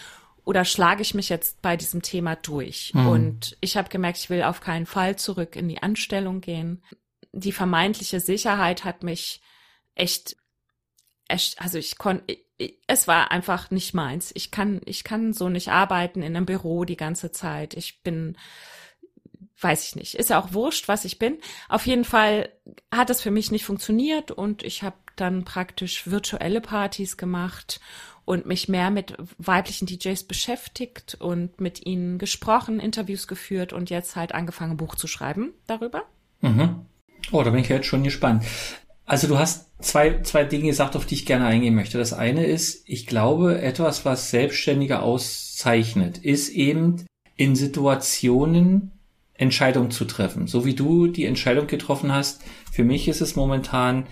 oder 0.44 0.64
schlage 0.64 1.02
ich 1.02 1.14
mich 1.14 1.28
jetzt 1.28 1.62
bei 1.62 1.76
diesem 1.76 2.02
Thema 2.02 2.36
durch? 2.36 2.92
Mhm. 2.94 3.06
Und 3.06 3.56
ich 3.60 3.76
habe 3.76 3.88
gemerkt, 3.88 4.18
ich 4.18 4.30
will 4.30 4.42
auf 4.42 4.60
keinen 4.60 4.86
Fall 4.86 5.16
zurück 5.16 5.56
in 5.56 5.68
die 5.68 5.82
Anstellung 5.82 6.40
gehen 6.40 6.82
die 7.34 7.52
vermeintliche 7.52 8.20
Sicherheit 8.20 8.84
hat 8.84 9.02
mich 9.02 9.40
echt, 9.94 10.36
also 11.58 11.78
ich 11.78 11.98
konnte, 11.98 12.38
es 12.86 13.08
war 13.08 13.30
einfach 13.30 13.70
nicht 13.70 13.94
meins. 13.94 14.30
Ich 14.34 14.50
kann, 14.50 14.80
ich 14.84 15.04
kann 15.04 15.32
so 15.32 15.48
nicht 15.48 15.68
arbeiten 15.68 16.22
in 16.22 16.36
einem 16.36 16.46
Büro 16.46 16.84
die 16.84 16.96
ganze 16.96 17.32
Zeit. 17.32 17.74
Ich 17.74 18.02
bin, 18.02 18.36
weiß 19.60 19.88
ich 19.88 19.96
nicht, 19.96 20.14
ist 20.14 20.30
ja 20.30 20.40
auch 20.40 20.52
wurscht, 20.52 20.86
was 20.86 21.04
ich 21.04 21.18
bin. 21.18 21.38
Auf 21.68 21.86
jeden 21.86 22.04
Fall 22.04 22.50
hat 22.92 23.10
es 23.10 23.20
für 23.20 23.32
mich 23.32 23.50
nicht 23.50 23.64
funktioniert 23.64 24.30
und 24.30 24.62
ich 24.62 24.82
habe 24.82 24.96
dann 25.16 25.44
praktisch 25.44 26.08
virtuelle 26.08 26.60
Partys 26.60 27.16
gemacht 27.16 27.80
und 28.24 28.46
mich 28.46 28.68
mehr 28.68 28.90
mit 28.90 29.14
weiblichen 29.38 29.86
DJs 29.86 30.24
beschäftigt 30.24 31.16
und 31.20 31.60
mit 31.60 31.84
ihnen 31.84 32.18
gesprochen, 32.18 32.80
Interviews 32.80 33.26
geführt 33.26 33.72
und 33.72 33.90
jetzt 33.90 34.16
halt 34.16 34.32
angefangen, 34.32 34.72
ein 34.72 34.76
Buch 34.76 34.94
zu 34.94 35.06
schreiben 35.06 35.52
darüber. 35.66 36.04
Mhm. 36.40 36.86
Oh, 37.32 37.42
da 37.42 37.50
bin 37.50 37.60
ich 37.60 37.68
jetzt 37.68 37.86
schon 37.86 38.04
gespannt. 38.04 38.44
Also 39.06 39.26
du 39.28 39.38
hast 39.38 39.70
zwei, 39.80 40.22
zwei 40.22 40.44
Dinge 40.44 40.66
gesagt, 40.66 40.96
auf 40.96 41.06
die 41.06 41.14
ich 41.14 41.26
gerne 41.26 41.46
eingehen 41.46 41.74
möchte. 41.74 41.98
Das 41.98 42.12
eine 42.12 42.44
ist, 42.46 42.82
ich 42.86 43.06
glaube, 43.06 43.60
etwas, 43.60 44.04
was 44.04 44.30
Selbstständige 44.30 45.00
auszeichnet, 45.00 46.18
ist 46.18 46.48
eben 46.50 47.04
in 47.36 47.54
Situationen 47.56 48.92
Entscheidungen 49.34 49.90
zu 49.90 50.04
treffen. 50.04 50.46
So 50.46 50.64
wie 50.64 50.74
du 50.74 51.08
die 51.08 51.26
Entscheidung 51.26 51.66
getroffen 51.66 52.12
hast, 52.12 52.42
für 52.72 52.84
mich 52.84 53.08
ist 53.08 53.20
es 53.20 53.36
momentan 53.36 54.06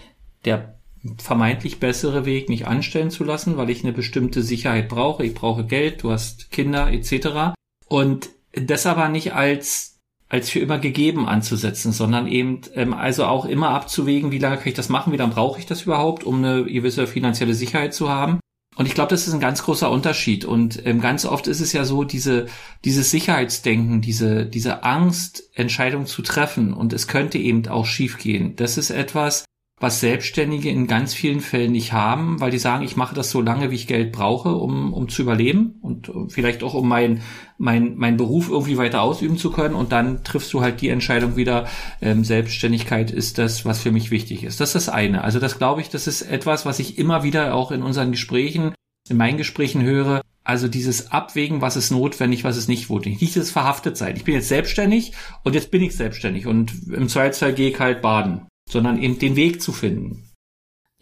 der 0.45 0.79
vermeintlich 1.19 1.81
bessere 1.81 2.27
Weg, 2.27 2.49
mich 2.49 2.67
anstellen 2.67 3.11
zu 3.11 3.25
lassen, 3.25 3.57
weil 3.57 3.71
ich 3.71 3.83
eine 3.83 3.93
bestimmte 3.93 4.43
Sicherheit 4.43 4.89
brauche. 4.89 5.25
Ich 5.25 5.35
brauche 5.35 5.65
Geld, 5.65 6.03
du 6.03 6.11
hast 6.11 6.51
Kinder 6.51 6.93
etc. 6.93 7.55
Und 7.89 8.31
das 8.53 8.87
aber 8.87 9.09
nicht 9.09 9.33
als 9.33 9.92
als 10.33 10.49
für 10.49 10.61
immer 10.61 10.79
gegeben 10.79 11.29
anzusetzen, 11.29 11.93
sondern 11.93 12.27
eben 12.27 12.63
ähm, 12.75 12.95
also 12.95 13.27
auch 13.27 13.45
immer 13.45 13.69
abzuwägen, 13.69 14.33
wie 14.33 14.39
lange 14.39 14.57
kann 14.57 14.69
ich 14.69 14.75
das 14.75 14.89
machen, 14.89 15.13
wie 15.13 15.19
lange 15.19 15.35
brauche 15.35 15.61
ich 15.61 15.67
das 15.67 15.83
überhaupt, 15.83 16.25
um 16.25 16.43
eine 16.43 16.65
gewisse 16.65 17.07
finanzielle 17.07 17.53
Sicherheit 17.53 17.93
zu 17.93 18.09
haben. 18.09 18.41
Und 18.75 18.87
ich 18.87 18.95
glaube, 18.95 19.11
das 19.11 19.29
ist 19.29 19.35
ein 19.35 19.41
ganz 19.41 19.63
großer 19.63 19.91
Unterschied. 19.91 20.47
Und 20.47 20.87
ähm, 20.87 21.03
ganz 21.03 21.27
oft 21.27 21.49
ist 21.49 21.61
es 21.61 21.75
ja 21.75 21.85
so, 21.85 22.05
diese, 22.05 22.47
dieses 22.87 23.11
Sicherheitsdenken, 23.11 24.01
diese, 24.01 24.47
diese 24.47 24.85
Angst, 24.85 25.51
Entscheidungen 25.53 26.07
zu 26.07 26.23
treffen 26.23 26.73
und 26.73 26.95
es 26.95 27.09
könnte 27.09 27.37
eben 27.37 27.69
auch 27.69 27.85
schiefgehen. 27.85 28.57
Das 28.57 28.79
ist 28.79 28.89
etwas, 28.89 29.45
was 29.83 29.99
Selbstständige 29.99 30.71
in 30.71 30.87
ganz 30.87 31.13
vielen 31.13 31.41
Fällen 31.41 31.73
nicht 31.73 31.93
haben, 31.93 32.41
weil 32.41 32.53
die 32.53 32.59
sagen, 32.59 32.85
ich 32.85 32.97
mache 32.97 33.17
das 33.17 33.31
so 33.31 33.41
lange, 33.41 33.73
wie 33.73 33.75
ich 33.75 33.89
Geld 33.89 34.13
brauche, 34.13 34.51
um, 34.55 34.93
um 34.95 35.09
zu 35.09 35.23
überleben 35.23 35.75
und 35.83 36.11
vielleicht 36.29 36.63
auch 36.63 36.75
um 36.75 36.89
mein, 36.89 37.21
mein, 37.59 37.97
mein 37.97 38.17
Beruf 38.17 38.49
irgendwie 38.49 38.79
weiter 38.79 39.03
ausüben 39.03 39.37
zu 39.37 39.51
können. 39.51 39.75
Und 39.75 39.91
dann 39.91 40.23
triffst 40.23 40.53
du 40.53 40.61
halt 40.61 40.81
die 40.81 40.89
Entscheidung 40.89 41.35
wieder, 41.35 41.67
ähm, 42.01 42.23
Selbstständigkeit 42.23 43.11
ist 43.11 43.39
das, 43.39 43.65
was 43.65 43.81
für 43.81 43.91
mich 43.91 44.13
wichtig 44.13 44.45
ist. 44.45 44.61
Das 44.61 44.77
ist 44.77 44.87
das 44.87 44.95
eine. 44.95 45.25
Also 45.25 45.41
das 45.41 45.59
glaube 45.59 45.81
ich, 45.81 45.91
das 45.91 46.07
ist 46.07 46.23
etwas, 46.23 46.65
was 46.65 46.79
ich 46.79 46.97
immer 46.97 47.25
wieder 47.25 47.53
auch 47.53 47.73
in 47.73 47.83
unseren 47.83 48.13
Gesprächen, 48.13 48.75
in 49.11 49.17
meinen 49.17 49.37
Gesprächen 49.37 49.83
höre. 49.83 50.23
Also 50.45 50.69
dieses 50.69 51.11
Abwägen, 51.11 51.61
was 51.61 51.77
ist 51.77 51.91
notwendig, 51.91 52.45
was 52.45 52.57
ist 52.57 52.69
nicht 52.69 52.89
notwendig. 52.89 53.21
Nicht 53.21 53.37
das 53.37 53.51
verhaftet 53.51 53.97
sein. 53.97 54.15
Ich 54.17 54.25
bin 54.25 54.35
jetzt 54.35 54.49
selbstständig 54.49 55.13
und 55.43 55.57
jetzt 55.57 55.73
bin 55.73 55.83
ich 55.83 55.97
selbstständig 55.97 56.47
und 56.47 56.73
im 56.89 57.09
Zweifelsfall 57.09 57.53
gehe 57.53 57.71
ich 57.71 57.81
halt 57.81 58.01
baden 58.01 58.47
sondern 58.69 59.03
eben 59.03 59.19
den 59.19 59.37
Weg 59.37 59.63
zu 59.63 59.73
finden. 59.73 60.33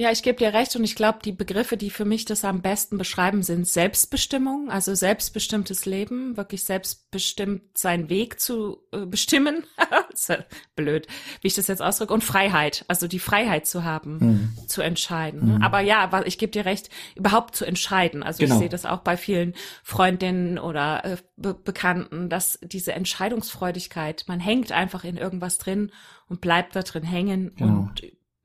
Ja, 0.00 0.10
ich 0.10 0.22
gebe 0.22 0.38
dir 0.38 0.54
recht 0.54 0.74
und 0.76 0.84
ich 0.84 0.94
glaube, 0.94 1.18
die 1.22 1.32
Begriffe, 1.32 1.76
die 1.76 1.90
für 1.90 2.06
mich 2.06 2.24
das 2.24 2.42
am 2.46 2.62
besten 2.62 2.96
beschreiben, 2.96 3.42
sind 3.42 3.68
Selbstbestimmung, 3.68 4.70
also 4.70 4.94
selbstbestimmtes 4.94 5.84
Leben, 5.84 6.38
wirklich 6.38 6.64
selbstbestimmt 6.64 7.76
seinen 7.76 8.08
Weg 8.08 8.40
zu 8.40 8.78
äh, 8.92 9.04
bestimmen. 9.04 9.64
blöd, 10.74 11.06
wie 11.42 11.48
ich 11.48 11.54
das 11.54 11.66
jetzt 11.66 11.82
ausdrücke, 11.82 12.14
und 12.14 12.24
Freiheit, 12.24 12.84
also 12.88 13.08
die 13.08 13.18
Freiheit 13.18 13.66
zu 13.66 13.84
haben, 13.84 14.18
mhm. 14.56 14.68
zu 14.68 14.80
entscheiden. 14.80 15.56
Mhm. 15.56 15.62
Aber 15.62 15.80
ja, 15.80 16.22
ich 16.24 16.38
gebe 16.38 16.52
dir 16.52 16.64
recht, 16.64 16.88
überhaupt 17.14 17.54
zu 17.54 17.64
entscheiden. 17.64 18.22
Also 18.22 18.42
genau. 18.42 18.54
ich 18.54 18.60
sehe 18.60 18.68
das 18.68 18.86
auch 18.86 19.00
bei 19.00 19.16
vielen 19.16 19.54
Freundinnen 19.82 20.58
oder 20.58 21.04
äh, 21.04 21.16
Be 21.36 21.54
Bekannten, 21.54 22.28
dass 22.28 22.58
diese 22.62 22.92
Entscheidungsfreudigkeit, 22.92 24.24
man 24.28 24.40
hängt 24.40 24.72
einfach 24.72 25.04
in 25.04 25.16
irgendwas 25.16 25.58
drin 25.58 25.92
und 26.30 26.40
bleibt 26.40 26.74
da 26.74 26.80
drin 26.80 27.02
hängen 27.02 27.52
genau. 27.56 27.80
und 27.80 28.02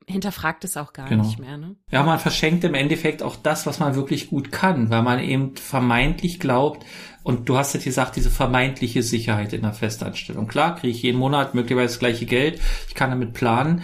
hinterfragt 0.08 0.64
es 0.64 0.76
auch 0.76 0.92
gar 0.92 1.08
genau. 1.08 1.24
nicht 1.24 1.38
mehr. 1.38 1.56
Ne? 1.56 1.76
Ja, 1.90 2.02
man 2.02 2.18
verschenkt 2.18 2.62
im 2.64 2.74
Endeffekt 2.74 3.22
auch 3.22 3.36
das, 3.36 3.66
was 3.66 3.78
man 3.80 3.94
wirklich 3.94 4.28
gut 4.28 4.52
kann, 4.52 4.90
weil 4.90 5.02
man 5.02 5.20
eben 5.20 5.56
vermeintlich 5.56 6.38
glaubt, 6.38 6.84
und 7.22 7.48
du 7.48 7.56
hast 7.56 7.74
ja 7.74 7.80
gesagt, 7.80 8.14
diese 8.14 8.30
vermeintliche 8.30 9.02
Sicherheit 9.02 9.52
in 9.52 9.62
der 9.62 9.72
Festanstellung. 9.72 10.46
Klar, 10.46 10.76
kriege 10.76 10.92
ich 10.92 11.02
jeden 11.02 11.18
Monat 11.18 11.56
möglicherweise 11.56 11.94
das 11.94 11.98
gleiche 11.98 12.24
Geld, 12.24 12.60
ich 12.86 12.94
kann 12.94 13.10
damit 13.10 13.32
planen, 13.32 13.82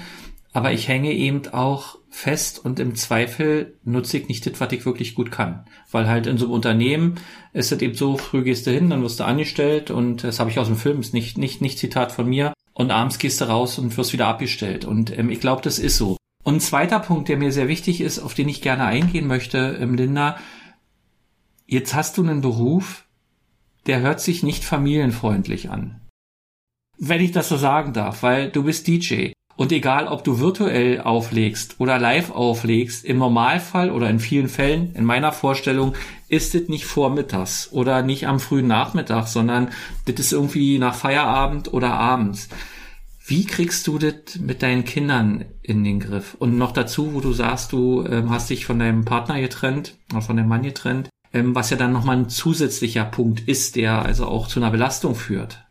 aber 0.52 0.72
ich 0.72 0.86
hänge 0.86 1.12
eben 1.12 1.48
auch 1.48 1.98
fest 2.08 2.64
und 2.64 2.78
im 2.78 2.94
Zweifel 2.94 3.78
nutze 3.82 4.18
ich 4.18 4.28
nicht 4.28 4.46
das, 4.46 4.60
was 4.60 4.72
ich 4.72 4.86
wirklich 4.86 5.16
gut 5.16 5.32
kann. 5.32 5.64
Weil 5.90 6.06
halt 6.06 6.28
in 6.28 6.38
so 6.38 6.44
einem 6.44 6.54
Unternehmen 6.54 7.14
ist 7.52 7.72
es 7.72 7.82
eben 7.82 7.94
so, 7.94 8.16
früh 8.16 8.44
gehst 8.44 8.66
du 8.66 8.70
hin, 8.70 8.90
dann 8.90 9.02
wirst 9.02 9.18
du 9.18 9.24
angestellt 9.24 9.90
und 9.90 10.22
das 10.22 10.38
habe 10.38 10.50
ich 10.50 10.60
aus 10.60 10.68
dem 10.68 10.76
Film, 10.76 11.00
ist 11.00 11.14
nicht, 11.14 11.36
nicht, 11.36 11.62
nicht 11.62 11.78
Zitat 11.78 12.12
von 12.12 12.28
mir 12.28 12.52
und 12.74 12.90
abends 12.90 13.18
gehst 13.18 13.40
du 13.40 13.44
raus 13.46 13.78
und 13.78 13.96
wirst 13.96 14.12
wieder 14.12 14.28
abgestellt. 14.28 14.84
Und 14.84 15.16
ähm, 15.16 15.30
ich 15.30 15.40
glaube, 15.40 15.62
das 15.62 15.78
ist 15.78 15.96
so. 15.96 16.16
Und 16.44 16.56
ein 16.56 16.60
zweiter 16.60 16.98
Punkt, 16.98 17.28
der 17.28 17.36
mir 17.36 17.52
sehr 17.52 17.68
wichtig 17.68 18.00
ist, 18.00 18.18
auf 18.18 18.34
den 18.34 18.48
ich 18.48 18.62
gerne 18.62 18.84
eingehen 18.84 19.26
möchte, 19.26 19.78
ähm, 19.80 19.94
Linda, 19.94 20.38
jetzt 21.66 21.94
hast 21.94 22.18
du 22.18 22.22
einen 22.22 22.40
Beruf, 22.40 23.04
der 23.86 24.00
hört 24.00 24.20
sich 24.20 24.42
nicht 24.42 24.64
familienfreundlich 24.64 25.70
an. 25.70 26.00
Wenn 26.98 27.20
ich 27.20 27.32
das 27.32 27.48
so 27.48 27.56
sagen 27.56 27.92
darf, 27.92 28.22
weil 28.22 28.50
du 28.50 28.64
bist 28.64 28.86
DJ. 28.86 29.32
Und 29.62 29.70
egal, 29.70 30.08
ob 30.08 30.24
du 30.24 30.40
virtuell 30.40 31.02
auflegst 31.02 31.76
oder 31.78 31.96
live 32.00 32.32
auflegst, 32.32 33.04
im 33.04 33.18
Normalfall 33.18 33.92
oder 33.92 34.10
in 34.10 34.18
vielen 34.18 34.48
Fällen, 34.48 34.92
in 34.96 35.04
meiner 35.04 35.30
Vorstellung, 35.30 35.94
ist 36.26 36.56
es 36.56 36.68
nicht 36.68 36.84
vormittags 36.84 37.68
oder 37.70 38.02
nicht 38.02 38.26
am 38.26 38.40
frühen 38.40 38.66
Nachmittag, 38.66 39.28
sondern 39.28 39.68
das 40.06 40.18
ist 40.18 40.32
irgendwie 40.32 40.80
nach 40.80 40.96
Feierabend 40.96 41.72
oder 41.72 41.92
abends. 41.92 42.48
Wie 43.24 43.46
kriegst 43.46 43.86
du 43.86 43.98
das 43.98 44.36
mit 44.40 44.64
deinen 44.64 44.84
Kindern 44.84 45.44
in 45.62 45.84
den 45.84 46.00
Griff? 46.00 46.34
Und 46.40 46.58
noch 46.58 46.72
dazu, 46.72 47.14
wo 47.14 47.20
du 47.20 47.32
sagst, 47.32 47.70
du 47.70 48.04
ähm, 48.04 48.30
hast 48.30 48.50
dich 48.50 48.66
von 48.66 48.80
deinem 48.80 49.04
Partner 49.04 49.40
getrennt, 49.40 49.94
oder 50.10 50.22
von 50.22 50.36
deinem 50.36 50.48
Mann 50.48 50.62
getrennt, 50.62 51.08
ähm, 51.32 51.54
was 51.54 51.70
ja 51.70 51.76
dann 51.76 51.92
nochmal 51.92 52.16
ein 52.16 52.28
zusätzlicher 52.28 53.04
Punkt 53.04 53.46
ist, 53.46 53.76
der 53.76 54.02
also 54.02 54.26
auch 54.26 54.48
zu 54.48 54.58
einer 54.58 54.72
Belastung 54.72 55.14
führt. 55.14 55.62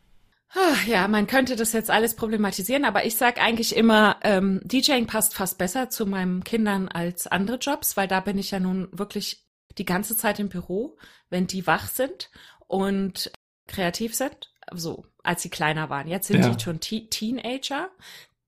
Ja, 0.85 1.07
man 1.07 1.27
könnte 1.27 1.55
das 1.55 1.71
jetzt 1.71 1.89
alles 1.89 2.15
problematisieren, 2.15 2.83
aber 2.83 3.05
ich 3.05 3.15
sag 3.15 3.41
eigentlich 3.41 3.75
immer, 3.75 4.17
ähm, 4.21 4.59
DJing 4.63 5.07
passt 5.07 5.33
fast 5.33 5.57
besser 5.57 5.89
zu 5.89 6.05
meinen 6.05 6.43
Kindern 6.43 6.89
als 6.89 7.27
andere 7.27 7.57
Jobs, 7.57 7.95
weil 7.95 8.07
da 8.07 8.19
bin 8.19 8.37
ich 8.37 8.51
ja 8.51 8.59
nun 8.59 8.89
wirklich 8.91 9.45
die 9.77 9.85
ganze 9.85 10.17
Zeit 10.17 10.39
im 10.39 10.49
Büro, 10.49 10.97
wenn 11.29 11.47
die 11.47 11.67
wach 11.67 11.87
sind 11.87 12.29
und 12.67 13.31
kreativ 13.67 14.13
sind. 14.13 14.53
So, 14.73 15.05
als 15.23 15.41
sie 15.41 15.49
kleiner 15.49 15.89
waren. 15.89 16.07
Jetzt 16.07 16.27
sind 16.27 16.43
ja. 16.43 16.51
sie 16.53 16.59
schon 16.59 16.79
Teenager. 16.79 17.89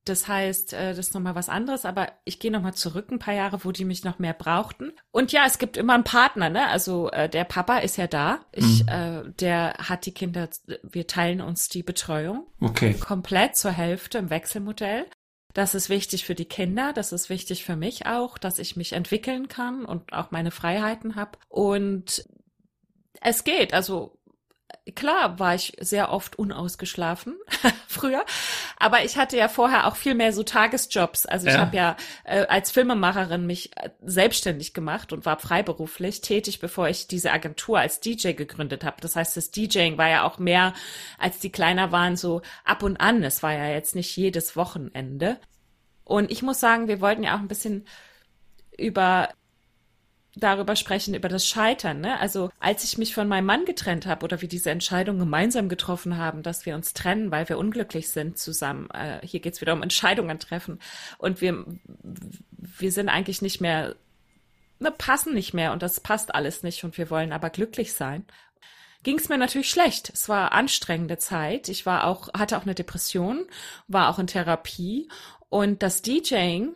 Das 0.06 0.28
heißt, 0.28 0.74
äh, 0.74 0.90
das 0.90 1.00
ist 1.00 1.14
nochmal 1.14 1.36
was 1.36 1.48
anderes, 1.48 1.86
aber 1.86 2.12
ich 2.26 2.40
gehe 2.40 2.52
nochmal 2.52 2.74
zurück 2.74 3.10
ein 3.12 3.20
paar 3.20 3.34
Jahre, 3.34 3.64
wo 3.64 3.72
die 3.72 3.86
mich 3.86 4.04
noch 4.04 4.20
mehr 4.20 4.34
brauchten. 4.34 4.92
Und 5.12 5.32
ja, 5.32 5.46
es 5.46 5.58
gibt 5.58 5.78
immer 5.78 5.94
einen 5.94 6.04
Partner, 6.04 6.50
ne? 6.50 6.68
Also 6.68 7.10
äh, 7.12 7.30
der 7.30 7.46
Papa 7.46 7.78
ist 7.78 7.98
ja 7.98 8.08
da. 8.08 8.40
Ich, 8.52 8.84
mhm. 8.84 8.90
äh, 8.90 9.24
der 9.40 9.76
hat 9.78 10.06
die 10.06 10.14
Kinder, 10.14 10.50
wir 10.84 11.08
teilen 11.08 11.40
uns 11.40 11.70
die 11.70 11.84
Betreuung. 11.84 12.48
Okay. 12.60 12.96
Komplett 12.96 13.56
zur 13.56 13.72
Hälfte 13.72 14.18
im 14.18 14.30
Wechselmodell. 14.30 15.06
Das 15.54 15.76
ist 15.76 15.90
wichtig 15.90 16.26
für 16.26 16.36
die 16.36 16.46
Kinder, 16.46 16.94
das 16.94 17.12
ist 17.12 17.30
wichtig 17.30 17.64
für 17.64 17.76
mich 17.76 18.08
auch, 18.08 18.40
dass 18.40 18.58
ich 18.58 18.76
mich 18.76 18.94
entwickeln 18.94 19.48
kann 19.48 19.86
und 19.86 20.12
auch 20.12 20.32
meine 20.32 20.50
Freiheiten 20.50 21.16
habe. 21.16 21.38
Und 21.48 22.28
es 23.22 23.44
geht, 23.44 23.74
also 23.74 24.18
klar 24.96 25.40
war 25.40 25.56
ich 25.56 25.74
sehr 25.80 26.12
oft 26.12 26.38
unausgeschlafen 26.38 27.36
früher, 27.88 28.26
aber 28.78 29.04
ich 29.04 29.18
hatte 29.18 29.38
ja 29.38 29.48
vorher 29.48 29.88
auch 29.88 29.96
viel 29.96 30.16
mehr 30.16 30.34
so 30.34 30.44
Tagesjobs. 30.44 31.26
Also 31.26 31.48
ich 31.48 31.54
ja. 31.54 31.60
habe 31.60 31.76
ja 31.76 31.98
äh, 32.24 32.46
als 32.48 32.72
Filmemacherin 32.72 33.46
mich 33.46 33.76
äh, 33.78 33.90
selbstständig 34.02 34.74
gemacht 34.74 35.14
und 35.14 35.26
war 35.26 35.40
freiberuflich 35.40 36.22
tätig, 36.22 36.60
bevor 36.60 36.90
ich 36.90 37.08
diese 37.08 37.32
Agentur 37.32 37.80
als 37.80 38.00
DJ 38.00 38.34
gegründet 38.34 38.84
habe. 38.84 38.98
Das 39.02 39.16
heißt, 39.16 39.38
das 39.38 39.52
DJing 39.52 39.98
war 39.98 40.10
ja 40.10 40.24
auch 40.24 40.38
mehr, 40.38 40.74
als 41.18 41.40
die 41.40 41.52
kleiner 41.52 41.92
waren, 41.92 42.16
so 42.16 42.42
ab 42.66 42.84
und 42.84 42.98
an. 42.98 43.24
Es 43.24 43.44
war 43.44 43.54
ja 43.54 43.70
jetzt 43.70 43.96
nicht 43.96 44.16
jedes 44.16 44.56
Wochenende. 44.56 45.40
Und 46.04 46.32
ich 46.32 46.42
muss 46.42 46.60
sagen, 46.60 46.88
wir 46.88 47.00
wollten 47.02 47.24
ja 47.24 47.36
auch 47.36 47.40
ein 47.40 47.48
bisschen 47.48 47.86
über 48.78 49.30
darüber 50.36 50.76
sprechen, 50.76 51.14
über 51.14 51.30
das 51.30 51.48
Scheitern. 51.48 52.02
Ne? 52.02 52.20
Also 52.20 52.50
als 52.60 52.84
ich 52.84 52.98
mich 52.98 53.14
von 53.14 53.28
meinem 53.28 53.46
Mann 53.46 53.66
getrennt 53.66 54.06
habe 54.06 54.24
oder 54.24 54.42
wir 54.42 54.50
diese 54.50 54.72
Entscheidung 54.72 55.20
gemeinsam 55.20 55.70
getroffen 55.70 56.18
haben, 56.18 56.44
dass 56.44 56.66
wir 56.66 56.76
uns 56.76 56.94
trennen, 56.94 57.32
weil 57.32 57.48
wir 57.50 57.58
unglücklich 57.58 58.10
sind 58.10 58.38
zusammen. 58.38 58.90
Äh, 58.92 59.26
hier 59.26 59.40
geht's 59.40 59.62
wieder 59.62 59.74
um 59.74 59.84
Entscheidungen 59.84 60.40
treffen. 60.40 60.80
Und 61.18 61.42
wir, 61.42 61.66
wir 62.58 62.92
sind 62.92 63.10
eigentlich 63.10 63.42
nicht 63.42 63.62
mehr, 63.62 63.96
ne, 64.80 64.92
passen 64.92 65.34
nicht 65.34 65.54
mehr 65.54 65.72
und 65.72 65.84
das 65.84 66.00
passt 66.00 66.34
alles 66.34 66.64
nicht 66.64 66.84
und 66.84 66.98
wir 66.98 67.10
wollen 67.10 67.32
aber 67.32 67.50
glücklich 67.50 67.94
sein. 67.94 68.26
Ging 69.04 69.20
es 69.20 69.30
mir 69.30 69.38
natürlich 69.38 69.70
schlecht. 69.70 70.12
Es 70.14 70.30
war 70.30 70.54
anstrengende 70.54 71.18
Zeit. 71.18 71.68
Ich 71.68 71.86
war 71.86 72.06
auch, 72.06 72.34
hatte 72.34 72.58
auch 72.58 72.64
eine 72.64 72.74
Depression, 72.74 73.46
war 73.88 74.10
auch 74.10 74.18
in 74.18 74.28
Therapie 74.28 75.10
und 75.50 75.84
das 75.84 76.02
DJing 76.02 76.74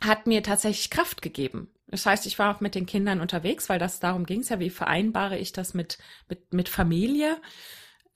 hat 0.00 0.26
mir 0.26 0.42
tatsächlich 0.42 0.90
Kraft 0.90 1.22
gegeben. 1.22 1.70
Das 1.88 2.04
heißt, 2.04 2.26
ich 2.26 2.38
war 2.38 2.54
auch 2.54 2.60
mit 2.60 2.74
den 2.74 2.86
Kindern 2.86 3.20
unterwegs, 3.20 3.68
weil 3.68 3.78
das 3.78 4.00
darum 4.00 4.26
ging 4.26 4.40
es 4.40 4.48
ja, 4.48 4.58
wie 4.58 4.70
vereinbare 4.70 5.38
ich 5.38 5.52
das 5.52 5.74
mit, 5.74 5.98
mit, 6.28 6.52
mit 6.52 6.68
Familie. 6.68 7.40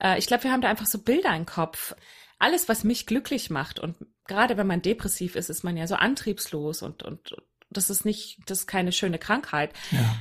Äh, 0.02 0.18
ich 0.18 0.26
glaube, 0.26 0.44
wir 0.44 0.52
haben 0.52 0.60
da 0.60 0.68
einfach 0.68 0.86
so 0.86 0.98
Bilder 0.98 1.34
im 1.36 1.46
Kopf. 1.46 1.94
Alles, 2.38 2.68
was 2.68 2.84
mich 2.84 3.06
glücklich 3.06 3.50
macht 3.50 3.78
und 3.78 3.96
gerade 4.26 4.56
wenn 4.56 4.66
man 4.66 4.82
depressiv 4.82 5.36
ist, 5.36 5.50
ist 5.50 5.62
man 5.62 5.76
ja 5.76 5.86
so 5.86 5.94
antriebslos 5.94 6.82
und, 6.82 7.02
und 7.02 7.36
das 7.68 7.90
ist 7.90 8.04
nicht, 8.04 8.38
das 8.46 8.60
ist 8.60 8.66
keine 8.66 8.92
schöne 8.92 9.18
Krankheit. 9.18 9.72
Ja. 9.90 10.16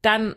Dann 0.00 0.36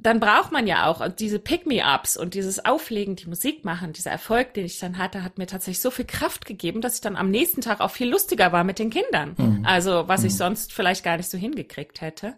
dann 0.00 0.20
braucht 0.20 0.52
man 0.52 0.68
ja 0.68 0.86
auch 0.86 1.08
diese 1.08 1.40
Pick-me-ups 1.40 2.16
und 2.16 2.34
dieses 2.34 2.64
Auflegen, 2.64 3.16
die 3.16 3.26
Musik 3.26 3.64
machen, 3.64 3.92
dieser 3.92 4.12
Erfolg, 4.12 4.54
den 4.54 4.64
ich 4.64 4.78
dann 4.78 4.96
hatte, 4.96 5.24
hat 5.24 5.38
mir 5.38 5.46
tatsächlich 5.46 5.80
so 5.80 5.90
viel 5.90 6.04
Kraft 6.04 6.46
gegeben, 6.46 6.80
dass 6.80 6.94
ich 6.94 7.00
dann 7.00 7.16
am 7.16 7.30
nächsten 7.30 7.62
Tag 7.62 7.80
auch 7.80 7.90
viel 7.90 8.08
lustiger 8.08 8.52
war 8.52 8.62
mit 8.62 8.78
den 8.78 8.90
Kindern. 8.90 9.34
Mhm. 9.36 9.66
Also 9.66 10.06
was 10.06 10.20
mhm. 10.20 10.28
ich 10.28 10.36
sonst 10.36 10.72
vielleicht 10.72 11.04
gar 11.04 11.16
nicht 11.16 11.28
so 11.28 11.36
hingekriegt 11.36 12.00
hätte. 12.00 12.36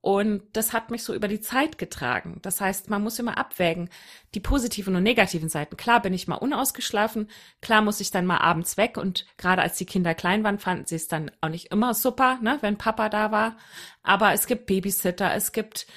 Und 0.00 0.42
das 0.52 0.72
hat 0.72 0.90
mich 0.90 1.02
so 1.02 1.12
über 1.12 1.28
die 1.28 1.40
Zeit 1.40 1.78
getragen. 1.78 2.38
Das 2.42 2.60
heißt, 2.60 2.88
man 2.88 3.02
muss 3.02 3.18
immer 3.18 3.36
abwägen, 3.36 3.90
die 4.34 4.40
positiven 4.40 4.94
und 4.94 5.02
negativen 5.02 5.48
Seiten. 5.48 5.76
Klar 5.76 6.00
bin 6.00 6.14
ich 6.14 6.28
mal 6.28 6.36
unausgeschlafen, 6.36 7.28
klar 7.60 7.82
muss 7.82 8.00
ich 8.00 8.10
dann 8.10 8.24
mal 8.24 8.38
abends 8.38 8.76
weg 8.76 8.96
und 8.98 9.26
gerade 9.36 9.62
als 9.62 9.76
die 9.76 9.84
Kinder 9.84 10.14
klein 10.14 10.44
waren, 10.44 10.60
fanden 10.60 10.86
sie 10.86 10.94
es 10.94 11.08
dann 11.08 11.30
auch 11.40 11.48
nicht 11.48 11.72
immer 11.72 11.92
super, 11.92 12.38
ne, 12.40 12.58
wenn 12.60 12.78
Papa 12.78 13.08
da 13.08 13.32
war. 13.32 13.56
Aber 14.02 14.32
es 14.32 14.46
gibt 14.46 14.66
Babysitter, 14.66 15.34
es 15.34 15.50
gibt 15.50 15.88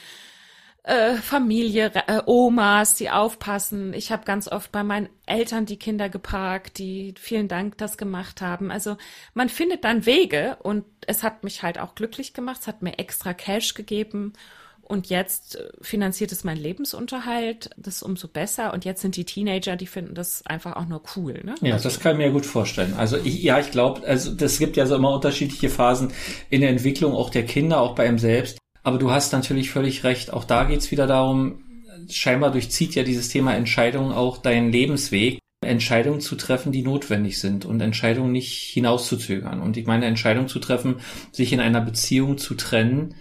äh, 0.83 1.15
Familie, 1.15 1.91
äh, 2.07 2.21
Omas, 2.25 2.95
die 2.95 3.09
aufpassen. 3.09 3.93
Ich 3.93 4.11
habe 4.11 4.25
ganz 4.25 4.47
oft 4.47 4.71
bei 4.71 4.83
meinen 4.83 5.09
Eltern 5.25 5.65
die 5.65 5.77
Kinder 5.77 6.09
geparkt, 6.09 6.77
die 6.79 7.13
vielen 7.19 7.47
Dank 7.47 7.77
das 7.77 7.97
gemacht 7.97 8.41
haben. 8.41 8.71
Also 8.71 8.97
man 9.33 9.49
findet 9.49 9.83
dann 9.83 10.05
Wege 10.05 10.57
und 10.63 10.85
es 11.05 11.21
hat 11.23 11.43
mich 11.43 11.63
halt 11.63 11.79
auch 11.79 11.95
glücklich 11.95 12.33
gemacht. 12.33 12.61
Es 12.61 12.67
hat 12.67 12.81
mir 12.81 12.97
extra 12.97 13.33
Cash 13.33 13.73
gegeben 13.73 14.33
Und 14.91 15.07
jetzt 15.11 15.55
äh, 15.57 15.69
finanziert 15.81 16.31
es 16.31 16.43
meinen 16.43 16.57
Lebensunterhalt, 16.57 17.69
das 17.77 17.97
ist 17.97 18.03
umso 18.03 18.27
besser. 18.27 18.73
Und 18.73 18.85
jetzt 18.85 19.01
sind 19.01 19.15
die 19.15 19.23
Teenager, 19.23 19.75
die 19.75 19.85
finden 19.85 20.15
das 20.15 20.43
einfach 20.47 20.75
auch 20.77 20.87
nur 20.87 21.03
cool. 21.15 21.41
Ne? 21.43 21.53
Ja, 21.61 21.77
das 21.77 21.99
kann 21.99 22.13
ich 22.13 22.25
mir 22.25 22.31
gut 22.31 22.45
vorstellen. 22.47 22.95
Also 22.95 23.17
ich, 23.17 23.43
ja, 23.43 23.59
ich 23.59 23.69
glaube, 23.69 24.01
also 24.07 24.31
das 24.33 24.57
gibt 24.57 24.77
ja 24.77 24.87
so 24.87 24.95
immer 24.95 25.13
unterschiedliche 25.13 25.69
Phasen 25.69 26.11
in 26.49 26.61
der 26.61 26.71
Entwicklung 26.71 27.13
auch 27.13 27.29
der 27.29 27.45
Kinder, 27.45 27.79
auch 27.81 27.93
bei 27.93 28.07
ihm 28.07 28.17
selbst. 28.17 28.58
Aber 28.83 28.97
du 28.97 29.11
hast 29.11 29.33
natürlich 29.33 29.71
völlig 29.71 30.03
recht. 30.03 30.31
Auch 30.33 30.45
da 30.45 30.63
geht's 30.63 30.91
wieder 30.91 31.07
darum, 31.07 31.63
scheinbar 32.09 32.51
durchzieht 32.51 32.95
ja 32.95 33.03
dieses 33.03 33.29
Thema 33.29 33.55
Entscheidung 33.55 34.11
auch 34.11 34.37
deinen 34.37 34.71
Lebensweg. 34.71 35.39
Entscheidungen 35.61 36.21
zu 36.21 36.37
treffen, 36.37 36.71
die 36.71 36.83
notwendig 36.83 37.39
sind 37.39 37.65
und 37.65 37.81
Entscheidungen 37.81 38.31
nicht 38.31 38.71
hinauszuzögern. 38.73 39.61
Und 39.61 39.75
ich 39.75 39.85
meine, 39.85 40.05
Entscheidung 40.05 40.47
zu 40.47 40.59
treffen, 40.59 41.01
sich 41.33 41.51
in 41.51 41.59
einer 41.59 41.81
Beziehung 41.81 42.37
zu 42.37 42.55
trennen, 42.55 43.15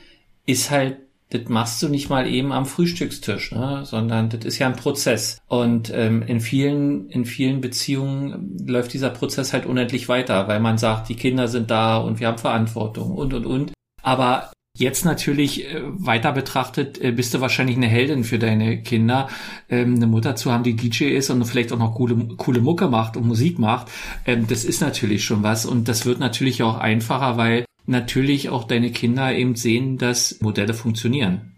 ist 0.46 0.70
halt 0.70 0.98
das 1.30 1.42
machst 1.48 1.82
du 1.82 1.88
nicht 1.88 2.08
mal 2.08 2.26
eben 2.26 2.52
am 2.52 2.64
Frühstückstisch, 2.64 3.52
ne? 3.52 3.82
sondern 3.84 4.30
das 4.30 4.44
ist 4.44 4.58
ja 4.58 4.66
ein 4.66 4.76
Prozess. 4.76 5.38
Und 5.46 5.92
ähm, 5.94 6.22
in 6.22 6.40
vielen 6.40 7.10
in 7.10 7.26
vielen 7.26 7.60
Beziehungen 7.60 8.56
läuft 8.66 8.94
dieser 8.94 9.10
Prozess 9.10 9.52
halt 9.52 9.66
unendlich 9.66 10.08
weiter, 10.08 10.48
weil 10.48 10.60
man 10.60 10.78
sagt, 10.78 11.08
die 11.08 11.16
Kinder 11.16 11.48
sind 11.48 11.70
da 11.70 11.98
und 11.98 12.18
wir 12.18 12.28
haben 12.28 12.38
Verantwortung 12.38 13.12
und 13.12 13.34
und 13.34 13.44
und. 13.44 13.72
Aber 14.02 14.52
Jetzt 14.78 15.04
natürlich 15.04 15.64
äh, 15.64 15.80
weiter 15.82 16.30
betrachtet, 16.30 17.02
äh, 17.02 17.10
bist 17.10 17.34
du 17.34 17.40
wahrscheinlich 17.40 17.76
eine 17.76 17.88
Heldin 17.88 18.22
für 18.22 18.38
deine 18.38 18.80
Kinder, 18.80 19.28
ähm, 19.68 19.96
eine 19.96 20.06
Mutter 20.06 20.36
zu 20.36 20.52
haben, 20.52 20.62
die 20.62 20.76
DJ 20.76 21.06
ist 21.16 21.30
und 21.30 21.44
vielleicht 21.46 21.72
auch 21.72 21.80
noch 21.80 21.96
coole, 21.96 22.14
coole 22.36 22.60
Mucke 22.60 22.86
macht 22.86 23.16
und 23.16 23.26
Musik 23.26 23.58
macht. 23.58 23.88
Ähm, 24.24 24.46
das 24.46 24.64
ist 24.64 24.80
natürlich 24.80 25.24
schon 25.24 25.42
was 25.42 25.66
und 25.66 25.88
das 25.88 26.06
wird 26.06 26.20
natürlich 26.20 26.62
auch 26.62 26.78
einfacher, 26.78 27.36
weil 27.36 27.64
natürlich 27.86 28.50
auch 28.50 28.68
deine 28.68 28.92
Kinder 28.92 29.34
eben 29.34 29.56
sehen, 29.56 29.98
dass 29.98 30.40
Modelle 30.42 30.74
funktionieren. 30.74 31.56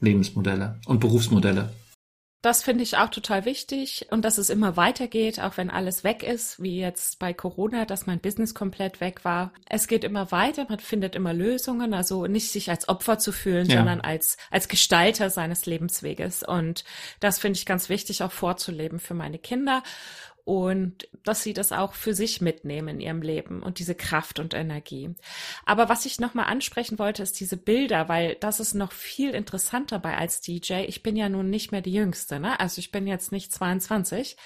Lebensmodelle 0.00 0.76
und 0.86 1.00
Berufsmodelle. 1.00 1.68
Das 2.42 2.64
finde 2.64 2.82
ich 2.82 2.96
auch 2.96 3.08
total 3.08 3.44
wichtig 3.44 4.08
und 4.10 4.24
dass 4.24 4.36
es 4.36 4.50
immer 4.50 4.76
weitergeht, 4.76 5.38
auch 5.38 5.56
wenn 5.56 5.70
alles 5.70 6.02
weg 6.02 6.24
ist, 6.24 6.60
wie 6.60 6.80
jetzt 6.80 7.20
bei 7.20 7.32
Corona, 7.32 7.84
dass 7.84 8.06
mein 8.06 8.18
Business 8.18 8.52
komplett 8.52 9.00
weg 9.00 9.24
war. 9.24 9.52
Es 9.68 9.86
geht 9.86 10.02
immer 10.02 10.32
weiter, 10.32 10.66
man 10.68 10.80
findet 10.80 11.14
immer 11.14 11.32
Lösungen, 11.32 11.94
also 11.94 12.26
nicht 12.26 12.50
sich 12.50 12.68
als 12.68 12.88
Opfer 12.88 13.20
zu 13.20 13.30
fühlen, 13.30 13.68
ja. 13.68 13.76
sondern 13.76 14.00
als, 14.00 14.38
als 14.50 14.66
Gestalter 14.66 15.30
seines 15.30 15.66
Lebensweges. 15.66 16.42
Und 16.42 16.84
das 17.20 17.38
finde 17.38 17.58
ich 17.58 17.64
ganz 17.64 17.88
wichtig 17.88 18.24
auch 18.24 18.32
vorzuleben 18.32 18.98
für 18.98 19.14
meine 19.14 19.38
Kinder 19.38 19.84
und 20.44 21.08
dass 21.22 21.42
sie 21.42 21.52
das 21.52 21.70
auch 21.70 21.92
für 21.94 22.14
sich 22.14 22.40
mitnehmen 22.40 22.88
in 22.88 23.00
ihrem 23.00 23.22
Leben 23.22 23.62
und 23.62 23.78
diese 23.78 23.94
Kraft 23.94 24.40
und 24.40 24.54
Energie. 24.54 25.14
Aber 25.64 25.88
was 25.88 26.04
ich 26.04 26.18
nochmal 26.18 26.46
ansprechen 26.46 26.98
wollte, 26.98 27.22
ist 27.22 27.38
diese 27.38 27.56
Bilder, 27.56 28.08
weil 28.08 28.34
das 28.36 28.58
ist 28.58 28.74
noch 28.74 28.92
viel 28.92 29.30
interessanter 29.30 29.98
bei 30.00 30.16
als 30.16 30.40
DJ. 30.40 30.84
Ich 30.86 31.02
bin 31.02 31.16
ja 31.16 31.28
nun 31.28 31.48
nicht 31.48 31.70
mehr 31.70 31.80
die 31.80 31.92
Jüngste, 31.92 32.40
ne? 32.40 32.58
Also 32.58 32.80
ich 32.80 32.90
bin 32.90 33.06
jetzt 33.06 33.30
nicht 33.30 33.52
22 33.52 34.36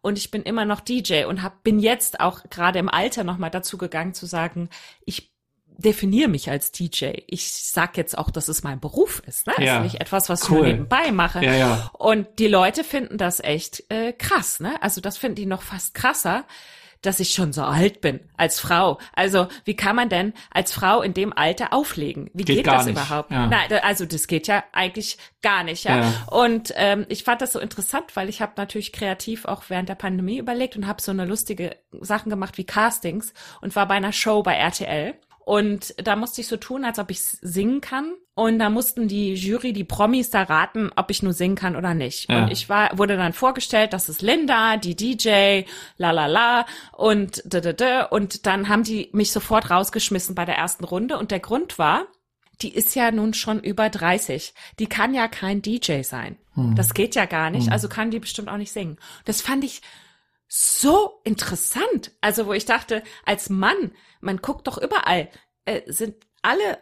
und 0.00 0.18
ich 0.18 0.30
bin 0.30 0.42
immer 0.42 0.64
noch 0.64 0.80
DJ 0.80 1.24
und 1.24 1.42
hab, 1.42 1.62
bin 1.62 1.78
jetzt 1.78 2.18
auch 2.18 2.42
gerade 2.50 2.78
im 2.80 2.88
Alter 2.88 3.22
nochmal 3.22 3.50
dazu 3.50 3.78
gegangen 3.78 4.14
zu 4.14 4.26
sagen, 4.26 4.68
ich 5.04 5.35
definiere 5.78 6.28
mich 6.28 6.50
als 6.50 6.72
DJ. 6.72 7.10
Ich 7.26 7.52
sag 7.52 7.96
jetzt 7.96 8.16
auch, 8.16 8.30
dass 8.30 8.48
es 8.48 8.62
mein 8.62 8.80
Beruf 8.80 9.22
ist. 9.26 9.46
Ne? 9.46 9.54
Ja. 9.58 9.76
Ist 9.78 9.82
nicht 9.84 10.00
etwas, 10.00 10.28
was 10.28 10.50
cool. 10.50 10.66
ich 10.66 10.72
nebenbei 10.72 11.12
mache. 11.12 11.44
Ja, 11.44 11.54
ja. 11.54 11.90
Und 11.92 12.26
die 12.38 12.48
Leute 12.48 12.84
finden 12.84 13.18
das 13.18 13.40
echt 13.40 13.84
äh, 13.90 14.12
krass. 14.12 14.60
Ne? 14.60 14.80
Also 14.82 15.00
das 15.00 15.18
finden 15.18 15.36
die 15.36 15.46
noch 15.46 15.62
fast 15.62 15.94
krasser, 15.94 16.44
dass 17.02 17.20
ich 17.20 17.30
schon 17.30 17.52
so 17.52 17.62
alt 17.62 18.00
bin 18.00 18.20
als 18.36 18.58
Frau. 18.58 18.98
Also 19.14 19.48
wie 19.64 19.76
kann 19.76 19.96
man 19.96 20.08
denn 20.08 20.32
als 20.50 20.72
Frau 20.72 21.02
in 21.02 21.14
dem 21.14 21.32
Alter 21.32 21.72
auflegen? 21.72 22.30
Wie 22.32 22.44
geht, 22.44 22.56
geht 22.56 22.66
das 22.66 22.86
nicht. 22.86 22.94
überhaupt? 22.94 23.30
Ja. 23.30 23.46
Nein, 23.46 23.72
also 23.82 24.06
das 24.06 24.26
geht 24.26 24.46
ja 24.46 24.64
eigentlich 24.72 25.18
gar 25.42 25.62
nicht. 25.62 25.84
Ja. 25.84 25.98
ja. 25.98 26.12
Und 26.30 26.72
ähm, 26.76 27.06
ich 27.08 27.22
fand 27.22 27.42
das 27.42 27.52
so 27.52 27.60
interessant, 27.60 28.16
weil 28.16 28.28
ich 28.28 28.40
habe 28.40 28.52
natürlich 28.56 28.92
kreativ 28.92 29.44
auch 29.44 29.64
während 29.68 29.88
der 29.88 29.94
Pandemie 29.94 30.38
überlegt 30.38 30.76
und 30.76 30.86
habe 30.86 31.02
so 31.02 31.12
eine 31.12 31.26
lustige 31.26 31.76
Sachen 32.00 32.30
gemacht 32.30 32.58
wie 32.58 32.64
Castings 32.64 33.32
und 33.60 33.76
war 33.76 33.86
bei 33.86 33.94
einer 33.94 34.12
Show 34.12 34.42
bei 34.42 34.54
RTL. 34.54 35.14
Und 35.46 35.94
da 36.04 36.16
musste 36.16 36.40
ich 36.40 36.48
so 36.48 36.56
tun, 36.56 36.84
als 36.84 36.98
ob 36.98 37.08
ich 37.08 37.22
singen 37.22 37.80
kann. 37.80 38.14
Und 38.34 38.58
da 38.58 38.68
mussten 38.68 39.06
die 39.06 39.34
Jury, 39.34 39.72
die 39.72 39.84
Promis 39.84 40.28
da 40.28 40.42
raten, 40.42 40.90
ob 40.96 41.08
ich 41.08 41.22
nur 41.22 41.34
singen 41.34 41.54
kann 41.54 41.76
oder 41.76 41.94
nicht. 41.94 42.28
Ja. 42.28 42.42
Und 42.42 42.50
ich 42.50 42.68
war, 42.68 42.98
wurde 42.98 43.16
dann 43.16 43.32
vorgestellt, 43.32 43.92
das 43.92 44.08
ist 44.08 44.22
Linda, 44.22 44.76
die 44.76 44.96
DJ, 44.96 45.62
la 45.98 46.10
la 46.10 46.26
la 46.26 46.66
und 46.96 47.44
da 47.46 47.60
da 47.60 47.72
da. 47.72 48.06
Und 48.06 48.44
dann 48.46 48.68
haben 48.68 48.82
die 48.82 49.08
mich 49.12 49.30
sofort 49.30 49.70
rausgeschmissen 49.70 50.34
bei 50.34 50.44
der 50.44 50.56
ersten 50.56 50.82
Runde. 50.82 51.16
Und 51.16 51.30
der 51.30 51.38
Grund 51.38 51.78
war, 51.78 52.06
die 52.60 52.74
ist 52.74 52.96
ja 52.96 53.12
nun 53.12 53.32
schon 53.32 53.60
über 53.60 53.88
30. 53.88 54.52
Die 54.80 54.88
kann 54.88 55.14
ja 55.14 55.28
kein 55.28 55.62
DJ 55.62 56.02
sein. 56.02 56.38
Hm. 56.54 56.74
Das 56.74 56.92
geht 56.92 57.14
ja 57.14 57.26
gar 57.26 57.50
nicht. 57.50 57.66
Hm. 57.66 57.72
Also 57.72 57.88
kann 57.88 58.10
die 58.10 58.18
bestimmt 58.18 58.48
auch 58.48 58.56
nicht 58.56 58.72
singen. 58.72 58.98
Das 59.24 59.42
fand 59.42 59.62
ich 59.62 59.80
so 60.58 61.20
interessant. 61.24 62.12
Also 62.20 62.46
wo 62.46 62.52
ich 62.52 62.64
dachte, 62.64 63.02
als 63.24 63.50
Mann, 63.50 63.92
man 64.20 64.38
guckt 64.38 64.66
doch 64.66 64.78
überall, 64.78 65.28
äh, 65.66 65.82
sind 65.86 66.14
alle 66.42 66.78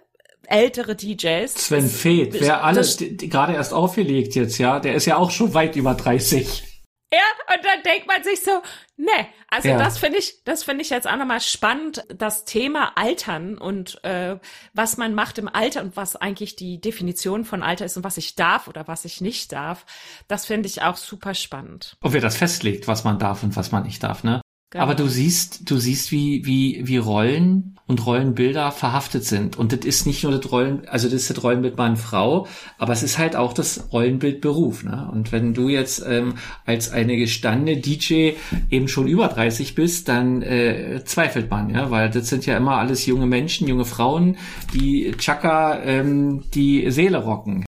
ältere 0.46 0.94
DJs. 0.94 1.54
Sven 1.54 1.88
Feth, 1.88 2.40
wer 2.40 2.62
alles 2.64 2.98
gerade 2.98 3.54
erst 3.54 3.72
aufgelegt 3.72 4.34
jetzt, 4.34 4.58
ja, 4.58 4.78
der 4.78 4.94
ist 4.94 5.06
ja 5.06 5.16
auch 5.16 5.30
schon 5.30 5.54
weit 5.54 5.74
über 5.76 5.94
30. 5.94 6.73
Ja, 7.14 7.55
und 7.55 7.64
dann 7.64 7.83
denkt 7.85 8.09
man 8.09 8.24
sich 8.24 8.42
so, 8.42 8.50
ne, 8.96 9.29
also 9.48 9.68
ja. 9.68 9.79
das 9.79 9.98
finde 9.98 10.18
ich, 10.18 10.42
das 10.44 10.64
finde 10.64 10.83
ich 10.83 10.90
jetzt 10.90 11.09
auch 11.09 11.16
nochmal 11.16 11.40
spannend, 11.40 12.05
das 12.09 12.44
Thema 12.44 12.96
Altern 12.96 13.57
und 13.57 14.03
äh, 14.03 14.37
was 14.72 14.96
man 14.96 15.14
macht 15.14 15.38
im 15.38 15.48
Alter 15.48 15.83
und 15.83 15.96
was 15.96 16.16
eigentlich 16.16 16.57
die 16.57 16.81
Definition 16.81 17.44
von 17.44 17.62
Alter 17.62 17.85
ist 17.85 17.96
und 17.96 18.03
was 18.03 18.16
ich 18.16 18.35
darf 18.35 18.66
oder 18.66 18.88
was 18.88 19.05
ich 19.05 19.20
nicht 19.20 19.53
darf. 19.53 19.87
Das 20.27 20.44
finde 20.46 20.66
ich 20.66 20.83
auch 20.83 20.96
super 20.96 21.35
spannend. 21.35 21.96
Und 22.03 22.12
wer 22.14 22.20
das 22.20 22.37
festlegt, 22.37 22.88
was 22.88 23.05
man 23.05 23.20
darf 23.20 23.44
und 23.44 23.55
was 23.55 23.70
man 23.70 23.85
nicht 23.85 24.03
darf, 24.03 24.24
ne? 24.24 24.40
Genau. 24.74 24.82
Aber 24.82 24.96
du 24.96 25.06
siehst, 25.06 25.70
du 25.70 25.76
siehst, 25.76 26.10
wie, 26.10 26.44
wie, 26.46 26.80
wie 26.82 26.96
Rollen 26.96 27.76
und 27.87 28.04
Rollenbilder 28.04 28.72
verhaftet 28.72 29.24
sind. 29.24 29.56
Und 29.56 29.70
das 29.70 29.84
ist 29.84 30.04
nicht 30.04 30.24
nur 30.24 30.37
das 30.37 30.50
Rollen, 30.50 30.88
also 30.88 31.06
das 31.06 31.22
ist 31.22 31.30
das 31.30 31.44
Rollenbild 31.44 31.76
Mann, 31.76 31.96
Frau, 31.96 32.48
aber 32.76 32.92
es 32.92 33.04
ist 33.04 33.16
halt 33.16 33.37
auch 33.37 33.52
das 33.52 33.92
Rollenbild 33.92 34.40
Beruf. 34.40 34.82
Ne? 34.82 35.08
Und 35.12 35.30
wenn 35.30 35.54
du 35.54 35.68
jetzt 35.68 36.04
ähm, 36.04 36.34
als 36.66 36.90
eine 36.90 37.16
gestandene 37.16 37.80
DJ 37.80 38.32
eben 38.68 38.88
schon 38.88 39.06
über 39.06 39.28
30 39.28 39.76
bist, 39.76 40.08
dann 40.08 40.42
äh, 40.42 41.02
zweifelt 41.04 41.48
man, 41.52 41.70
ja, 41.70 41.92
weil 41.92 42.10
das 42.10 42.28
sind 42.28 42.44
ja 42.44 42.56
immer 42.56 42.78
alles 42.78 43.06
junge 43.06 43.26
Menschen, 43.26 43.68
junge 43.68 43.84
Frauen, 43.84 44.38
die 44.74 45.12
Chaka 45.18 45.84
ähm, 45.84 46.42
die 46.52 46.90
Seele 46.90 47.18
rocken. 47.18 47.64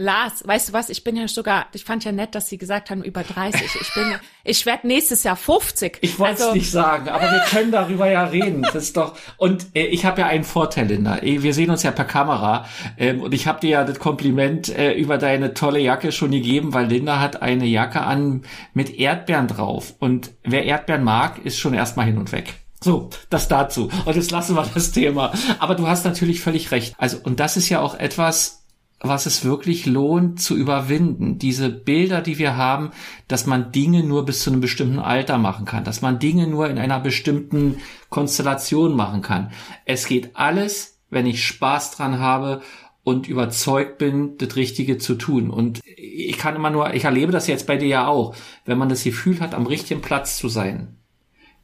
Lars, 0.00 0.46
weißt 0.46 0.68
du 0.68 0.72
was, 0.72 0.90
ich 0.90 1.02
bin 1.02 1.16
ja 1.16 1.26
sogar, 1.26 1.66
ich 1.72 1.84
fand 1.84 2.04
ja 2.04 2.12
nett, 2.12 2.36
dass 2.36 2.48
sie 2.48 2.56
gesagt 2.56 2.90
haben, 2.90 3.02
über 3.02 3.24
30. 3.24 3.62
Ich 3.80 3.94
bin, 3.94 4.14
ich 4.44 4.64
werde 4.64 4.86
nächstes 4.86 5.24
Jahr 5.24 5.34
50. 5.34 5.98
Ich 6.02 6.20
wollte 6.20 6.34
es 6.34 6.40
also, 6.42 6.54
nicht 6.54 6.70
sagen, 6.70 7.08
aber 7.08 7.24
wir 7.32 7.40
können 7.50 7.72
darüber 7.72 8.08
ja 8.08 8.24
reden. 8.24 8.62
Das 8.62 8.76
ist 8.76 8.96
doch, 8.96 9.16
und 9.38 9.66
äh, 9.74 9.86
ich 9.86 10.04
habe 10.04 10.20
ja 10.20 10.28
einen 10.28 10.44
Vorteil, 10.44 10.86
Linda. 10.86 11.18
Äh, 11.18 11.42
wir 11.42 11.52
sehen 11.52 11.70
uns 11.70 11.82
ja 11.82 11.90
per 11.90 12.04
Kamera 12.04 12.66
ähm, 12.96 13.22
und 13.22 13.34
ich 13.34 13.48
habe 13.48 13.58
dir 13.58 13.70
ja 13.70 13.84
das 13.84 13.98
Kompliment 13.98 14.68
äh, 14.68 14.92
über 14.92 15.18
deine 15.18 15.52
tolle 15.52 15.80
Jacke 15.80 16.12
schon 16.12 16.30
gegeben, 16.30 16.74
weil 16.74 16.86
Linda 16.86 17.18
hat 17.18 17.42
eine 17.42 17.66
Jacke 17.66 18.00
an 18.02 18.42
mit 18.74 18.96
Erdbeeren 19.00 19.48
drauf. 19.48 19.94
Und 19.98 20.30
wer 20.44 20.64
Erdbeeren 20.64 21.02
mag, 21.02 21.44
ist 21.44 21.58
schon 21.58 21.74
erstmal 21.74 22.06
hin 22.06 22.18
und 22.18 22.30
weg. 22.30 22.54
So, 22.80 23.10
das 23.30 23.48
dazu. 23.48 23.90
Und 24.04 24.14
jetzt 24.14 24.30
lassen 24.30 24.54
wir 24.54 24.64
das 24.72 24.92
Thema. 24.92 25.32
Aber 25.58 25.74
du 25.74 25.88
hast 25.88 26.04
natürlich 26.04 26.40
völlig 26.40 26.70
recht. 26.70 26.94
Also, 26.98 27.18
und 27.24 27.40
das 27.40 27.56
ist 27.56 27.68
ja 27.68 27.80
auch 27.80 27.98
etwas, 27.98 28.57
was 29.00 29.26
es 29.26 29.44
wirklich 29.44 29.86
lohnt 29.86 30.40
zu 30.40 30.56
überwinden. 30.56 31.38
Diese 31.38 31.68
Bilder, 31.68 32.20
die 32.20 32.38
wir 32.38 32.56
haben, 32.56 32.90
dass 33.28 33.46
man 33.46 33.70
Dinge 33.70 34.02
nur 34.02 34.24
bis 34.24 34.42
zu 34.42 34.50
einem 34.50 34.60
bestimmten 34.60 34.98
Alter 34.98 35.38
machen 35.38 35.66
kann, 35.66 35.84
dass 35.84 36.02
man 36.02 36.18
Dinge 36.18 36.46
nur 36.48 36.68
in 36.68 36.78
einer 36.78 36.98
bestimmten 36.98 37.76
Konstellation 38.10 38.96
machen 38.96 39.22
kann. 39.22 39.52
Es 39.84 40.06
geht 40.06 40.34
alles, 40.34 40.98
wenn 41.10 41.26
ich 41.26 41.44
Spaß 41.44 41.92
dran 41.92 42.18
habe 42.18 42.60
und 43.04 43.28
überzeugt 43.28 43.98
bin, 43.98 44.36
das 44.36 44.56
Richtige 44.56 44.98
zu 44.98 45.14
tun. 45.14 45.50
Und 45.50 45.80
ich 45.84 46.36
kann 46.36 46.56
immer 46.56 46.70
nur, 46.70 46.92
ich 46.92 47.04
erlebe 47.04 47.32
das 47.32 47.46
jetzt 47.46 47.66
bei 47.66 47.76
dir 47.76 47.88
ja 47.88 48.06
auch, 48.08 48.34
wenn 48.64 48.78
man 48.78 48.88
das 48.88 49.04
Gefühl 49.04 49.40
hat, 49.40 49.54
am 49.54 49.66
richtigen 49.66 50.02
Platz 50.02 50.36
zu 50.36 50.48
sein, 50.48 50.96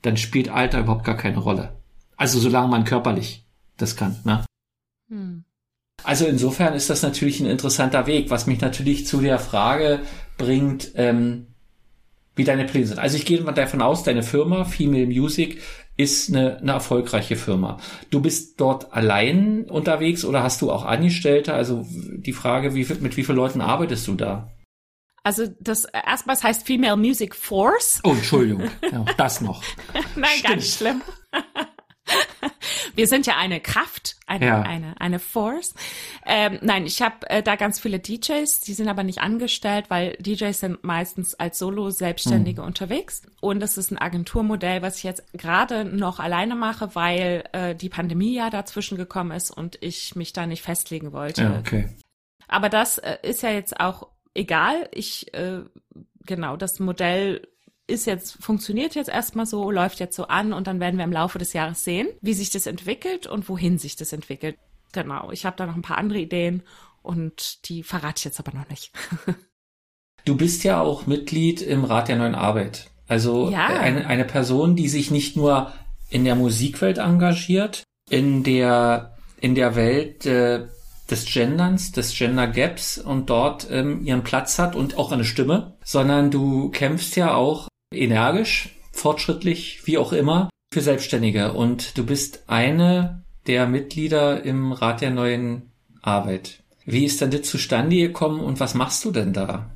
dann 0.03 0.17
spielt 0.17 0.49
Alter 0.49 0.81
überhaupt 0.81 1.05
gar 1.05 1.17
keine 1.17 1.39
Rolle. 1.39 1.81
Also 2.17 2.39
solange 2.39 2.69
man 2.69 2.85
körperlich 2.85 3.45
das 3.77 3.97
kann. 3.97 4.17
Ne? 4.25 4.45
Hm. 5.09 5.45
Also 6.05 6.27
insofern 6.27 6.75
ist 6.75 6.91
das 6.91 7.03
natürlich 7.03 7.41
ein 7.41 7.47
interessanter 7.47 8.07
Weg, 8.07 8.31
was 8.31 8.47
mich 8.47 8.61
natürlich 8.61 9.07
zu 9.07 9.21
der 9.21 9.39
Frage 9.39 10.01
bringt, 10.37 10.93
ähm, 10.95 11.47
wie 12.37 12.45
deine 12.45 12.65
Pläne 12.65 12.87
sind. 12.87 12.99
Also 12.99 13.17
ich 13.17 13.25
gehe 13.25 13.41
mal 13.41 13.53
davon 13.53 13.81
aus, 13.81 14.03
deine 14.03 14.23
Firma 14.23 14.65
Female 14.65 15.07
Music 15.07 15.61
ist 15.97 16.29
eine, 16.29 16.59
eine 16.59 16.73
erfolgreiche 16.73 17.37
Firma. 17.37 17.79
Du 18.11 18.21
bist 18.21 18.61
dort 18.61 18.93
allein 18.93 19.65
unterwegs 19.65 20.25
oder 20.25 20.43
hast 20.43 20.61
du 20.61 20.71
auch 20.71 20.85
Angestellte? 20.85 21.55
Also 21.55 21.87
die 21.91 22.33
Frage, 22.33 22.75
wie, 22.75 22.85
mit 23.01 23.17
wie 23.17 23.25
vielen 23.25 23.37
Leuten 23.37 23.61
arbeitest 23.61 24.07
du 24.09 24.15
da? 24.15 24.51
Also 25.23 25.47
das 25.61 25.85
erstmals 25.87 26.43
heißt 26.43 26.67
Female 26.67 26.97
Music 26.97 27.35
Force. 27.35 28.01
Oh, 28.05 28.11
Entschuldigung, 28.11 28.65
ja, 28.93 29.07
das 29.17 29.41
noch. 29.41 29.63
Nein, 30.17 30.31
Stimmt. 30.37 30.49
ganz 30.49 30.75
schlimm. 30.77 31.03
Wir 32.95 33.07
sind 33.07 33.27
ja 33.27 33.37
eine 33.37 33.61
Kraft, 33.61 34.17
eine, 34.27 34.47
ja. 34.47 34.61
eine, 34.63 35.01
eine 35.01 35.19
Force. 35.19 35.75
Ähm, 36.27 36.59
nein, 36.63 36.87
ich 36.87 37.03
habe 37.03 37.29
äh, 37.29 37.43
da 37.43 37.57
ganz 37.57 37.81
viele 37.81 37.99
DJs, 37.99 38.61
die 38.61 38.75
sind 38.75 38.89
aber 38.89 39.03
nicht 39.03 39.21
angestellt, 39.21 39.87
weil 39.89 40.17
DJs 40.19 40.59
sind 40.59 40.85
meistens 40.85 41.35
als 41.35 41.59
Solo-Selbstständige 41.59 42.61
hm. 42.61 42.69
unterwegs. 42.69 43.23
Und 43.41 43.61
das 43.61 43.79
ist 43.79 43.91
ein 43.91 43.99
Agenturmodell, 43.99 44.83
was 44.83 44.99
ich 44.99 45.05
jetzt 45.05 45.25
gerade 45.33 45.85
noch 45.85 46.21
alleine 46.21 46.55
mache, 46.55 46.95
weil 46.95 47.45
äh, 47.53 47.75
die 47.75 47.89
Pandemie 47.89 48.35
ja 48.35 48.51
dazwischen 48.51 48.97
gekommen 48.97 49.33
ist 49.33 49.51
und 49.51 49.79
ich 49.81 50.15
mich 50.15 50.33
da 50.33 50.47
nicht 50.47 50.63
festlegen 50.63 51.13
wollte. 51.13 51.43
Ja, 51.43 51.59
okay. 51.59 51.89
Aber 52.49 52.69
das 52.69 52.99
äh, 52.99 53.17
ist 53.23 53.43
ja 53.43 53.51
jetzt 53.51 53.81
auch 53.81 54.09
egal. 54.35 54.89
Ich, 54.93 55.33
äh, 55.35 55.63
genau, 56.27 56.57
das 56.57 56.79
Modell 56.81 57.49
ist 57.87 58.07
jetzt, 58.07 58.43
funktioniert 58.43 58.95
jetzt 58.95 59.11
erstmal 59.11 59.47
so, 59.47 59.71
läuft 59.71 60.01
jetzt 60.01 60.17
so 60.17 60.27
an 60.27 60.53
und 60.53 60.67
dann 60.67 60.81
werden 60.81 60.97
wir 60.97 61.05
im 61.05 61.13
Laufe 61.13 61.39
des 61.39 61.53
Jahres 61.53 61.85
sehen, 61.85 62.09
wie 62.21 62.35
sich 62.35 62.51
das 62.51 62.67
entwickelt 62.67 63.27
und 63.27 63.49
wohin 63.49 63.79
sich 63.79 63.97
das 63.97 64.13
entwickelt. 64.13 64.57
Genau, 64.93 65.31
ich 65.33 65.45
habe 65.45 65.57
da 65.57 65.67
noch 65.67 65.75
ein 65.75 65.83
paar 65.83 65.99
andere 65.99 66.21
Ideen 66.21 66.63
und 67.03 67.69
die 67.69 67.83
verrate 67.83 68.19
ich 68.19 68.25
jetzt 68.25 68.41
aber 68.41 68.57
noch 68.57 68.69
nicht. 68.69 68.93
du 70.25 70.37
bist 70.37 70.65
ja 70.65 70.81
auch 70.81 71.07
Mitglied 71.07 71.61
im 71.61 71.85
Rat 71.85 72.09
der 72.09 72.17
neuen 72.17 72.35
Arbeit. 72.35 72.91
Also 73.07 73.51
ja. 73.51 73.67
eine, 73.67 74.07
eine 74.07 74.25
Person, 74.25 74.77
die 74.77 74.89
sich 74.89 75.11
nicht 75.11 75.37
nur 75.37 75.73
in 76.09 76.25
der 76.25 76.37
Musikwelt 76.37 76.99
engagiert, 76.99 77.83
in 78.09 78.43
der, 78.45 79.17
in 79.41 79.55
der 79.55 79.77
Welt 79.77 80.25
äh, 80.25 80.69
des 81.11 81.27
Genderns, 81.27 81.93
des 81.93 82.17
Gender 82.17 82.47
Gaps 82.47 82.97
und 82.97 83.29
dort 83.29 83.69
ähm, 83.71 84.03
ihren 84.05 84.25
Platz 84.25 84.59
hat 84.59 84.75
und 84.75 84.97
auch 84.97 85.13
eine 85.13 85.25
Stimme, 85.25 85.77
sondern 85.85 86.31
du 86.31 86.71
kämpfst 86.71 87.17
ja 87.17 87.35
auch 87.35 87.69
energisch, 87.97 88.71
fortschrittlich, 88.93 89.87
wie 89.87 89.99
auch 89.99 90.13
immer, 90.13 90.51
für 90.73 90.81
Selbstständige. 90.81 91.53
Und 91.53 91.97
du 91.99 92.05
bist 92.05 92.45
eine 92.47 93.25
der 93.47 93.67
Mitglieder 93.67 94.43
im 94.43 94.73
Rat 94.73 95.01
der 95.01 95.11
neuen 95.11 95.73
Arbeit. 96.03 96.63
Wie 96.85 97.05
ist 97.05 97.21
denn 97.21 97.31
das 97.31 97.43
zustande 97.43 97.97
gekommen 97.97 98.41
und 98.41 98.61
was 98.61 98.75
machst 98.75 99.05
du 99.05 99.11
denn 99.11 99.33
da? 99.33 99.75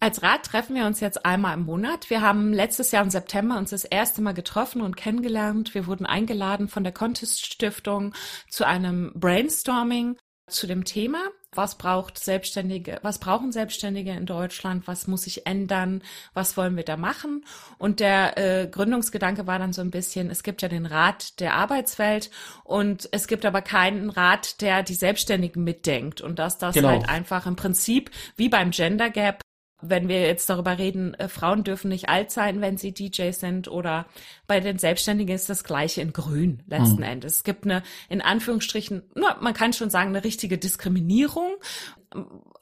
Als 0.00 0.22
Rat 0.22 0.44
treffen 0.44 0.74
wir 0.74 0.86
uns 0.86 0.98
jetzt 0.98 1.24
einmal 1.24 1.56
im 1.56 1.64
Monat. 1.64 2.10
Wir 2.10 2.22
haben 2.22 2.52
letztes 2.52 2.90
Jahr 2.90 3.04
im 3.04 3.10
September 3.10 3.56
uns 3.56 3.70
das 3.70 3.84
erste 3.84 4.20
Mal 4.20 4.34
getroffen 4.34 4.80
und 4.80 4.96
kennengelernt. 4.96 5.74
Wir 5.74 5.86
wurden 5.86 6.06
eingeladen 6.06 6.66
von 6.66 6.82
der 6.82 6.92
Contest 6.92 7.46
Stiftung 7.46 8.12
zu 8.48 8.66
einem 8.66 9.12
Brainstorming 9.14 10.16
zu 10.48 10.66
dem 10.66 10.84
Thema. 10.84 11.20
Was 11.54 11.76
braucht 11.76 12.18
Selbstständige, 12.18 12.98
was 13.02 13.18
brauchen 13.18 13.52
Selbstständige 13.52 14.12
in 14.12 14.24
Deutschland? 14.24 14.86
Was 14.86 15.06
muss 15.06 15.24
sich 15.24 15.46
ändern? 15.46 16.02
Was 16.32 16.56
wollen 16.56 16.76
wir 16.76 16.84
da 16.84 16.96
machen? 16.96 17.44
Und 17.76 18.00
der 18.00 18.38
äh, 18.38 18.66
Gründungsgedanke 18.66 19.46
war 19.46 19.58
dann 19.58 19.74
so 19.74 19.82
ein 19.82 19.90
bisschen, 19.90 20.30
es 20.30 20.42
gibt 20.42 20.62
ja 20.62 20.68
den 20.68 20.86
Rat 20.86 21.40
der 21.40 21.52
Arbeitswelt 21.54 22.30
und 22.64 23.06
es 23.12 23.26
gibt 23.26 23.44
aber 23.44 23.60
keinen 23.60 24.08
Rat, 24.08 24.62
der 24.62 24.82
die 24.82 24.94
Selbstständigen 24.94 25.62
mitdenkt. 25.62 26.22
Und 26.22 26.38
dass 26.38 26.56
das 26.56 26.74
genau. 26.74 26.88
halt 26.88 27.08
einfach 27.10 27.44
im 27.44 27.56
Prinzip 27.56 28.10
wie 28.36 28.48
beim 28.48 28.70
Gender 28.70 29.10
Gap 29.10 29.41
wenn 29.82 30.08
wir 30.08 30.22
jetzt 30.22 30.48
darüber 30.48 30.78
reden, 30.78 31.14
äh, 31.14 31.28
Frauen 31.28 31.64
dürfen 31.64 31.88
nicht 31.88 32.08
alt 32.08 32.30
sein, 32.30 32.60
wenn 32.60 32.76
sie 32.76 32.94
DJs 32.94 33.38
sind 33.38 33.68
oder 33.68 34.06
bei 34.46 34.60
den 34.60 34.78
Selbstständigen 34.78 35.34
ist 35.34 35.50
das 35.50 35.64
gleiche 35.64 36.00
in 36.00 36.12
grün 36.12 36.62
letzten 36.66 36.98
hm. 36.98 37.02
Endes. 37.02 37.36
Es 37.36 37.44
gibt 37.44 37.64
eine, 37.64 37.82
in 38.08 38.22
Anführungsstrichen, 38.22 39.02
na, 39.14 39.36
man 39.40 39.54
kann 39.54 39.72
schon 39.72 39.90
sagen, 39.90 40.10
eine 40.10 40.24
richtige 40.24 40.56
Diskriminierung. 40.56 41.56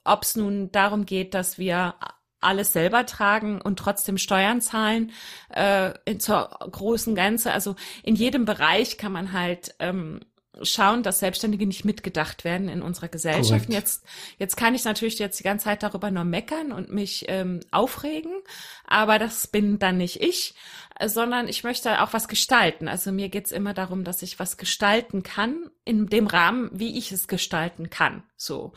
Ob 0.04 0.22
es 0.22 0.36
nun 0.36 0.72
darum 0.72 1.06
geht, 1.06 1.34
dass 1.34 1.58
wir 1.58 1.94
alles 2.40 2.72
selber 2.72 3.04
tragen 3.06 3.60
und 3.60 3.78
trotzdem 3.78 4.16
Steuern 4.16 4.60
zahlen 4.60 5.12
äh, 5.54 5.92
in, 6.04 6.20
zur 6.20 6.48
großen 6.48 7.14
Gänze. 7.14 7.52
Also 7.52 7.76
in 8.02 8.14
jedem 8.14 8.44
Bereich 8.44 8.96
kann 8.96 9.12
man 9.12 9.32
halt 9.32 9.74
ähm, 9.78 10.20
schauen, 10.62 11.02
dass 11.02 11.20
Selbstständige 11.20 11.66
nicht 11.66 11.84
mitgedacht 11.84 12.44
werden 12.44 12.68
in 12.68 12.82
unserer 12.82 13.08
Gesellschaft. 13.08 13.68
Jetzt, 13.72 14.04
jetzt 14.38 14.56
kann 14.56 14.74
ich 14.74 14.84
natürlich 14.84 15.18
jetzt 15.18 15.38
die 15.38 15.44
ganze 15.44 15.64
Zeit 15.64 15.82
darüber 15.82 16.10
nur 16.10 16.24
meckern 16.24 16.72
und 16.72 16.92
mich 16.92 17.24
ähm, 17.28 17.60
aufregen, 17.70 18.32
aber 18.86 19.18
das 19.18 19.46
bin 19.46 19.78
dann 19.78 19.96
nicht 19.96 20.20
ich, 20.20 20.54
sondern 21.04 21.48
ich 21.48 21.64
möchte 21.64 22.02
auch 22.02 22.12
was 22.12 22.28
gestalten. 22.28 22.88
Also 22.88 23.12
mir 23.12 23.28
geht's 23.28 23.52
immer 23.52 23.74
darum, 23.74 24.04
dass 24.04 24.22
ich 24.22 24.38
was 24.38 24.56
gestalten 24.56 25.22
kann 25.22 25.70
in 25.84 26.06
dem 26.06 26.26
Rahmen, 26.26 26.70
wie 26.72 26.98
ich 26.98 27.12
es 27.12 27.28
gestalten 27.28 27.88
kann. 27.88 28.24
So 28.36 28.72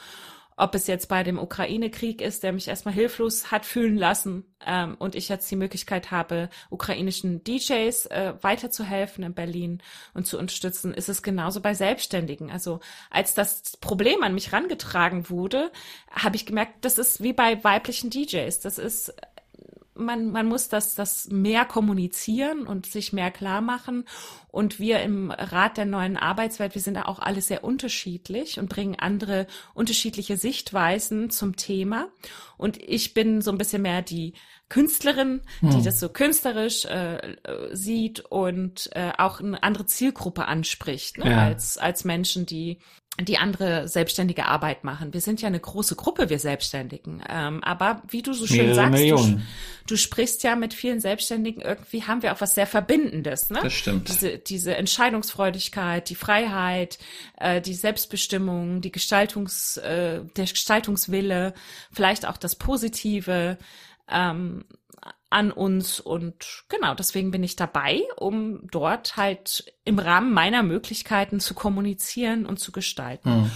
ob 0.57 0.75
es 0.75 0.87
jetzt 0.87 1.07
bei 1.07 1.23
dem 1.23 1.39
Ukraine-Krieg 1.39 2.21
ist, 2.21 2.43
der 2.43 2.53
mich 2.53 2.67
erstmal 2.67 2.93
hilflos 2.93 3.51
hat 3.51 3.65
fühlen 3.65 3.97
lassen 3.97 4.45
ähm, 4.65 4.95
und 4.99 5.15
ich 5.15 5.29
jetzt 5.29 5.49
die 5.49 5.55
Möglichkeit 5.55 6.11
habe, 6.11 6.49
ukrainischen 6.69 7.43
DJs 7.43 8.05
äh, 8.07 8.33
weiterzuhelfen 8.41 9.23
in 9.23 9.33
Berlin 9.33 9.81
und 10.13 10.25
zu 10.25 10.37
unterstützen, 10.37 10.93
ist 10.93 11.09
es 11.09 11.23
genauso 11.23 11.61
bei 11.61 11.73
Selbstständigen. 11.73 12.51
Also 12.51 12.79
als 13.09 13.33
das 13.33 13.77
Problem 13.77 14.23
an 14.23 14.33
mich 14.33 14.53
rangetragen 14.53 15.29
wurde, 15.29 15.71
habe 16.11 16.35
ich 16.35 16.45
gemerkt, 16.45 16.85
das 16.85 16.97
ist 16.97 17.23
wie 17.23 17.33
bei 17.33 17.63
weiblichen 17.63 18.09
DJs. 18.09 18.59
Das 18.59 18.77
ist 18.77 19.13
man, 19.95 20.31
man 20.31 20.47
muss 20.47 20.69
das, 20.69 20.95
das 20.95 21.27
mehr 21.29 21.65
kommunizieren 21.65 22.65
und 22.65 22.85
sich 22.85 23.13
mehr 23.13 23.31
klar 23.31 23.61
machen. 23.61 24.05
Und 24.49 24.79
wir 24.79 25.01
im 25.01 25.31
Rat 25.31 25.77
der 25.77 25.85
neuen 25.85 26.17
Arbeitswelt, 26.17 26.75
wir 26.75 26.81
sind 26.81 26.95
da 26.95 27.03
auch 27.03 27.19
alle 27.19 27.41
sehr 27.41 27.63
unterschiedlich 27.63 28.59
und 28.59 28.69
bringen 28.69 28.95
andere 28.97 29.47
unterschiedliche 29.73 30.37
Sichtweisen 30.37 31.29
zum 31.29 31.55
Thema. 31.55 32.09
Und 32.57 32.81
ich 32.81 33.13
bin 33.13 33.41
so 33.41 33.51
ein 33.51 33.57
bisschen 33.57 33.81
mehr 33.81 34.01
die 34.01 34.33
Künstlerin, 34.69 35.41
hm. 35.59 35.69
die 35.69 35.83
das 35.83 35.99
so 35.99 36.09
künstlerisch 36.09 36.85
äh, 36.85 37.37
sieht 37.73 38.21
und 38.21 38.89
äh, 38.93 39.11
auch 39.17 39.39
eine 39.39 39.61
andere 39.61 39.85
Zielgruppe 39.85 40.45
anspricht, 40.45 41.19
ne? 41.19 41.29
ja. 41.29 41.43
als, 41.43 41.77
als 41.77 42.05
Menschen, 42.05 42.45
die 42.45 42.79
die 43.19 43.37
andere 43.37 43.87
selbstständige 43.87 44.45
Arbeit 44.45 44.83
machen. 44.83 45.13
Wir 45.13 45.21
sind 45.21 45.39
ja 45.39 45.47
eine 45.47 45.59
große 45.59 45.95
Gruppe, 45.95 46.31
wir 46.31 46.39
Selbstständigen. 46.39 47.21
Ähm, 47.29 47.63
aber 47.63 48.01
wie 48.07 48.23
du 48.23 48.33
so 48.33 48.47
schön 48.47 48.69
Mehrere 48.69 48.75
sagst, 48.75 49.03
du, 49.03 49.41
du, 49.85 49.97
sprichst 49.97 50.41
ja 50.41 50.55
mit 50.55 50.73
vielen 50.73 50.99
Selbstständigen, 50.99 51.61
irgendwie 51.61 52.03
haben 52.03 52.23
wir 52.23 52.33
auch 52.33 52.41
was 52.41 52.55
sehr 52.55 52.65
Verbindendes. 52.65 53.51
Ne? 53.51 53.59
Das 53.61 53.73
stimmt. 53.73 54.09
Diese, 54.09 54.39
diese 54.39 54.75
Entscheidungsfreudigkeit, 54.75 56.09
die 56.09 56.15
Freiheit, 56.15 56.97
äh, 57.37 57.61
die 57.61 57.75
Selbstbestimmung, 57.75 58.81
die 58.81 58.91
Gestaltungs, 58.91 59.77
äh, 59.77 60.21
der 60.35 60.45
Gestaltungswille, 60.45 61.53
vielleicht 61.91 62.25
auch 62.25 62.37
das 62.37 62.55
Positive. 62.55 63.59
Ähm, 64.09 64.65
an 65.33 65.51
uns 65.51 65.99
und 65.99 66.63
genau, 66.69 66.93
deswegen 66.93 67.31
bin 67.31 67.43
ich 67.43 67.55
dabei, 67.55 68.03
um 68.17 68.67
dort 68.69 69.17
halt 69.17 69.73
im 69.83 69.99
Rahmen 69.99 70.33
meiner 70.33 70.63
Möglichkeiten 70.63 71.39
zu 71.39 71.53
kommunizieren 71.53 72.45
und 72.45 72.59
zu 72.59 72.71
gestalten. 72.71 73.41
Mhm. 73.41 73.51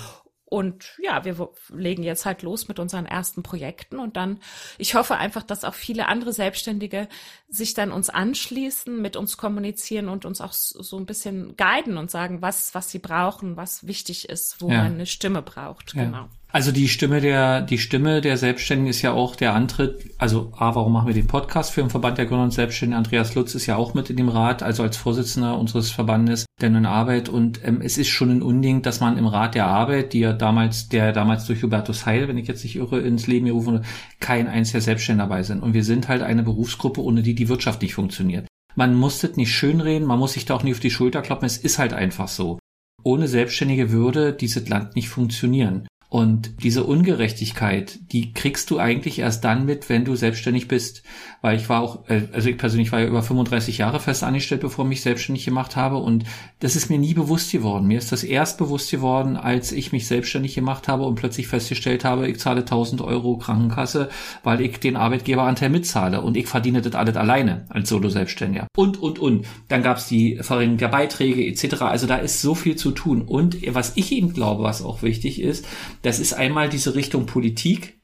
Und 0.49 0.97
ja, 1.03 1.25
wir 1.25 1.49
legen 1.73 2.03
jetzt 2.03 2.25
halt 2.25 2.41
los 2.41 2.69
mit 2.69 2.79
unseren 2.79 3.05
ersten 3.05 3.43
Projekten 3.43 3.99
und 3.99 4.15
dann, 4.15 4.39
ich 4.77 4.95
hoffe 4.95 5.17
einfach, 5.17 5.43
dass 5.43 5.65
auch 5.65 5.73
viele 5.73 6.07
andere 6.07 6.31
Selbstständige 6.31 7.09
sich 7.49 7.73
dann 7.73 7.91
uns 7.91 8.09
anschließen, 8.09 9.01
mit 9.01 9.17
uns 9.17 9.35
kommunizieren 9.35 10.07
und 10.07 10.23
uns 10.23 10.39
auch 10.39 10.53
so 10.53 10.97
ein 10.97 11.05
bisschen 11.05 11.57
guiden 11.57 11.97
und 11.97 12.09
sagen, 12.09 12.41
was, 12.41 12.73
was 12.73 12.89
sie 12.89 12.99
brauchen, 12.99 13.57
was 13.57 13.87
wichtig 13.87 14.29
ist, 14.29 14.61
wo 14.61 14.69
ja. 14.69 14.83
man 14.83 14.93
eine 14.93 15.05
Stimme 15.05 15.41
braucht. 15.41 15.93
Ja. 15.95 16.05
Genau. 16.05 16.29
Also 16.49 16.71
die 16.71 16.87
Stimme 16.87 17.19
der, 17.19 17.61
die 17.61 17.77
Stimme 17.77 18.21
der 18.21 18.37
Selbstständigen 18.37 18.89
ist 18.89 19.01
ja 19.01 19.11
auch 19.11 19.35
der 19.35 19.53
Antritt, 19.53 20.11
also 20.17 20.53
A, 20.55 20.75
warum 20.75 20.93
machen 20.93 21.07
wir 21.07 21.13
den 21.13 21.27
Podcast 21.27 21.71
für 21.71 21.81
den 21.81 21.89
Verband 21.89 22.17
der 22.17 22.25
Gründer 22.25 22.45
und 22.45 22.53
Selbstständigen? 22.53 22.97
Andreas 22.97 23.35
Lutz 23.35 23.53
ist 23.53 23.65
ja 23.65 23.75
auch 23.75 23.93
mit 23.93 24.09
in 24.09 24.15
dem 24.15 24.29
Rat, 24.29 24.63
also 24.63 24.81
als 24.81 24.95
Vorsitzender 24.95 25.59
unseres 25.59 25.91
Verbandes 25.91 26.45
der 26.61 26.69
neuen 26.69 26.85
Arbeit. 26.85 27.27
Und 27.27 27.59
ähm, 27.65 27.81
es 27.81 27.97
ist 27.97 28.07
schon 28.07 28.29
ein 28.29 28.41
Unding, 28.41 28.81
dass 28.81 29.01
man 29.01 29.17
im 29.17 29.27
Rat 29.27 29.55
der 29.55 29.67
Arbeit, 29.67 30.13
die 30.13 30.19
ja 30.19 30.31
damals, 30.31 30.87
der 30.87 31.11
damals 31.11 31.45
durch 31.45 31.63
Hubertus 31.63 32.05
Heil, 32.05 32.29
wenn 32.29 32.37
ich 32.37 32.47
jetzt 32.47 32.63
nicht 32.63 32.77
irre, 32.77 33.01
ins 33.01 33.27
Leben 33.27 33.47
gerufen 33.47 33.73
wurde, 33.73 33.85
kein 34.21 34.47
einziger 34.47 34.79
Selbstständiger 34.79 35.27
dabei 35.27 35.43
sind. 35.43 35.61
Und 35.61 35.73
wir 35.73 35.83
sind 35.83 36.07
halt 36.07 36.21
eine 36.21 36.43
Berufsgruppe, 36.43 37.03
ohne 37.03 37.23
die 37.23 37.35
die 37.35 37.49
Wirtschaft 37.49 37.81
nicht 37.81 37.93
funktioniert. 37.93 38.47
Man 38.75 38.95
muss 38.95 39.19
das 39.19 39.35
nicht 39.35 39.53
schönreden, 39.53 40.07
man 40.07 40.19
muss 40.19 40.33
sich 40.33 40.45
da 40.45 40.55
auch 40.55 40.63
nicht 40.63 40.75
auf 40.75 40.79
die 40.79 40.91
Schulter 40.91 41.21
kloppen, 41.21 41.45
es 41.45 41.57
ist 41.57 41.77
halt 41.77 41.93
einfach 41.93 42.29
so. 42.29 42.57
Ohne 43.03 43.27
Selbstständige 43.27 43.91
würde 43.91 44.33
dieses 44.33 44.69
Land 44.69 44.95
nicht 44.95 45.09
funktionieren. 45.09 45.87
Und 46.09 46.63
diese 46.63 46.85
Ungerechtigkeit, 46.85 47.99
die 48.13 48.31
kriegst 48.31 48.69
du 48.69 48.79
eigentlich 48.79 49.19
erst 49.19 49.43
dann 49.43 49.65
mit, 49.65 49.89
wenn 49.89 50.05
du 50.05 50.15
selbstständig 50.15 50.69
bist. 50.69 51.03
Weil 51.41 51.57
ich 51.57 51.67
war 51.67 51.81
auch, 51.81 52.07
äh, 52.09 52.29
also 52.31 52.49
ich 52.49 52.57
persönlich 52.57 52.93
war 52.93 53.01
ja 53.01 53.07
über 53.07 53.21
35 53.21 53.79
Jahre 53.79 53.99
fest 53.99 54.23
angestellt, 54.23 54.61
bevor 54.61 54.85
ich 54.85 54.89
mich 54.89 55.01
selbstständig 55.01 55.43
gemacht 55.43 55.75
habe. 55.75 55.97
Und 55.97 56.23
das 56.59 56.77
ist 56.77 56.89
mir 56.89 56.97
nie 56.97 57.13
bewusst 57.13 57.51
geworden. 57.51 57.87
Mir 57.87 57.97
ist 57.97 58.13
das 58.13 58.23
erst 58.23 58.57
bewusst 58.57 58.89
geworden, 58.89 59.35
als 59.35 59.73
ich 59.73 59.91
mich 59.91 60.07
selbstständig 60.07 60.55
gemacht 60.55 60.87
habe 60.87 61.03
und 61.03 61.15
plötzlich 61.15 61.47
festgestellt 61.47 62.05
habe, 62.05 62.29
ich 62.29 62.39
zahle 62.39 62.61
1000 62.61 63.01
Euro 63.01 63.37
Krankenkasse, 63.37 64.07
weil 64.43 64.61
ich 64.61 64.79
den 64.79 64.95
Arbeitgeberanteil 64.95 65.69
mitzahle. 65.69 66.21
Und 66.21 66.37
ich 66.37 66.47
verdiene 66.47 66.81
das 66.81 66.95
alles 66.95 67.17
alleine 67.17 67.65
als 67.67 67.89
Solo-Selbstständiger. 67.89 68.67
Und, 68.77 69.01
und, 69.01 69.19
und. 69.19 69.45
Dann 69.67 69.83
gab's 69.83 70.07
die 70.07 70.37
Verringerung 70.39 70.77
der 70.77 70.87
Beiträge 70.87 71.45
etc. 71.45 71.81
Also 71.81 72.07
da 72.07 72.15
ist 72.15 72.41
so 72.41 72.55
viel 72.55 72.77
zu 72.77 72.91
tun. 72.91 73.23
Und 73.23 73.57
was 73.75 73.91
ich 73.95 74.13
eben 74.13 74.31
glaube, 74.31 74.63
was 74.63 74.81
auch 74.81 75.03
wichtig 75.03 75.41
ist, 75.41 75.65
das 76.01 76.19
ist 76.19 76.33
einmal 76.33 76.69
diese 76.69 76.95
Richtung 76.95 77.25
Politik, 77.25 77.97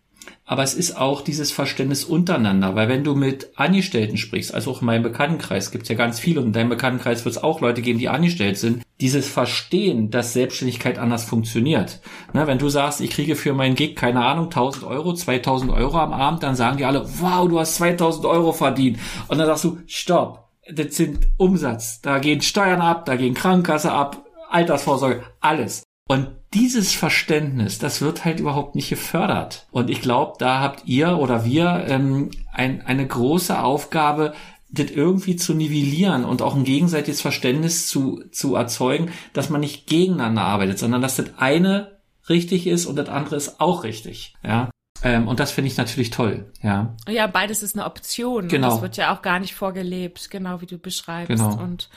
aber 0.46 0.64
es 0.64 0.74
ist 0.74 0.98
auch 0.98 1.22
dieses 1.22 1.52
Verständnis 1.52 2.04
untereinander, 2.04 2.76
weil 2.76 2.90
wenn 2.90 3.04
du 3.04 3.16
mit 3.16 3.52
Angestellten 3.56 4.18
sprichst, 4.18 4.54
also 4.54 4.72
auch 4.72 4.82
in 4.82 4.88
meinem 4.88 5.04
Bekanntenkreis 5.04 5.72
gibt 5.72 5.84
es 5.84 5.90
ja 5.90 5.96
ganz 5.96 6.20
viele 6.20 6.42
und 6.42 6.48
in 6.48 6.54
deinem 6.54 6.70
Bekanntenkreis 6.70 7.24
wird 7.24 7.36
es 7.36 7.44
auch 7.44 7.62
Leute 7.62 7.82
geben, 7.82 7.98
die 7.98 8.10
angestellt 8.10 8.58
sind, 8.58 8.84
dieses 9.00 9.28
Verstehen, 9.28 10.12
dass 10.12 10.34
Selbstständigkeit 10.34 11.00
anders 11.00 11.24
funktioniert. 11.24 12.02
Ne, 12.34 12.46
wenn 12.46 12.58
du 12.58 12.68
sagst, 12.68 13.00
ich 13.00 13.12
kriege 13.12 13.36
für 13.36 13.54
meinen 13.54 13.76
Gig, 13.76 13.96
keine 13.96 14.26
Ahnung, 14.26 14.46
1000 14.46 14.84
Euro, 14.84 15.14
2000 15.14 15.72
Euro 15.72 15.98
am 15.98 16.14
Abend, 16.14 16.44
dann 16.44 16.56
sagen 16.56 16.78
die 16.78 16.86
alle, 16.86 17.06
wow, 17.20 17.48
du 17.48 17.60
hast 17.60 17.76
2000 17.76 18.26
Euro 18.26 18.52
verdient. 18.52 19.00
Und 19.30 19.38
dann 19.38 19.48
sagst 19.48 19.64
du, 19.64 19.78
stopp, 19.88 20.50
das 20.70 20.96
sind 20.96 21.28
Umsatz. 21.38 22.02
Da 22.02 22.20
gehen 22.20 22.42
Steuern 22.42 22.82
ab, 22.82 23.06
da 23.06 23.16
gehen 23.16 23.34
Krankenkasse 23.34 23.92
ab, 23.92 24.26
Altersvorsorge, 24.50 25.24
alles. 25.40 25.84
Und 26.08 26.30
dieses 26.54 26.94
Verständnis, 26.94 27.80
das 27.80 28.02
wird 28.02 28.26
halt 28.26 28.40
überhaupt 28.40 28.76
nicht 28.76 28.90
gefördert. 28.90 29.68
Und 29.72 29.90
ich 29.90 30.02
glaube, 30.02 30.34
da 30.38 30.60
habt 30.60 30.86
ihr 30.86 31.18
oder 31.18 31.46
wir 31.46 31.86
ähm, 31.88 32.30
ein, 32.52 32.82
eine 32.86 33.08
große 33.08 33.58
Aufgabe, 33.58 34.34
das 34.70 34.92
irgendwie 34.92 35.36
zu 35.36 35.54
nivellieren 35.54 36.26
und 36.26 36.42
auch 36.42 36.56
ein 36.56 36.64
gegenseitiges 36.64 37.22
Verständnis 37.22 37.88
zu, 37.88 38.24
zu 38.32 38.56
erzeugen, 38.56 39.12
dass 39.32 39.50
man 39.50 39.62
nicht 39.62 39.88
gegeneinander 39.88 40.42
arbeitet, 40.42 40.80
sondern 40.80 41.02
dass 41.02 41.16
das 41.16 41.38
eine 41.38 42.00
richtig 42.28 42.68
ist 42.68 42.86
und 42.86 42.96
das 42.96 43.10
andere 43.10 43.36
ist 43.36 43.62
auch 43.62 43.84
richtig. 43.84 44.34
Ja. 44.44 44.70
Ähm, 45.04 45.28
und 45.28 45.40
das 45.40 45.52
finde 45.52 45.68
ich 45.68 45.78
natürlich 45.78 46.10
toll, 46.10 46.52
ja. 46.62 46.96
Ja, 47.08 47.28
beides 47.28 47.62
ist 47.62 47.76
eine 47.76 47.86
Option. 47.86 48.48
Genau. 48.48 48.70
Das 48.70 48.82
wird 48.82 48.98
ja 48.98 49.16
auch 49.16 49.22
gar 49.22 49.40
nicht 49.40 49.54
vorgelebt, 49.54 50.32
genau 50.32 50.62
wie 50.62 50.66
du 50.66 50.78
beschreibst. 50.78 51.30
Genau. 51.30 51.62
Und 51.62 51.90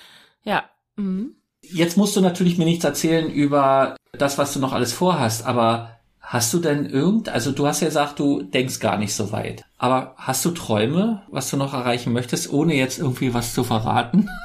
ja. 0.43 0.65
Mhm. 0.97 1.37
Jetzt 1.73 1.97
musst 1.97 2.17
du 2.17 2.21
natürlich 2.21 2.59
mir 2.59 2.65
nichts 2.65 2.85
erzählen 2.85 3.31
über 3.31 3.97
das, 4.13 4.39
was 4.39 4.53
du 4.53 4.61
noch 4.61 4.73
alles 4.73 4.93
vorhast, 4.93 5.45
aber 5.47 5.99
hast 6.21 6.53
du 6.53 6.59
denn 6.59 6.87
irgend, 6.87 7.29
also 7.29 7.53
du 7.53 7.67
hast 7.67 7.81
ja 7.81 7.89
gesagt, 7.89 8.19
du 8.19 8.43
denkst 8.43 8.81
gar 8.81 8.99
nicht 8.99 9.15
so 9.15 9.31
weit, 9.33 9.65
aber 9.79 10.15
hast 10.17 10.45
du 10.45 10.51
Träume, 10.51 11.23
was 11.29 11.51
du 11.51 11.57
noch 11.57 11.73
erreichen 11.75 12.13
möchtest, 12.13 12.53
ohne 12.53 12.75
jetzt 12.75 12.99
irgendwie 12.99 13.35
was 13.35 13.55
zu 13.55 13.65
verraten? 13.65 14.29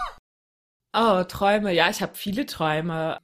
Oh, 0.93 1.23
Träume. 1.23 1.73
Ja, 1.73 1.89
ich 1.89 2.01
habe 2.01 2.15
viele 2.15 2.45
Träume. 2.45 3.17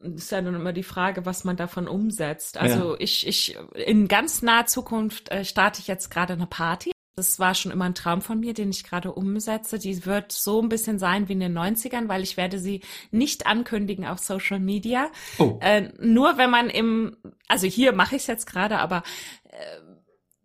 Ist 0.00 0.30
ja 0.30 0.40
nun 0.40 0.54
immer 0.54 0.72
die 0.72 0.84
Frage, 0.84 1.26
was 1.26 1.42
man 1.42 1.56
davon 1.56 1.88
umsetzt. 1.88 2.56
Also 2.56 2.92
Ja. 2.92 3.00
ich, 3.00 3.26
ich, 3.26 3.58
in 3.74 4.06
ganz 4.06 4.42
naher 4.42 4.66
Zukunft 4.66 5.28
äh, 5.30 5.44
starte 5.44 5.80
ich 5.80 5.88
jetzt 5.88 6.10
gerade 6.10 6.34
eine 6.34 6.46
Party. 6.46 6.92
Das 7.18 7.38
war 7.40 7.54
schon 7.54 7.72
immer 7.72 7.84
ein 7.84 7.94
Traum 7.94 8.22
von 8.22 8.38
mir, 8.38 8.54
den 8.54 8.70
ich 8.70 8.84
gerade 8.84 9.12
umsetze. 9.12 9.78
Die 9.78 10.06
wird 10.06 10.30
so 10.30 10.62
ein 10.62 10.68
bisschen 10.68 10.98
sein 10.98 11.28
wie 11.28 11.32
in 11.32 11.40
den 11.40 11.58
90ern, 11.58 12.08
weil 12.08 12.22
ich 12.22 12.36
werde 12.36 12.58
sie 12.58 12.80
nicht 13.10 13.46
ankündigen 13.46 14.06
auf 14.06 14.20
Social 14.20 14.60
Media. 14.60 15.10
Oh, 15.38 15.58
Äh, 15.60 15.90
nur 15.98 16.38
wenn 16.38 16.50
man 16.50 16.70
im, 16.70 17.16
also 17.48 17.66
hier 17.66 17.92
mache 17.92 18.16
ich 18.16 18.22
es 18.22 18.28
jetzt 18.28 18.46
gerade, 18.46 18.78
aber 18.78 19.02
äh, 19.50 19.56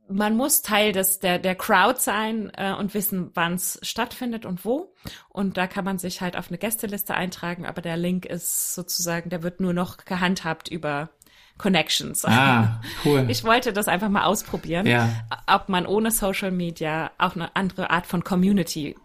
man 0.08 0.36
muss 0.36 0.62
Teil 0.62 0.92
des 0.92 1.20
der 1.20 1.40
der 1.40 1.56
Crowd 1.56 2.00
sein 2.00 2.52
äh, 2.58 2.74
und 2.74 2.94
wissen, 2.94 3.32
wann 3.36 3.54
es 3.54 3.80
stattfindet 3.84 4.46
und 4.46 4.66
wo. 4.66 4.94
Und 5.30 5.58
da 5.58 5.68
kann 5.68 5.86
man 5.86 6.00
sich 6.00 6.22
halt 6.22 6.36
auf 6.36 6.50
eine 6.50 6.58
Gästeliste 6.58 7.14
eintragen, 7.14 7.66
aber 7.66 7.82
der 7.82 7.98
Link 7.98 8.26
ist 8.26 8.74
sozusagen, 8.74 9.30
der 9.30 9.44
wird 9.44 9.60
nur 9.60 9.74
noch 9.74 9.98
gehandhabt 9.98 10.70
über 10.70 11.10
Connections. 11.58 12.26
ah, 12.26 12.82
cool. 13.06 13.26
Ich 13.30 13.44
wollte 13.44 13.74
das 13.74 13.88
einfach 13.88 14.10
mal 14.10 14.24
ausprobieren, 14.26 14.86
Ja. 14.86 15.10
ob 15.48 15.70
man 15.70 15.86
ohne 15.86 16.12
Social 16.12 16.52
Media 16.52 17.12
auch 17.18 17.36
eine 17.36 17.56
andere 17.56 17.90
Art 17.90 18.06
von 18.08 18.24
Community 18.24 18.96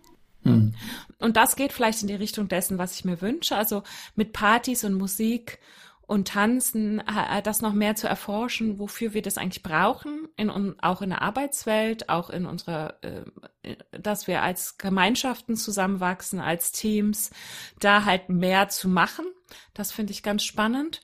Hm. 0.45 0.73
und 1.19 1.37
das 1.37 1.57
geht 1.57 1.73
vielleicht 1.73 2.01
in 2.03 2.09
die 2.09 2.15
Richtung 2.15 2.47
dessen, 2.47 2.79
was 2.79 2.95
ich 2.95 3.05
mir 3.05 3.21
wünsche. 3.21 3.57
Also 3.57 3.83
mit 4.15 4.33
Partys 4.33 4.85
und 4.85 4.95
Musik 4.95 5.59
und 6.07 6.29
Tanzen, 6.29 7.01
äh, 7.01 7.43
das 7.43 7.61
noch 7.61 7.73
mehr 7.75 7.97
zu 7.97 8.07
erforschen, 8.09 8.79
wofür 8.79 9.15
wir 9.15 9.21
das 9.21 9.37
eigentlich 9.37 9.63
brauchen, 9.65 10.29
in, 10.37 10.49
auch 10.81 11.03
in 11.03 11.11
der 11.11 11.23
Arbeitswelt, 11.23 12.09
auch 12.09 12.31
in 12.31 12.47
unserer, 12.47 12.95
äh, 13.03 13.77
dass 13.91 14.27
wir 14.29 14.41
als 14.43 14.79
Gemeinschaften 14.79 15.57
zusammenwachsen, 15.57 16.41
als 16.41 16.71
Teams, 16.73 17.31
da 17.81 18.05
halt 18.05 18.29
mehr 18.31 18.69
zu 18.69 18.89
machen. 18.89 19.27
Das 19.75 19.91
finde 19.93 20.13
ich 20.13 20.23
ganz 20.23 20.45
spannend. 20.45 21.03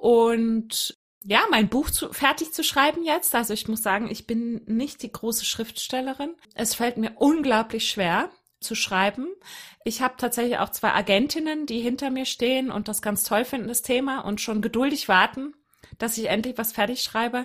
Und 0.00 0.96
ja, 1.22 1.42
mein 1.50 1.68
Buch 1.68 1.90
zu, 1.90 2.10
fertig 2.10 2.54
zu 2.54 2.64
schreiben 2.64 3.04
jetzt. 3.04 3.34
Also 3.34 3.52
ich 3.52 3.68
muss 3.68 3.82
sagen, 3.82 4.10
ich 4.10 4.26
bin 4.26 4.62
nicht 4.64 5.02
die 5.02 5.12
große 5.12 5.44
Schriftstellerin. 5.44 6.34
Es 6.54 6.74
fällt 6.74 6.96
mir 6.96 7.12
unglaublich 7.16 7.90
schwer 7.90 8.30
zu 8.60 8.74
schreiben. 8.74 9.28
Ich 9.84 10.00
habe 10.00 10.14
tatsächlich 10.16 10.56
auch 10.56 10.70
zwei 10.70 10.94
Agentinnen, 10.94 11.66
die 11.66 11.80
hinter 11.80 12.08
mir 12.08 12.24
stehen 12.24 12.70
und 12.70 12.88
das 12.88 13.02
ganz 13.02 13.24
toll 13.24 13.44
finden, 13.44 13.68
das 13.68 13.82
Thema, 13.82 14.20
und 14.20 14.40
schon 14.40 14.62
geduldig 14.62 15.08
warten, 15.08 15.52
dass 15.98 16.16
ich 16.16 16.30
endlich 16.30 16.56
was 16.56 16.72
fertig 16.72 17.02
schreibe. 17.02 17.44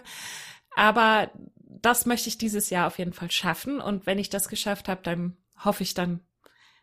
Aber 0.77 1.29
das 1.57 2.05
möchte 2.05 2.29
ich 2.29 2.37
dieses 2.37 2.69
Jahr 2.69 2.87
auf 2.87 2.99
jeden 2.99 3.13
Fall 3.13 3.31
schaffen. 3.31 3.81
Und 3.81 4.05
wenn 4.05 4.17
ich 4.19 4.29
das 4.29 4.47
geschafft 4.47 4.87
habe, 4.87 5.01
dann 5.03 5.35
hoffe 5.61 5.83
ich, 5.83 5.93
dann 5.93 6.21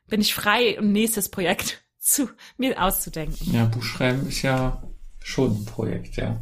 bin 0.07 0.21
ich 0.21 0.35
frei, 0.35 0.79
ein 0.79 0.93
nächstes 0.93 1.31
Projekt 1.31 1.83
zu 1.99 2.29
mir 2.59 2.83
auszudenken. 2.83 3.51
Ja, 3.51 3.65
Buchschreiben 3.65 4.29
ist 4.29 4.43
ja 4.43 4.83
schon 5.25 5.63
ein 5.63 5.65
Projekt, 5.65 6.17
ja. 6.17 6.41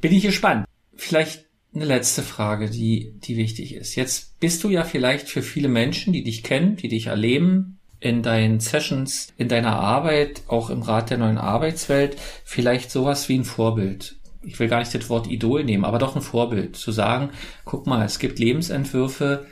Bin 0.00 0.12
ich 0.12 0.22
gespannt. 0.22 0.66
Vielleicht 0.94 1.46
eine 1.74 1.84
letzte 1.84 2.22
Frage, 2.22 2.68
die, 2.68 3.14
die 3.22 3.36
wichtig 3.36 3.74
ist. 3.74 3.94
Jetzt 3.94 4.38
bist 4.40 4.64
du 4.64 4.70
ja 4.70 4.84
vielleicht 4.84 5.28
für 5.28 5.42
viele 5.42 5.68
Menschen, 5.68 6.12
die 6.12 6.24
dich 6.24 6.42
kennen, 6.42 6.76
die 6.76 6.88
dich 6.88 7.06
erleben, 7.06 7.78
in 8.00 8.22
deinen 8.22 8.60
Sessions, 8.60 9.32
in 9.36 9.48
deiner 9.48 9.76
Arbeit, 9.76 10.42
auch 10.48 10.70
im 10.70 10.82
Rat 10.82 11.10
der 11.10 11.18
neuen 11.18 11.38
Arbeitswelt, 11.38 12.16
vielleicht 12.44 12.90
sowas 12.90 13.28
wie 13.28 13.38
ein 13.38 13.44
Vorbild. 13.44 14.16
Ich 14.42 14.58
will 14.58 14.68
gar 14.68 14.78
nicht 14.78 14.94
das 14.94 15.10
Wort 15.10 15.30
Idol 15.30 15.64
nehmen, 15.64 15.84
aber 15.84 15.98
doch 15.98 16.16
ein 16.16 16.22
Vorbild. 16.22 16.76
Zu 16.76 16.92
sagen, 16.92 17.30
guck 17.66 17.86
mal, 17.86 18.04
es 18.04 18.18
gibt 18.18 18.38
Lebensentwürfe, 18.38 19.46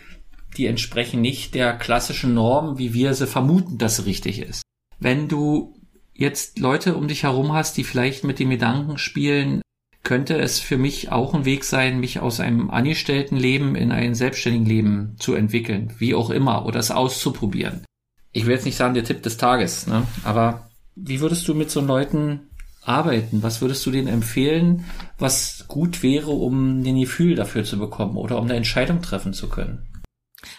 die 0.57 0.66
entsprechen 0.66 1.21
nicht 1.21 1.55
der 1.55 1.77
klassischen 1.77 2.33
Norm, 2.33 2.79
wie 2.79 2.95
wir 2.95 3.12
sie 3.12 3.27
vermuten, 3.27 3.77
dass 3.77 3.97
sie 3.97 4.07
richtig 4.07 4.41
ist. 4.41 4.62
Wenn 4.99 5.29
du 5.29 5.78
jetzt 6.19 6.59
Leute 6.59 6.97
um 6.97 7.09
dich 7.09 7.23
herum 7.23 7.55
hast, 7.55 7.77
die 7.79 7.85
vielleicht 7.85 8.25
mit 8.25 8.39
dem 8.39 8.51
Gedanken 8.51 8.99
spielen, 8.99 9.62
könnte 10.03 10.37
es 10.39 10.59
für 10.59 10.77
mich 10.77 11.11
auch 11.12 11.33
ein 11.33 11.45
Weg 11.45 11.64
sein, 11.64 12.01
mich 12.01 12.21
aus 12.21 12.41
einem 12.41 12.71
angestellten 12.71 13.37
Leben 13.37 13.75
in 13.77 13.93
ein 13.93 14.14
selbstständigen 14.14 14.66
Leben 14.66 15.16
zu 15.19 15.35
entwickeln, 15.35 15.95
wie 15.99 16.14
auch 16.14 16.31
immer, 16.31 16.66
oder 16.66 16.81
es 16.81 16.91
auszuprobieren. 16.91 17.85
Ich 18.33 18.47
will 18.47 18.55
jetzt 18.55 18.64
nicht 18.64 18.77
sagen, 18.77 18.95
der 18.95 19.05
Tipp 19.05 19.23
des 19.23 19.37
Tages, 19.37 19.87
ne? 19.87 20.07
aber 20.25 20.69
wie 20.97 21.21
würdest 21.21 21.47
du 21.47 21.55
mit 21.55 21.71
so 21.71 21.81
Leuten 21.81 22.41
arbeiten? 22.83 23.43
Was 23.43 23.61
würdest 23.61 23.85
du 23.87 23.91
denen 23.91 24.09
empfehlen, 24.09 24.85
was 25.19 25.66
gut 25.69 26.03
wäre, 26.03 26.31
um 26.31 26.81
ein 26.81 27.01
Gefühl 27.01 27.37
dafür 27.37 27.64
zu 27.64 27.79
bekommen 27.79 28.16
oder 28.16 28.39
um 28.39 28.45
eine 28.45 28.57
Entscheidung 28.57 29.03
treffen 29.03 29.35
zu 29.35 29.49
können? 29.49 29.88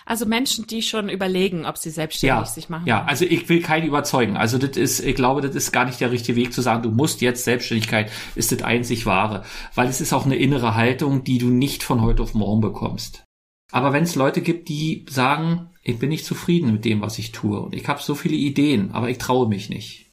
Also 0.05 0.25
Menschen, 0.25 0.67
die 0.67 0.81
schon 0.81 1.07
überlegen, 1.09 1.65
ob 1.65 1.77
sie 1.77 1.89
selbstständig 1.89 2.47
sich 2.49 2.67
machen. 2.69 2.85
Ja, 2.85 3.05
also 3.05 3.23
ich 3.25 3.47
will 3.47 3.61
keinen 3.61 3.87
überzeugen. 3.87 4.35
Also 4.35 4.57
das 4.57 4.75
ist, 4.75 4.99
ich 4.99 5.15
glaube, 5.15 5.41
das 5.41 5.55
ist 5.55 5.71
gar 5.71 5.85
nicht 5.85 6.01
der 6.01 6.11
richtige 6.11 6.35
Weg 6.35 6.51
zu 6.53 6.61
sagen, 6.61 6.83
du 6.83 6.91
musst 6.91 7.21
jetzt 7.21 7.45
Selbstständigkeit 7.45 8.11
ist 8.35 8.51
das 8.51 8.61
einzig 8.61 9.05
wahre, 9.05 9.45
weil 9.75 9.87
es 9.87 10.01
ist 10.01 10.11
auch 10.11 10.25
eine 10.25 10.35
innere 10.35 10.75
Haltung, 10.75 11.23
die 11.23 11.37
du 11.37 11.47
nicht 11.47 11.83
von 11.83 12.01
heute 12.01 12.23
auf 12.23 12.33
morgen 12.33 12.59
bekommst. 12.61 13.23
Aber 13.71 13.93
wenn 13.93 14.03
es 14.03 14.15
Leute 14.15 14.41
gibt, 14.41 14.67
die 14.67 15.05
sagen, 15.09 15.69
ich 15.83 15.97
bin 15.99 16.09
nicht 16.09 16.25
zufrieden 16.25 16.73
mit 16.73 16.83
dem, 16.85 17.01
was 17.01 17.17
ich 17.19 17.31
tue 17.31 17.59
und 17.59 17.73
ich 17.73 17.87
habe 17.87 18.01
so 18.01 18.15
viele 18.15 18.35
Ideen, 18.35 18.91
aber 18.91 19.09
ich 19.09 19.17
traue 19.17 19.47
mich 19.47 19.69
nicht. 19.69 20.11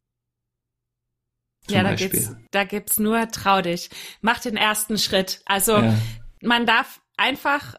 Ja, 1.69 1.83
da 1.83 1.91
Beispiel. 1.91 2.11
geht's, 2.11 2.37
da 2.53 2.65
gibt's 2.65 2.99
nur 3.01 3.29
trau 3.29 3.61
dich. 3.63 3.91
Mach 4.21 4.39
den 4.39 4.57
ersten 4.57 4.99
Schritt. 4.99 5.41
Also 5.47 5.79
Ja. 5.79 5.95
man 6.41 6.67
darf 6.67 7.01
einfach 7.17 7.75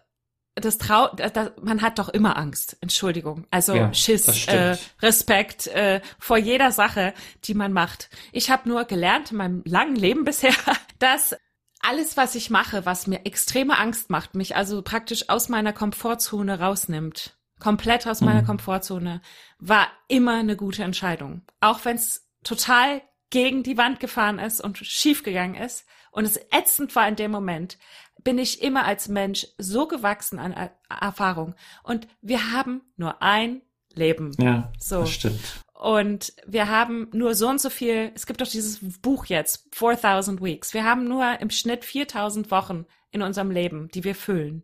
das 0.61 0.77
trau, 0.77 1.07
das, 1.15 1.33
das, 1.33 1.51
man 1.61 1.81
hat 1.81 1.99
doch 1.99 2.09
immer 2.09 2.37
Angst. 2.37 2.77
Entschuldigung. 2.81 3.45
Also 3.51 3.75
Ja, 3.75 3.93
Schiss, 3.93 4.47
äh, 4.47 4.77
Respekt 5.01 5.67
äh, 5.67 6.01
vor 6.19 6.37
jeder 6.37 6.71
Sache, 6.71 7.13
die 7.43 7.53
man 7.53 7.73
macht. 7.73 8.09
Ich 8.31 8.49
habe 8.49 8.67
nur 8.67 8.85
gelernt 8.85 9.31
in 9.31 9.37
meinem 9.37 9.61
langen 9.65 9.95
Leben 9.95 10.23
bisher, 10.25 10.53
dass 10.99 11.35
alles, 11.79 12.17
was 12.17 12.35
ich 12.35 12.49
mache, 12.49 12.85
was 12.85 13.07
mir 13.07 13.25
extreme 13.25 13.77
Angst 13.77 14.09
macht, 14.09 14.35
mich 14.35 14.55
also 14.55 14.81
praktisch 14.81 15.29
aus 15.29 15.47
meiner 15.47 15.73
Komfortzone 15.73 16.59
rausnimmt, 16.59 17.37
komplett 17.59 18.07
aus 18.07 18.21
meiner 18.21 18.41
Mhm. 18.41 18.47
Komfortzone, 18.47 19.21
war 19.59 19.87
immer 20.07 20.39
eine 20.39 20.55
gute 20.55 20.83
Entscheidung. 20.83 21.43
Auch 21.61 21.85
wenn 21.85 21.95
es 21.95 22.27
total 22.43 23.01
gegen 23.29 23.63
die 23.63 23.77
Wand 23.77 23.99
gefahren 23.99 24.39
ist 24.39 24.61
und 24.61 24.77
schief 24.77 25.23
gegangen 25.23 25.55
ist 25.55 25.85
und 26.11 26.25
es 26.25 26.39
ätzend 26.51 26.95
war 26.95 27.07
in 27.07 27.15
dem 27.15 27.31
Moment, 27.31 27.77
bin 28.23 28.37
ich 28.37 28.61
immer 28.61 28.85
als 28.85 29.07
Mensch 29.07 29.47
so 29.57 29.87
gewachsen 29.87 30.39
an 30.39 30.51
Er- 30.53 30.71
Erfahrung. 30.89 31.55
Und 31.83 32.07
wir 32.21 32.51
haben 32.51 32.81
nur 32.97 33.21
ein 33.21 33.61
Leben. 33.93 34.31
Ja, 34.39 34.71
So. 34.79 35.01
das 35.01 35.11
stimmt. 35.11 35.39
Und 35.73 36.33
wir 36.47 36.69
haben 36.69 37.07
nur 37.13 37.35
so 37.35 37.47
und 37.47 37.61
so 37.61 37.69
viel, 37.69 38.11
es 38.15 38.25
gibt 38.25 38.41
doch 38.41 38.47
dieses 38.47 38.79
Buch 38.99 39.25
jetzt, 39.27 39.67
4000 39.73 40.41
Weeks. 40.41 40.73
Wir 40.73 40.83
haben 40.83 41.03
nur 41.07 41.39
im 41.39 41.49
Schnitt 41.51 41.85
4000 41.85 42.49
Wochen 42.49 42.85
in 43.11 43.21
unserem 43.21 43.51
Leben, 43.51 43.87
die 43.89 44.03
wir 44.03 44.15
füllen. 44.15 44.63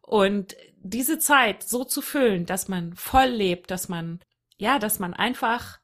Und 0.00 0.56
diese 0.78 1.18
Zeit 1.20 1.62
so 1.62 1.84
zu 1.84 2.02
füllen, 2.02 2.44
dass 2.44 2.66
man 2.68 2.94
voll 2.96 3.26
lebt, 3.28 3.70
dass 3.70 3.88
man, 3.88 4.18
ja, 4.56 4.78
dass 4.80 4.98
man 4.98 5.14
einfach 5.14 5.78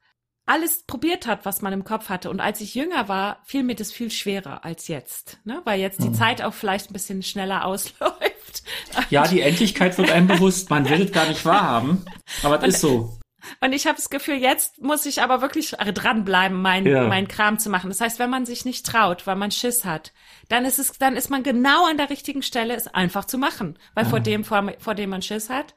alles 0.48 0.82
probiert 0.84 1.26
hat, 1.26 1.44
was 1.44 1.62
man 1.62 1.72
im 1.72 1.84
Kopf 1.84 2.08
hatte. 2.08 2.30
Und 2.30 2.40
als 2.40 2.60
ich 2.60 2.74
jünger 2.74 3.08
war, 3.08 3.40
fiel 3.44 3.62
mir 3.62 3.74
das 3.74 3.92
viel 3.92 4.10
schwerer 4.10 4.64
als 4.64 4.88
jetzt, 4.88 5.38
ne? 5.44 5.60
weil 5.64 5.78
jetzt 5.78 6.02
die 6.02 6.08
Mhm. 6.08 6.14
Zeit 6.14 6.42
auch 6.42 6.54
vielleicht 6.54 6.90
ein 6.90 6.94
bisschen 6.94 7.22
schneller 7.22 7.64
ausläuft. 7.66 8.62
Ja, 9.10 9.26
die 9.26 9.40
Endlichkeit 9.42 9.96
wird 9.98 10.10
einem 10.10 10.26
bewusst. 10.26 10.70
Man 10.70 10.88
will 10.88 11.02
es 11.02 11.12
gar 11.12 11.28
nicht 11.28 11.44
wahrhaben, 11.44 12.04
aber 12.42 12.62
es 12.62 12.74
ist 12.74 12.80
so. 12.80 13.18
Und 13.60 13.72
ich 13.72 13.86
habe 13.86 13.96
das 13.96 14.10
Gefühl, 14.10 14.36
jetzt 14.36 14.80
muss 14.80 15.06
ich 15.06 15.22
aber 15.22 15.40
wirklich 15.40 15.70
dranbleiben, 15.70 16.60
mein, 16.60 16.86
ja. 16.86 17.06
mein 17.06 17.28
Kram 17.28 17.58
zu 17.58 17.70
machen. 17.70 17.88
Das 17.88 18.00
heißt, 18.00 18.18
wenn 18.18 18.30
man 18.30 18.46
sich 18.46 18.64
nicht 18.64 18.84
traut, 18.84 19.26
weil 19.26 19.36
man 19.36 19.50
Schiss 19.50 19.84
hat, 19.84 20.12
dann 20.48 20.64
ist 20.64 20.78
es, 20.78 20.92
dann 20.98 21.16
ist 21.16 21.30
man 21.30 21.42
genau 21.42 21.86
an 21.86 21.96
der 21.96 22.10
richtigen 22.10 22.42
Stelle, 22.42 22.74
es 22.74 22.88
einfach 22.88 23.24
zu 23.24 23.38
machen. 23.38 23.78
Weil 23.94 24.04
ja. 24.04 24.10
vor 24.10 24.20
dem, 24.20 24.44
vor, 24.44 24.72
vor 24.78 24.94
dem 24.94 25.10
man 25.10 25.22
Schiss 25.22 25.50
hat, 25.50 25.74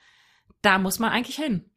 da 0.62 0.80
muss 0.80 1.00
man 1.00 1.12
eigentlich 1.12 1.38
hin. 1.38 1.71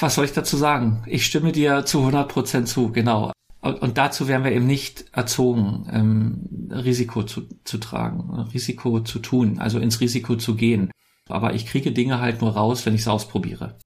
Was 0.00 0.14
soll 0.14 0.24
ich 0.24 0.32
dazu 0.32 0.56
sagen? 0.56 1.02
Ich 1.06 1.24
stimme 1.24 1.52
dir 1.52 1.84
zu 1.84 2.00
100 2.00 2.28
Prozent 2.28 2.68
zu, 2.68 2.92
genau. 2.92 3.32
Und, 3.60 3.80
und, 3.80 3.96
dazu 3.96 4.28
werden 4.28 4.44
wir 4.44 4.52
eben 4.52 4.66
nicht 4.66 5.06
erzogen, 5.12 5.88
ähm, 5.90 6.70
Risiko 6.70 7.22
zu, 7.22 7.48
zu 7.64 7.78
tragen, 7.78 8.48
Risiko 8.52 9.00
zu 9.00 9.20
tun, 9.20 9.58
also 9.58 9.78
ins 9.78 10.00
Risiko 10.00 10.36
zu 10.36 10.54
gehen. 10.54 10.90
Aber 11.28 11.54
ich 11.54 11.64
kriege 11.64 11.92
Dinge 11.92 12.20
halt 12.20 12.42
nur 12.42 12.50
raus, 12.50 12.84
wenn 12.84 12.94
ich 12.94 13.00
es 13.02 13.08
ausprobiere. 13.08 13.78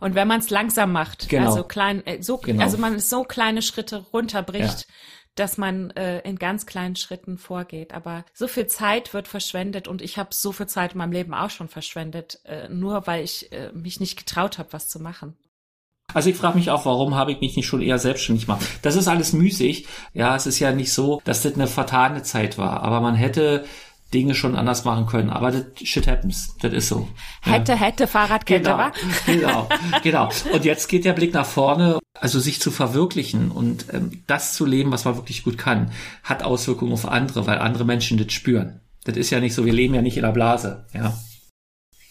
Und 0.00 0.16
wenn 0.16 0.26
man 0.26 0.40
es 0.40 0.50
langsam 0.50 0.90
macht, 0.90 1.28
genau. 1.28 1.50
also 1.50 1.62
klein, 1.62 2.04
äh, 2.04 2.20
so, 2.20 2.38
genau. 2.38 2.64
also 2.64 2.76
man 2.78 2.98
so 2.98 3.22
kleine 3.22 3.62
Schritte 3.62 4.04
runterbricht, 4.12 4.80
ja. 4.80 4.94
Dass 5.34 5.58
man 5.58 5.90
äh, 5.90 6.20
in 6.20 6.38
ganz 6.38 6.66
kleinen 6.66 6.96
Schritten 6.96 7.38
vorgeht. 7.38 7.94
Aber 7.94 8.24
so 8.34 8.48
viel 8.48 8.66
Zeit 8.66 9.14
wird 9.14 9.28
verschwendet 9.28 9.88
und 9.88 10.02
ich 10.02 10.18
habe 10.18 10.30
so 10.32 10.52
viel 10.52 10.66
Zeit 10.66 10.92
in 10.92 10.98
meinem 10.98 11.12
Leben 11.12 11.34
auch 11.34 11.50
schon 11.50 11.68
verschwendet, 11.68 12.40
äh, 12.44 12.68
nur 12.68 13.06
weil 13.06 13.24
ich 13.24 13.52
äh, 13.52 13.72
mich 13.72 14.00
nicht 14.00 14.18
getraut 14.18 14.58
habe, 14.58 14.72
was 14.72 14.88
zu 14.88 15.00
machen. 15.00 15.36
Also 16.14 16.28
ich 16.28 16.36
frage 16.36 16.58
mich 16.58 16.70
auch, 16.70 16.84
warum 16.84 17.14
habe 17.14 17.32
ich 17.32 17.40
mich 17.40 17.56
nicht 17.56 17.66
schon 17.66 17.80
eher 17.80 17.98
selbstständig 17.98 18.46
gemacht? 18.46 18.66
Das 18.82 18.96
ist 18.96 19.08
alles 19.08 19.32
müßig. 19.32 19.86
Ja, 20.12 20.36
es 20.36 20.46
ist 20.46 20.58
ja 20.58 20.72
nicht 20.72 20.92
so, 20.92 21.22
dass 21.24 21.42
das 21.42 21.54
eine 21.54 21.66
vertane 21.66 22.22
Zeit 22.22 22.58
war, 22.58 22.82
aber 22.82 23.00
man 23.00 23.14
hätte 23.14 23.64
Dinge 24.12 24.34
schon 24.34 24.56
anders 24.56 24.84
machen 24.84 25.06
können. 25.06 25.30
Aber 25.30 25.50
das 25.50 25.64
shit 25.82 26.06
happens. 26.06 26.54
Das 26.60 26.72
ist 26.72 26.88
so. 26.88 27.08
Hätte, 27.42 27.72
ja. 27.72 27.78
hätte, 27.78 28.06
Fahrradkette, 28.06 28.62
genau, 28.62 28.78
wa? 28.78 28.92
Genau, 29.26 29.68
genau. 30.02 30.30
Und 30.52 30.64
jetzt 30.64 30.88
geht 30.88 31.04
der 31.04 31.12
Blick 31.12 31.34
nach 31.34 31.46
vorne. 31.46 31.98
Also 32.18 32.38
sich 32.38 32.60
zu 32.60 32.70
verwirklichen 32.70 33.50
und 33.50 33.86
ähm, 33.92 34.22
das 34.28 34.54
zu 34.54 34.64
leben, 34.64 34.92
was 34.92 35.04
man 35.04 35.16
wirklich 35.16 35.42
gut 35.42 35.58
kann, 35.58 35.90
hat 36.22 36.44
Auswirkungen 36.44 36.92
auf 36.92 37.08
andere, 37.08 37.46
weil 37.46 37.58
andere 37.58 37.84
Menschen 37.84 38.16
das 38.16 38.32
spüren. 38.32 38.80
Das 39.04 39.16
ist 39.16 39.30
ja 39.30 39.40
nicht 39.40 39.54
so, 39.54 39.64
wir 39.64 39.72
leben 39.72 39.94
ja 39.94 40.02
nicht 40.02 40.16
in 40.16 40.22
der 40.22 40.30
Blase, 40.30 40.86
ja. 40.94 41.18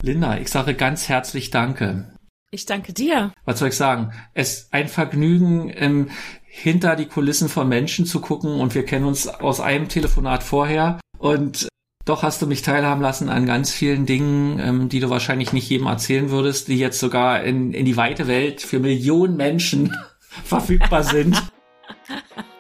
Linda, 0.02 0.38
ich 0.38 0.50
sage 0.50 0.74
ganz 0.74 1.08
herzlich 1.08 1.52
Danke. 1.52 2.12
Ich 2.54 2.66
danke 2.66 2.92
dir. 2.92 3.32
Was 3.46 3.60
soll 3.60 3.70
ich 3.70 3.78
sagen? 3.78 4.12
Es 4.34 4.54
ist 4.54 4.74
ein 4.74 4.90
Vergnügen, 4.90 5.72
ähm, 5.74 6.10
hinter 6.44 6.98
die 6.98 7.06
Kulissen 7.06 7.48
von 7.48 7.70
Menschen 7.70 8.06
zu 8.06 8.20
gucken 8.20 8.60
und 8.60 8.76
wir 8.76 8.84
kennen 8.84 9.06
uns 9.06 9.30
aus 9.30 9.62
einem 9.62 9.88
Telefonat 9.88 10.44
vorher 10.44 11.00
und 11.18 11.70
doch 12.12 12.24
hast 12.24 12.42
du 12.42 12.48
mich 12.48 12.62
teilhaben 12.62 13.02
lassen 13.02 13.30
an 13.30 13.46
ganz 13.46 13.72
vielen 13.72 14.06
Dingen, 14.06 14.60
ähm, 14.60 14.90
die 14.90 15.00
du 15.00 15.10
wahrscheinlich 15.10 15.54
nicht 15.54 15.70
jedem 15.70 15.88
erzählen 15.88 16.30
würdest, 16.30 16.68
die 16.68 16.78
jetzt 16.78 17.00
sogar 17.00 17.44
in, 17.44 17.74
in 17.74 17.86
die 17.86 17.96
weite 17.96 18.28
Welt 18.28 18.62
für 18.62 18.80
Millionen 18.80 19.38
Menschen 19.38 19.96
verfügbar 20.44 21.04
sind. 21.04 21.42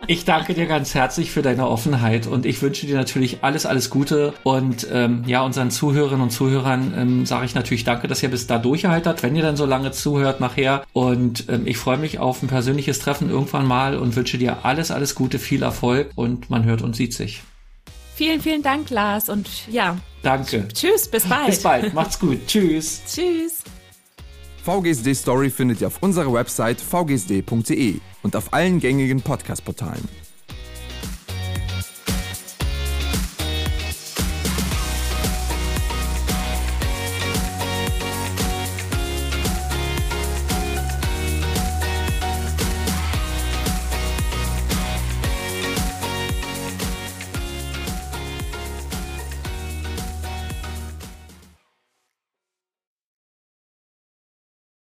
Ich 0.08 0.26
danke 0.26 0.56
dir 0.56 0.66
ganz 0.66 0.96
herzlich 0.96 1.32
für 1.32 1.44
deine 1.44 1.68
Offenheit 1.68 2.26
und 2.26 2.46
ich 2.48 2.62
wünsche 2.62 2.88
dir 2.88 2.98
natürlich 2.98 3.44
alles, 3.44 3.68
alles 3.68 3.92
Gute. 3.92 4.34
Und 4.44 4.88
ähm, 4.92 5.24
ja, 5.28 5.44
unseren 5.44 5.70
Zuhörerinnen 5.70 6.24
und 6.24 6.32
Zuhörern 6.32 6.94
ähm, 6.98 7.26
sage 7.28 7.46
ich 7.46 7.54
natürlich 7.54 7.84
danke, 7.84 8.08
dass 8.08 8.22
ihr 8.22 8.30
bis 8.30 8.48
da 8.48 8.58
durchgehalten 8.58 9.14
wenn 9.22 9.36
ihr 9.36 9.44
dann 9.44 9.56
so 9.56 9.66
lange 9.66 9.92
zuhört 9.92 10.42
nachher. 10.42 10.84
Und 10.92 11.46
ähm, 11.50 11.66
ich 11.66 11.78
freue 11.78 12.00
mich 12.00 12.18
auf 12.18 12.42
ein 12.42 12.48
persönliches 12.48 13.00
Treffen 13.00 13.30
irgendwann 13.30 13.68
mal 13.68 13.96
und 13.96 14.16
wünsche 14.16 14.40
dir 14.40 14.66
alles, 14.66 14.90
alles 14.90 15.14
Gute, 15.14 15.38
viel 15.38 15.62
Erfolg 15.62 16.10
und 16.16 16.50
man 16.50 16.66
hört 16.66 16.82
und 16.82 16.96
sieht 16.96 17.14
sich. 17.14 17.44
Vielen, 18.22 18.40
vielen 18.40 18.62
Dank, 18.62 18.92
Lars. 18.92 19.30
Und 19.30 19.50
ja. 19.68 19.98
Danke. 20.22 20.68
Tschüss, 20.68 21.08
bis 21.08 21.28
bald. 21.28 21.48
Bis 21.48 21.64
bald. 21.64 21.92
Macht's 21.96 22.20
gut. 22.20 22.38
Tschüss. 22.46 23.02
Tschüss. 23.12 23.64
VGSD 24.64 25.16
Story 25.16 25.50
findet 25.50 25.82
ihr 25.82 25.88
auf 25.88 26.04
unserer 26.04 26.32
Website 26.32 26.80
vgsd.de 26.80 27.96
und 28.22 28.36
auf 28.36 28.54
allen 28.54 28.80
gängigen 28.80 29.24
Podcast-Portalen. 29.24 30.08